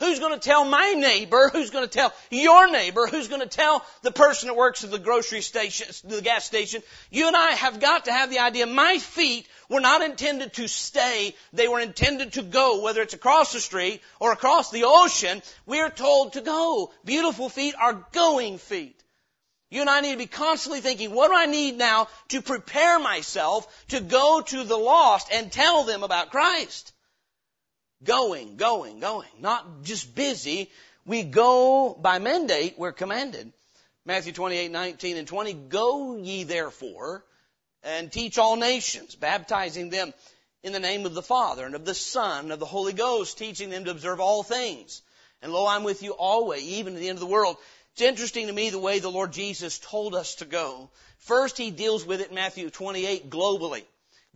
Who's 0.01 0.19
going 0.19 0.35
to 0.35 0.41
tell 0.41 0.65
my 0.65 0.95
neighbor? 0.95 1.51
Who's 1.53 1.71
going 1.71 1.85
to 1.85 1.91
tell 1.91 2.13
your 2.33 2.69
neighbor? 2.69 3.07
Who's 3.07 3.29
going 3.29 3.43
to 3.43 3.47
tell 3.47 3.87
the 4.03 4.11
person 4.11 4.49
that 4.49 4.57
works 4.57 4.83
at 4.83 4.91
the 4.91 4.99
grocery 4.99 5.41
station, 5.41 5.87
the 6.03 6.21
gas 6.21 6.47
station? 6.47 6.83
You 7.13 7.29
and 7.29 7.37
I 7.37 7.53
have 7.53 7.79
got 7.79 8.07
to 8.07 8.13
have 8.13 8.29
the 8.29 8.41
idea 8.41 8.67
my 8.67 8.99
feet 8.99 9.47
were 9.69 9.79
not 9.79 10.03
intended 10.03 10.55
to 10.55 10.67
stay. 10.67 11.37
They 11.53 11.69
were 11.69 11.79
intended 11.79 12.33
to 12.33 12.43
go, 12.43 12.83
whether 12.83 13.03
it's 13.03 13.15
across 13.15 13.53
the 13.53 13.61
street 13.61 14.03
or 14.19 14.33
across 14.33 14.73
the 14.73 14.83
ocean. 14.85 15.43
We 15.65 15.81
are 15.81 15.91
told 15.91 16.33
to 16.33 16.41
go. 16.41 16.93
Beautiful 17.05 17.49
feet 17.49 17.77
are 17.81 18.05
going 18.11 18.59
feet. 18.59 19.01
You 19.75 19.81
and 19.81 19.91
I 19.91 20.03
need 20.03 20.13
to 20.13 20.19
be 20.19 20.27
constantly 20.27 20.81
thinking, 20.81 21.13
what 21.13 21.33
do 21.33 21.37
I 21.37 21.47
need 21.47 21.77
now 21.77 22.07
to 22.29 22.41
prepare 22.41 23.01
myself 23.01 23.67
to 23.89 23.99
go 23.99 24.41
to 24.41 24.63
the 24.63 24.77
lost 24.77 25.33
and 25.33 25.51
tell 25.51 25.83
them 25.83 26.05
about 26.05 26.31
Christ? 26.31 26.93
Going, 28.05 28.57
going, 28.57 29.01
going. 29.01 29.29
Not 29.41 29.83
just 29.83 30.15
busy. 30.15 30.71
We 31.05 31.25
go 31.25 31.93
by 32.01 32.21
mandate, 32.21 32.79
we're 32.79 32.93
commanded. 32.93 33.53
Matthew 34.07 34.33
28, 34.33 34.71
19 34.71 35.17
and 35.17 35.27
20, 35.27 35.53
go 35.55 36.19
ye 36.19 36.45
therefore 36.45 37.25
and 37.83 38.13
teach 38.13 38.39
all 38.39 38.55
nations, 38.55 39.17
baptizing 39.17 39.91
them 39.91 40.15
in 40.63 40.73
the 40.73 40.79
name 40.79 41.05
of 41.05 41.15
the 41.15 41.23
Father 41.23 41.67
and 41.67 41.75
of 41.75 41.85
the 41.85 41.95
Son 41.95 42.45
and 42.45 42.53
of 42.53 42.61
the 42.61 42.65
Holy 42.65 42.93
Ghost, 42.93 43.39
teaching 43.39 43.71
them 43.71 43.87
to 43.87 43.91
observe 43.91 44.21
all 44.21 44.45
things. 44.45 45.03
And 45.43 45.53
lo, 45.53 45.67
I'm 45.67 45.83
with 45.83 46.05
you 46.05 46.13
always, 46.13 46.63
even 46.63 46.95
to 46.95 47.01
the 47.01 47.09
end 47.09 47.17
of 47.17 47.21
the 47.21 47.27
world. 47.27 47.57
It's 47.95 48.03
interesting 48.03 48.49
to 48.49 48.53
me 48.53 48.71
the 48.71 48.79
way 48.79 48.99
the 48.99 49.11
Lord 49.11 49.33
Jesus 49.33 49.79
told 49.79 50.15
us 50.15 50.37
to 50.37 50.45
go. 50.45 50.91
First, 51.19 51.57
He 51.57 51.71
deals 51.71 52.05
with 52.05 52.21
it 52.21 52.29
in 52.29 52.35
Matthew 52.35 52.71
28 52.71 53.31
globally. 53.31 53.85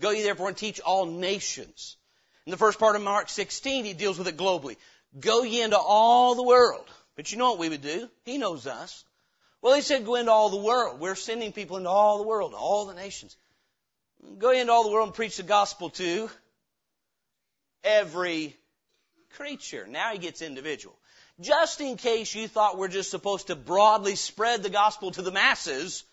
Go 0.00 0.10
ye 0.10 0.22
therefore 0.22 0.48
and 0.48 0.56
teach 0.56 0.80
all 0.80 1.06
nations. 1.06 1.96
In 2.46 2.50
the 2.50 2.56
first 2.56 2.78
part 2.78 2.96
of 2.96 3.02
Mark 3.02 3.28
16, 3.28 3.84
he 3.84 3.92
deals 3.92 4.16
with 4.18 4.28
it 4.28 4.36
globally. 4.36 4.76
Go 5.18 5.42
ye 5.42 5.60
into 5.60 5.76
all 5.76 6.34
the 6.34 6.42
world. 6.42 6.86
But 7.16 7.30
you 7.30 7.38
know 7.38 7.50
what 7.50 7.58
we 7.58 7.68
would 7.68 7.82
do? 7.82 8.08
He 8.24 8.38
knows 8.38 8.66
us. 8.66 9.04
Well, 9.60 9.74
he 9.74 9.82
said 9.82 10.06
go 10.06 10.14
into 10.14 10.30
all 10.30 10.50
the 10.50 10.56
world. 10.56 11.00
We're 11.00 11.16
sending 11.16 11.52
people 11.52 11.76
into 11.76 11.90
all 11.90 12.18
the 12.18 12.26
world, 12.26 12.54
all 12.54 12.86
the 12.86 12.94
nations. 12.94 13.36
Go 14.38 14.50
into 14.50 14.72
all 14.72 14.84
the 14.84 14.90
world 14.90 15.08
and 15.08 15.14
preach 15.14 15.36
the 15.36 15.42
gospel 15.42 15.90
to 15.90 16.30
every 17.82 18.56
creature. 19.34 19.86
Now 19.86 20.12
he 20.12 20.18
gets 20.18 20.42
individual. 20.42 20.97
Just 21.40 21.80
in 21.80 21.96
case 21.96 22.34
you 22.34 22.48
thought 22.48 22.78
we're 22.78 22.88
just 22.88 23.10
supposed 23.10 23.46
to 23.46 23.56
broadly 23.56 24.16
spread 24.16 24.62
the 24.62 24.70
gospel 24.70 25.12
to 25.12 25.22
the 25.22 25.30
masses, 25.30 26.04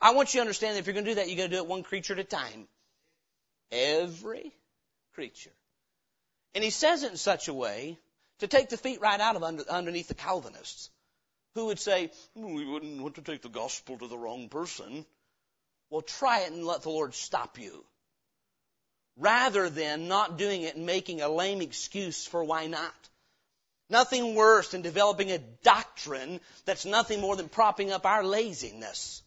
I 0.00 0.12
want 0.12 0.32
you 0.32 0.38
to 0.38 0.42
understand 0.42 0.76
that 0.76 0.80
if 0.80 0.86
you're 0.86 0.94
going 0.94 1.04
to 1.04 1.10
do 1.10 1.14
that, 1.16 1.28
you're 1.28 1.36
going 1.36 1.50
to 1.50 1.56
do 1.56 1.62
it 1.62 1.68
one 1.68 1.82
creature 1.82 2.12
at 2.12 2.20
a 2.20 2.24
time. 2.24 2.68
Every 3.72 4.52
creature. 5.14 5.50
And 6.54 6.62
he 6.62 6.70
says 6.70 7.02
it 7.02 7.10
in 7.10 7.16
such 7.16 7.48
a 7.48 7.54
way 7.54 7.98
to 8.38 8.46
take 8.46 8.68
the 8.68 8.76
feet 8.76 9.00
right 9.00 9.20
out 9.20 9.36
of 9.36 9.42
under, 9.42 9.68
underneath 9.68 10.08
the 10.08 10.14
Calvinists 10.14 10.90
who 11.54 11.66
would 11.66 11.80
say, 11.80 12.10
hmm, 12.36 12.54
we 12.54 12.64
wouldn't 12.64 13.02
want 13.02 13.16
to 13.16 13.22
take 13.22 13.42
the 13.42 13.48
gospel 13.48 13.98
to 13.98 14.06
the 14.06 14.16
wrong 14.16 14.48
person. 14.48 15.04
Well, 15.90 16.02
try 16.02 16.40
it 16.40 16.52
and 16.52 16.64
let 16.64 16.82
the 16.82 16.90
Lord 16.90 17.14
stop 17.14 17.58
you. 17.58 17.84
Rather 19.16 19.68
than 19.68 20.06
not 20.06 20.38
doing 20.38 20.62
it 20.62 20.76
and 20.76 20.86
making 20.86 21.20
a 21.20 21.28
lame 21.28 21.60
excuse 21.60 22.24
for 22.24 22.44
why 22.44 22.68
not. 22.68 22.94
Nothing 23.90 24.34
worse 24.34 24.68
than 24.70 24.82
developing 24.82 25.30
a 25.30 25.38
doctrine 25.38 26.40
that's 26.66 26.84
nothing 26.84 27.20
more 27.20 27.36
than 27.36 27.48
propping 27.48 27.90
up 27.90 28.04
our 28.04 28.22
laziness. 28.22 29.22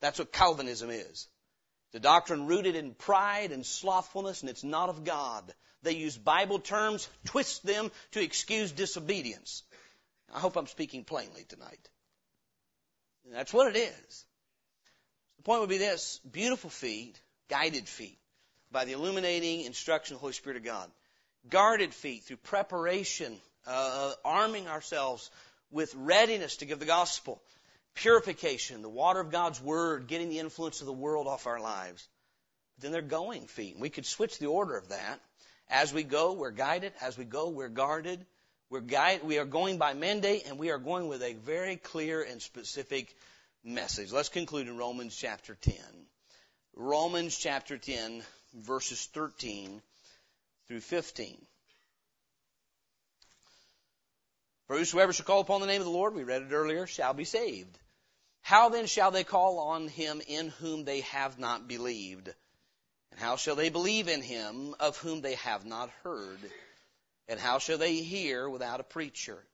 That's 0.00 0.18
what 0.18 0.32
Calvinism 0.32 0.90
is. 0.90 1.28
The 1.92 2.00
doctrine 2.00 2.46
rooted 2.46 2.76
in 2.76 2.94
pride 2.94 3.52
and 3.52 3.64
slothfulness, 3.64 4.40
and 4.40 4.50
it's 4.50 4.64
not 4.64 4.88
of 4.88 5.04
God. 5.04 5.52
They 5.82 5.92
use 5.92 6.16
Bible 6.16 6.58
terms, 6.58 7.08
twist 7.24 7.64
them 7.64 7.90
to 8.12 8.22
excuse 8.22 8.72
disobedience. 8.72 9.62
I 10.32 10.38
hope 10.38 10.56
I'm 10.56 10.66
speaking 10.66 11.04
plainly 11.04 11.44
tonight. 11.48 11.88
And 13.24 13.34
that's 13.34 13.52
what 13.52 13.74
it 13.74 13.78
is. 13.78 14.24
The 15.38 15.42
point 15.42 15.60
would 15.60 15.70
be 15.70 15.78
this 15.78 16.20
beautiful 16.30 16.70
feet, 16.70 17.20
guided 17.48 17.88
feet, 17.88 18.18
by 18.70 18.84
the 18.84 18.92
illuminating 18.92 19.62
instruction 19.62 20.14
of 20.14 20.18
the 20.18 20.20
Holy 20.20 20.32
Spirit 20.32 20.58
of 20.58 20.64
God. 20.64 20.90
Guarded 21.48 21.94
feet 21.94 22.24
through 22.24 22.36
preparation, 22.38 23.36
uh, 23.66 24.12
arming 24.24 24.68
ourselves 24.68 25.30
with 25.70 25.94
readiness 25.94 26.56
to 26.56 26.66
give 26.66 26.78
the 26.78 26.86
gospel. 26.86 27.40
Purification, 27.94 28.82
the 28.82 28.88
water 28.88 29.20
of 29.20 29.30
God's 29.30 29.60
Word, 29.60 30.06
getting 30.06 30.28
the 30.28 30.38
influence 30.38 30.80
of 30.80 30.86
the 30.86 30.92
world 30.92 31.26
off 31.26 31.46
our 31.46 31.60
lives. 31.60 32.06
Then 32.78 32.92
they're 32.92 33.02
going 33.02 33.46
feet. 33.46 33.78
We 33.78 33.90
could 33.90 34.06
switch 34.06 34.38
the 34.38 34.46
order 34.46 34.76
of 34.76 34.88
that. 34.88 35.20
As 35.68 35.92
we 35.92 36.02
go, 36.02 36.32
we're 36.32 36.50
guided. 36.50 36.92
As 37.00 37.16
we 37.16 37.24
go, 37.24 37.48
we're 37.48 37.68
guarded. 37.68 38.24
We're 38.70 38.80
guide, 38.80 39.24
we 39.24 39.38
are 39.38 39.44
going 39.44 39.78
by 39.78 39.94
mandate 39.94 40.46
and 40.46 40.56
we 40.56 40.70
are 40.70 40.78
going 40.78 41.08
with 41.08 41.24
a 41.24 41.34
very 41.34 41.74
clear 41.74 42.22
and 42.22 42.40
specific 42.40 43.12
message. 43.64 44.12
Let's 44.12 44.28
conclude 44.28 44.68
in 44.68 44.76
Romans 44.76 45.16
chapter 45.16 45.56
10. 45.60 45.74
Romans 46.76 47.36
chapter 47.36 47.78
10 47.78 48.22
verses 48.54 49.06
13 49.06 49.82
through 50.70 50.80
15. 50.80 51.36
For 54.68 54.78
whosoever 54.78 55.12
shall 55.12 55.26
call 55.26 55.40
upon 55.40 55.60
the 55.60 55.66
name 55.66 55.80
of 55.80 55.84
the 55.84 55.90
Lord, 55.90 56.14
we 56.14 56.22
read 56.22 56.42
it 56.42 56.52
earlier, 56.52 56.86
shall 56.86 57.12
be 57.12 57.24
saved. 57.24 57.76
How 58.42 58.68
then 58.68 58.86
shall 58.86 59.10
they 59.10 59.24
call 59.24 59.58
on 59.58 59.88
him 59.88 60.22
in 60.28 60.50
whom 60.60 60.84
they 60.84 61.00
have 61.00 61.40
not 61.40 61.66
believed? 61.66 62.32
And 63.10 63.18
how 63.18 63.34
shall 63.34 63.56
they 63.56 63.68
believe 63.68 64.06
in 64.06 64.22
him 64.22 64.76
of 64.78 64.96
whom 64.96 65.22
they 65.22 65.34
have 65.34 65.66
not 65.66 65.90
heard? 66.04 66.38
And 67.26 67.40
how 67.40 67.58
shall 67.58 67.78
they 67.78 67.96
hear 67.96 68.48
without 68.48 68.78
a 68.78 68.84
preacher? 68.84 69.44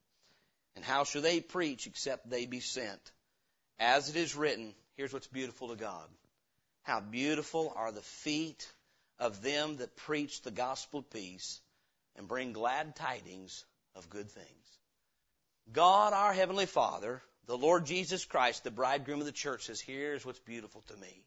And 0.74 0.84
how 0.84 1.04
shall 1.04 1.22
they 1.22 1.40
preach 1.40 1.86
except 1.86 2.28
they 2.28 2.44
be 2.44 2.60
sent? 2.60 3.00
As 3.78 4.10
it 4.10 4.16
is 4.16 4.36
written, 4.36 4.74
here's 4.98 5.14
what's 5.14 5.28
beautiful 5.28 5.68
to 5.68 5.76
God. 5.76 6.10
How 6.82 7.00
beautiful 7.00 7.72
are 7.74 7.90
the 7.90 8.02
feet 8.02 8.70
of 9.18 9.42
them 9.42 9.78
that 9.78 9.96
preach 9.96 10.42
the 10.42 10.50
gospel 10.50 11.00
of 11.00 11.10
peace 11.10 11.60
and 12.16 12.28
bring 12.28 12.52
glad 12.52 12.96
tidings 12.96 13.64
of 13.94 14.10
good 14.10 14.30
things. 14.30 14.78
God, 15.72 16.12
our 16.12 16.32
Heavenly 16.32 16.66
Father, 16.66 17.22
the 17.46 17.58
Lord 17.58 17.86
Jesus 17.86 18.24
Christ, 18.24 18.64
the 18.64 18.70
bridegroom 18.70 19.20
of 19.20 19.26
the 19.26 19.32
church, 19.32 19.66
says, 19.66 19.80
here's 19.80 20.24
what's 20.24 20.38
beautiful 20.40 20.82
to 20.88 20.96
me 20.96 21.22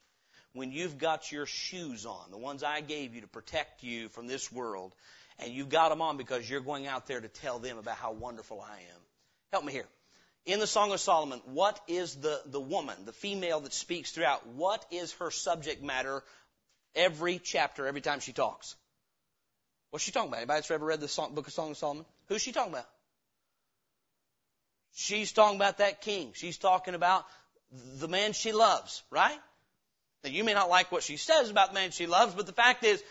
when 0.53 0.71
you've 0.71 0.97
got 0.97 1.31
your 1.31 1.45
shoes 1.45 2.05
on, 2.05 2.31
the 2.31 2.37
ones 2.37 2.63
I 2.63 2.81
gave 2.81 3.13
you 3.13 3.21
to 3.21 3.27
protect 3.27 3.83
you 3.83 4.09
from 4.09 4.27
this 4.27 4.51
world, 4.51 4.95
and 5.37 5.53
you've 5.53 5.69
got 5.69 5.89
them 5.89 6.01
on 6.01 6.17
because 6.17 6.49
you're 6.49 6.61
going 6.61 6.87
out 6.87 7.07
there 7.07 7.21
to 7.21 7.27
tell 7.27 7.59
them 7.59 7.77
about 7.77 7.97
how 7.97 8.11
wonderful 8.11 8.61
I 8.61 8.77
am. 8.77 9.01
Help 9.51 9.63
me 9.63 9.71
here. 9.71 9.87
In 10.45 10.59
the 10.59 10.67
Song 10.67 10.91
of 10.91 10.99
Solomon, 10.99 11.41
what 11.45 11.79
is 11.87 12.15
the, 12.15 12.41
the 12.45 12.59
woman, 12.59 12.95
the 13.05 13.13
female 13.13 13.59
that 13.61 13.73
speaks 13.73 14.11
throughout, 14.11 14.47
what 14.47 14.83
is 14.89 15.13
her 15.13 15.29
subject 15.29 15.83
matter 15.83 16.23
every 16.95 17.39
chapter, 17.39 17.87
every 17.87 18.01
time 18.01 18.19
she 18.19 18.33
talks? 18.33 18.75
What's 19.91 20.05
she 20.05 20.11
talking 20.11 20.29
about? 20.29 20.37
Anybody 20.37 20.57
that's 20.57 20.71
ever 20.71 20.85
read 20.85 20.99
the 20.99 21.07
song, 21.07 21.33
book 21.33 21.47
of 21.47 21.53
Song 21.53 21.71
of 21.71 21.77
Solomon? 21.77 22.05
Who's 22.27 22.41
she 22.41 22.51
talking 22.51 22.73
about? 22.73 22.87
She's 24.93 25.31
talking 25.31 25.55
about 25.55 25.79
that 25.79 26.01
king. 26.01 26.31
She's 26.35 26.57
talking 26.57 26.95
about 26.95 27.25
the 27.71 28.07
man 28.07 28.33
she 28.33 28.51
loves, 28.51 29.03
right? 29.09 29.37
Now, 30.23 30.29
you 30.29 30.43
may 30.43 30.53
not 30.53 30.69
like 30.69 30.91
what 30.91 31.03
she 31.03 31.17
says 31.17 31.49
about 31.49 31.69
the 31.69 31.75
man 31.75 31.91
she 31.91 32.07
loves, 32.07 32.33
but 32.33 32.45
the 32.45 32.53
fact 32.53 32.83
is, 32.83 33.03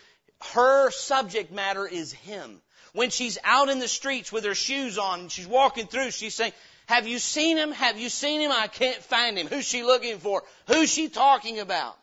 her 0.53 0.91
subject 0.91 1.51
matter 1.51 1.85
is 1.87 2.13
him. 2.13 2.61
When 2.93 3.09
she's 3.09 3.37
out 3.43 3.69
in 3.69 3.79
the 3.79 3.87
streets 3.87 4.31
with 4.31 4.45
her 4.45 4.55
shoes 4.55 4.97
on 4.97 5.21
and 5.21 5.31
she's 5.31 5.47
walking 5.47 5.87
through, 5.87 6.11
she's 6.11 6.35
saying, 6.35 6.53
have 6.87 7.07
you 7.07 7.19
seen 7.19 7.57
him? 7.57 7.71
Have 7.71 7.99
you 7.99 8.09
seen 8.09 8.41
him? 8.41 8.51
I 8.51 8.67
can't 8.67 9.01
find 9.03 9.37
him. 9.37 9.47
Who's 9.47 9.67
she 9.67 9.83
looking 9.83 10.17
for? 10.17 10.43
Who's 10.67 10.91
she 10.91 11.07
talking 11.07 11.59
about? 11.59 11.95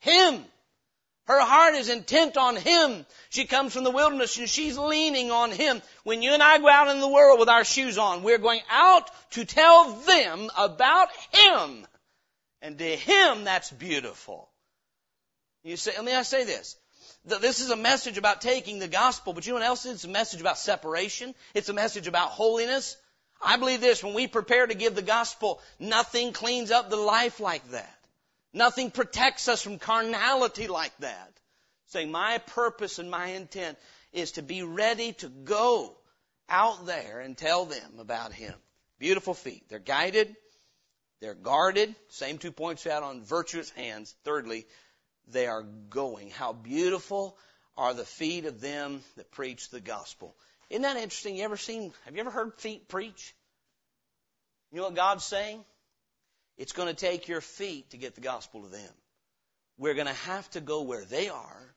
Him. 0.00 0.44
Her 1.28 1.40
heart 1.40 1.74
is 1.74 1.90
intent 1.90 2.38
on 2.38 2.56
Him. 2.56 3.04
She 3.28 3.44
comes 3.44 3.74
from 3.74 3.84
the 3.84 3.90
wilderness 3.90 4.38
and 4.38 4.48
she's 4.48 4.78
leaning 4.78 5.30
on 5.30 5.52
Him. 5.52 5.82
When 6.02 6.22
you 6.22 6.32
and 6.32 6.42
I 6.42 6.58
go 6.58 6.68
out 6.68 6.88
in 6.88 7.00
the 7.00 7.08
world 7.08 7.38
with 7.38 7.50
our 7.50 7.64
shoes 7.64 7.98
on, 7.98 8.22
we're 8.22 8.38
going 8.38 8.62
out 8.70 9.10
to 9.32 9.44
tell 9.44 9.92
them 9.92 10.50
about 10.56 11.08
Him. 11.32 11.86
And 12.62 12.78
to 12.78 12.96
him, 12.96 13.44
that's 13.44 13.70
beautiful. 13.70 14.48
You 15.62 15.76
say, 15.76 15.92
let 15.96 16.04
me 16.04 16.14
I 16.14 16.22
say 16.22 16.44
this. 16.44 16.76
This 17.24 17.60
is 17.60 17.70
a 17.70 17.76
message 17.76 18.16
about 18.16 18.40
taking 18.40 18.78
the 18.78 18.88
gospel, 18.88 19.32
but 19.34 19.46
you 19.46 19.52
know 19.52 19.58
what 19.58 19.66
else? 19.66 19.84
It's 19.84 20.04
a 20.04 20.08
message 20.08 20.40
about 20.40 20.56
separation. 20.56 21.34
It's 21.52 21.68
a 21.68 21.74
message 21.74 22.06
about 22.06 22.30
holiness. 22.30 22.96
I 23.40 23.58
believe 23.58 23.80
this, 23.80 24.02
when 24.02 24.14
we 24.14 24.26
prepare 24.26 24.66
to 24.66 24.74
give 24.74 24.94
the 24.94 25.02
gospel, 25.02 25.60
nothing 25.78 26.32
cleans 26.32 26.70
up 26.70 26.88
the 26.88 26.96
life 26.96 27.38
like 27.38 27.68
that. 27.70 27.97
Nothing 28.52 28.90
protects 28.90 29.48
us 29.48 29.62
from 29.62 29.78
carnality 29.78 30.68
like 30.68 30.96
that. 30.98 31.32
Saying, 31.86 32.10
my 32.10 32.38
purpose 32.38 32.98
and 32.98 33.10
my 33.10 33.28
intent 33.28 33.78
is 34.12 34.32
to 34.32 34.42
be 34.42 34.62
ready 34.62 35.12
to 35.14 35.28
go 35.28 35.96
out 36.48 36.86
there 36.86 37.20
and 37.20 37.36
tell 37.36 37.64
them 37.64 37.98
about 37.98 38.32
Him. 38.32 38.54
Beautiful 38.98 39.34
feet. 39.34 39.64
They're 39.68 39.78
guided. 39.78 40.34
They're 41.20 41.34
guarded. 41.34 41.94
Same 42.08 42.38
two 42.38 42.52
points 42.52 42.86
out 42.86 43.02
on 43.02 43.22
virtuous 43.22 43.70
hands. 43.70 44.14
Thirdly, 44.24 44.66
they 45.28 45.46
are 45.46 45.62
going. 45.62 46.30
How 46.30 46.52
beautiful 46.52 47.36
are 47.76 47.94
the 47.94 48.04
feet 48.04 48.44
of 48.44 48.60
them 48.60 49.02
that 49.16 49.30
preach 49.30 49.70
the 49.70 49.80
gospel. 49.80 50.34
Isn't 50.68 50.82
that 50.82 50.96
interesting? 50.96 51.36
You 51.36 51.44
ever 51.44 51.56
seen, 51.56 51.92
have 52.04 52.14
you 52.14 52.20
ever 52.20 52.30
heard 52.30 52.54
feet 52.58 52.88
preach? 52.88 53.34
You 54.72 54.78
know 54.78 54.84
what 54.84 54.96
God's 54.96 55.24
saying? 55.24 55.64
It's 56.58 56.72
going 56.72 56.88
to 56.88 56.94
take 56.94 57.28
your 57.28 57.40
feet 57.40 57.90
to 57.90 57.96
get 57.96 58.16
the 58.16 58.20
gospel 58.20 58.62
to 58.62 58.68
them. 58.68 58.90
We're 59.78 59.94
going 59.94 60.08
to 60.08 60.12
have 60.12 60.50
to 60.50 60.60
go 60.60 60.82
where 60.82 61.04
they 61.04 61.28
are 61.28 61.74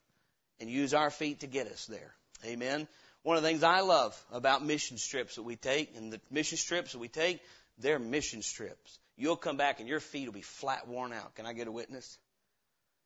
and 0.59 0.69
use 0.69 0.93
our 0.95 1.11
feet 1.11 1.41
to 1.41 1.47
get 1.47 1.67
us 1.67 1.85
there. 1.85 2.15
Amen. 2.45 2.87
One 3.21 3.37
of 3.37 3.43
the 3.43 3.49
things 3.49 3.61
I 3.61 3.81
love 3.81 4.19
about 4.31 4.65
mission 4.65 4.97
trips 4.97 5.35
that 5.35 5.43
we 5.43 5.55
take, 5.55 5.95
and 5.95 6.11
the 6.11 6.19
mission 6.31 6.57
trips 6.57 6.93
that 6.93 6.99
we 6.99 7.07
take, 7.07 7.39
they're 7.77 7.99
mission 7.99 8.41
trips. 8.41 8.97
You'll 9.15 9.35
come 9.35 9.57
back 9.57 9.79
and 9.79 9.87
your 9.87 9.99
feet 9.99 10.25
will 10.25 10.33
be 10.33 10.41
flat 10.41 10.87
worn 10.87 11.13
out. 11.13 11.35
Can 11.35 11.45
I 11.45 11.53
get 11.53 11.67
a 11.67 11.71
witness? 11.71 12.17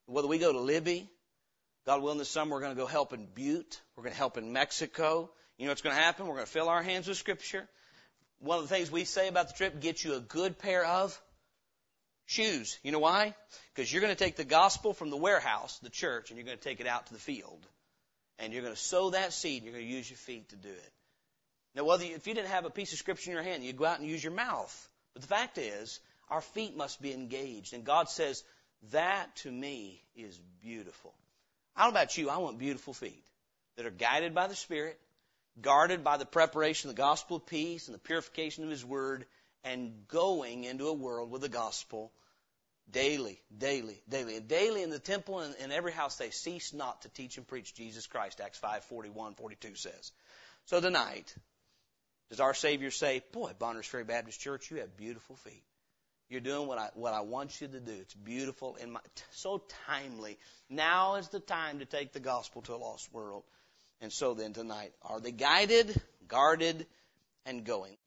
Whether 0.05 0.30
we 0.30 0.38
go 0.38 0.53
to 0.53 0.59
Libby, 0.59 1.09
God 1.86 2.01
willing 2.01 2.19
this 2.19 2.30
summer 2.30 2.53
we're 2.53 2.61
going 2.61 2.76
to 2.76 2.82
go 2.82 2.88
help 2.88 3.11
in 3.11 3.26
Butte, 3.26 3.82
we're 3.95 4.03
going 4.03 4.13
to 4.13 4.17
help 4.17 4.38
in 4.38 4.53
Mexico. 4.53 5.30
You 5.57 5.65
know 5.65 5.71
what's 5.71 5.82
going 5.82 5.95
to 5.95 6.01
happen? 6.01 6.26
We're 6.28 6.36
going 6.36 6.45
to 6.45 6.51
fill 6.51 6.69
our 6.69 6.82
hands 6.82 7.07
with 7.07 7.17
Scripture. 7.17 7.67
One 8.39 8.59
of 8.59 8.69
the 8.69 8.73
things 8.73 8.89
we 8.89 9.03
say 9.03 9.28
about 9.28 9.49
the 9.49 9.53
trip, 9.55 9.82
get 9.82 10.03
you 10.03 10.13
a 10.13 10.21
good 10.21 10.57
pair 10.57 10.86
of 10.86 11.19
shoes. 12.26 12.78
You 12.84 12.91
know 12.91 12.99
why? 12.99 13.36
Because 13.73 13.91
you're 13.91 14.01
going 14.01 14.15
to 14.15 14.23
take 14.23 14.36
the 14.36 14.43
gospel 14.43 14.93
from 14.93 15.09
the 15.09 15.17
warehouse, 15.17 15.80
the 15.80 15.89
church, 15.89 16.30
and 16.30 16.38
you're 16.38 16.45
going 16.45 16.57
to 16.57 16.63
take 16.63 16.80
it 16.80 16.88
out 16.88 17.07
to 17.07 17.13
the 17.13 17.19
field 17.19 17.65
and 18.39 18.51
you're 18.53 18.61
going 18.61 18.73
to 18.73 18.80
sow 18.80 19.11
that 19.11 19.34
seed 19.34 19.61
and 19.61 19.65
you're 19.65 19.80
going 19.80 19.88
to 19.88 19.95
use 19.95 20.09
your 20.09 20.17
feet 20.17 20.49
to 20.49 20.55
do 20.55 20.69
it. 20.69 20.91
Now, 21.76 21.84
whether 21.84 22.05
you, 22.05 22.15
if 22.15 22.28
you 22.28 22.34
didn't 22.34 22.49
have 22.49 22.65
a 22.65 22.69
piece 22.69 22.93
of 22.93 22.99
scripture 22.99 23.32
in 23.32 23.36
your 23.36 23.43
hand, 23.43 23.63
you'd 23.63 23.78
go 23.78 23.86
out 23.86 23.99
and 23.99 24.07
use 24.07 24.23
your 24.23 24.34
mouth. 24.34 24.89
But 25.13 25.21
the 25.21 25.28
fact 25.28 25.57
is, 25.57 25.99
our 26.30 26.41
feet 26.41 26.76
must 26.76 27.01
be 27.01 27.13
engaged. 27.13 27.73
And 27.73 27.84
God 27.84 28.09
says, 28.09 28.43
that 28.91 29.36
to 29.38 29.51
me 29.51 30.01
is 30.15 30.39
beautiful. 30.61 31.13
I 31.76 31.84
don't 31.84 31.93
know 31.93 31.99
about 31.99 32.17
you, 32.17 32.30
I 32.30 32.38
want 32.38 32.57
beautiful 32.57 32.93
feet 32.93 33.23
that 33.76 33.86
are 33.86 33.91
guided 33.91 34.34
by 34.34 34.47
the 34.47 34.55
Spirit, 34.55 34.99
guarded 35.61 36.03
by 36.03 36.17
the 36.17 36.26
preparation 36.26 36.89
of 36.89 36.95
the 36.95 37.01
gospel 37.01 37.38
of 37.38 37.45
peace 37.45 37.88
and 37.88 37.95
the 37.95 37.99
purification 37.99 38.63
of 38.63 38.69
His 38.69 38.86
Word, 38.86 39.26
and 39.66 40.07
going 40.07 40.63
into 40.63 40.88
a 40.88 40.93
world 40.93 41.30
with 41.30 41.41
the 41.41 41.49
gospel 41.49 42.13
Daily, 42.91 43.41
daily, 43.57 44.01
daily. 44.07 44.38
And 44.38 44.47
daily 44.47 44.84
in 44.84 44.89
the 44.89 44.99
temple 44.99 45.39
and 45.39 45.55
in 45.55 45.72
every 45.72 45.91
house 45.91 46.18
they 46.18 46.30
cease 46.30 46.74
not 46.74 47.01
to 47.01 47.09
teach 47.09 47.38
and 47.38 47.47
preach 47.47 47.74
Jesus 47.74 48.05
Christ, 48.05 48.39
Acts 48.41 48.59
5, 48.59 48.84
41, 48.86 49.34
42 49.34 49.76
says. 49.76 50.11
So 50.66 50.80
tonight, 50.80 51.34
does 52.30 52.39
our 52.39 52.53
Savior 52.53 52.91
say, 52.91 53.24
boy, 53.32 53.51
Bonners 53.57 53.88
Ferry 53.88 54.03
Baptist 54.03 54.39
Church, 54.39 54.70
you 54.70 54.78
have 54.78 54.95
beautiful 54.97 55.36
feet. 55.38 55.63
You're 56.30 56.41
doing 56.41 56.68
what 56.68 56.78
I, 56.78 56.89
what 56.93 57.13
I 57.13 57.22
want 57.22 57.59
you 57.59 57.68
to 57.68 57.80
do. 57.80 57.91
It's 57.91 58.13
beautiful 58.13 58.78
and 58.82 58.93
my, 58.93 58.99
so 59.32 59.63
timely. 59.88 60.38
Now 60.70 61.16
is 61.16 61.30
the 61.30 61.39
time 61.39 61.80
to 61.80 61.86
take 61.86 62.13
the 62.13 62.20
gospel 62.20 62.61
to 62.63 62.76
a 62.76 62.78
lost 62.78 63.11
world. 63.13 63.43
And 64.01 64.11
so 64.11 64.34
then 64.34 64.53
tonight, 64.53 64.93
are 65.03 65.20
they 65.20 65.32
guided, 65.32 65.99
guarded, 66.28 66.86
and 67.45 67.63
going? 67.63 67.97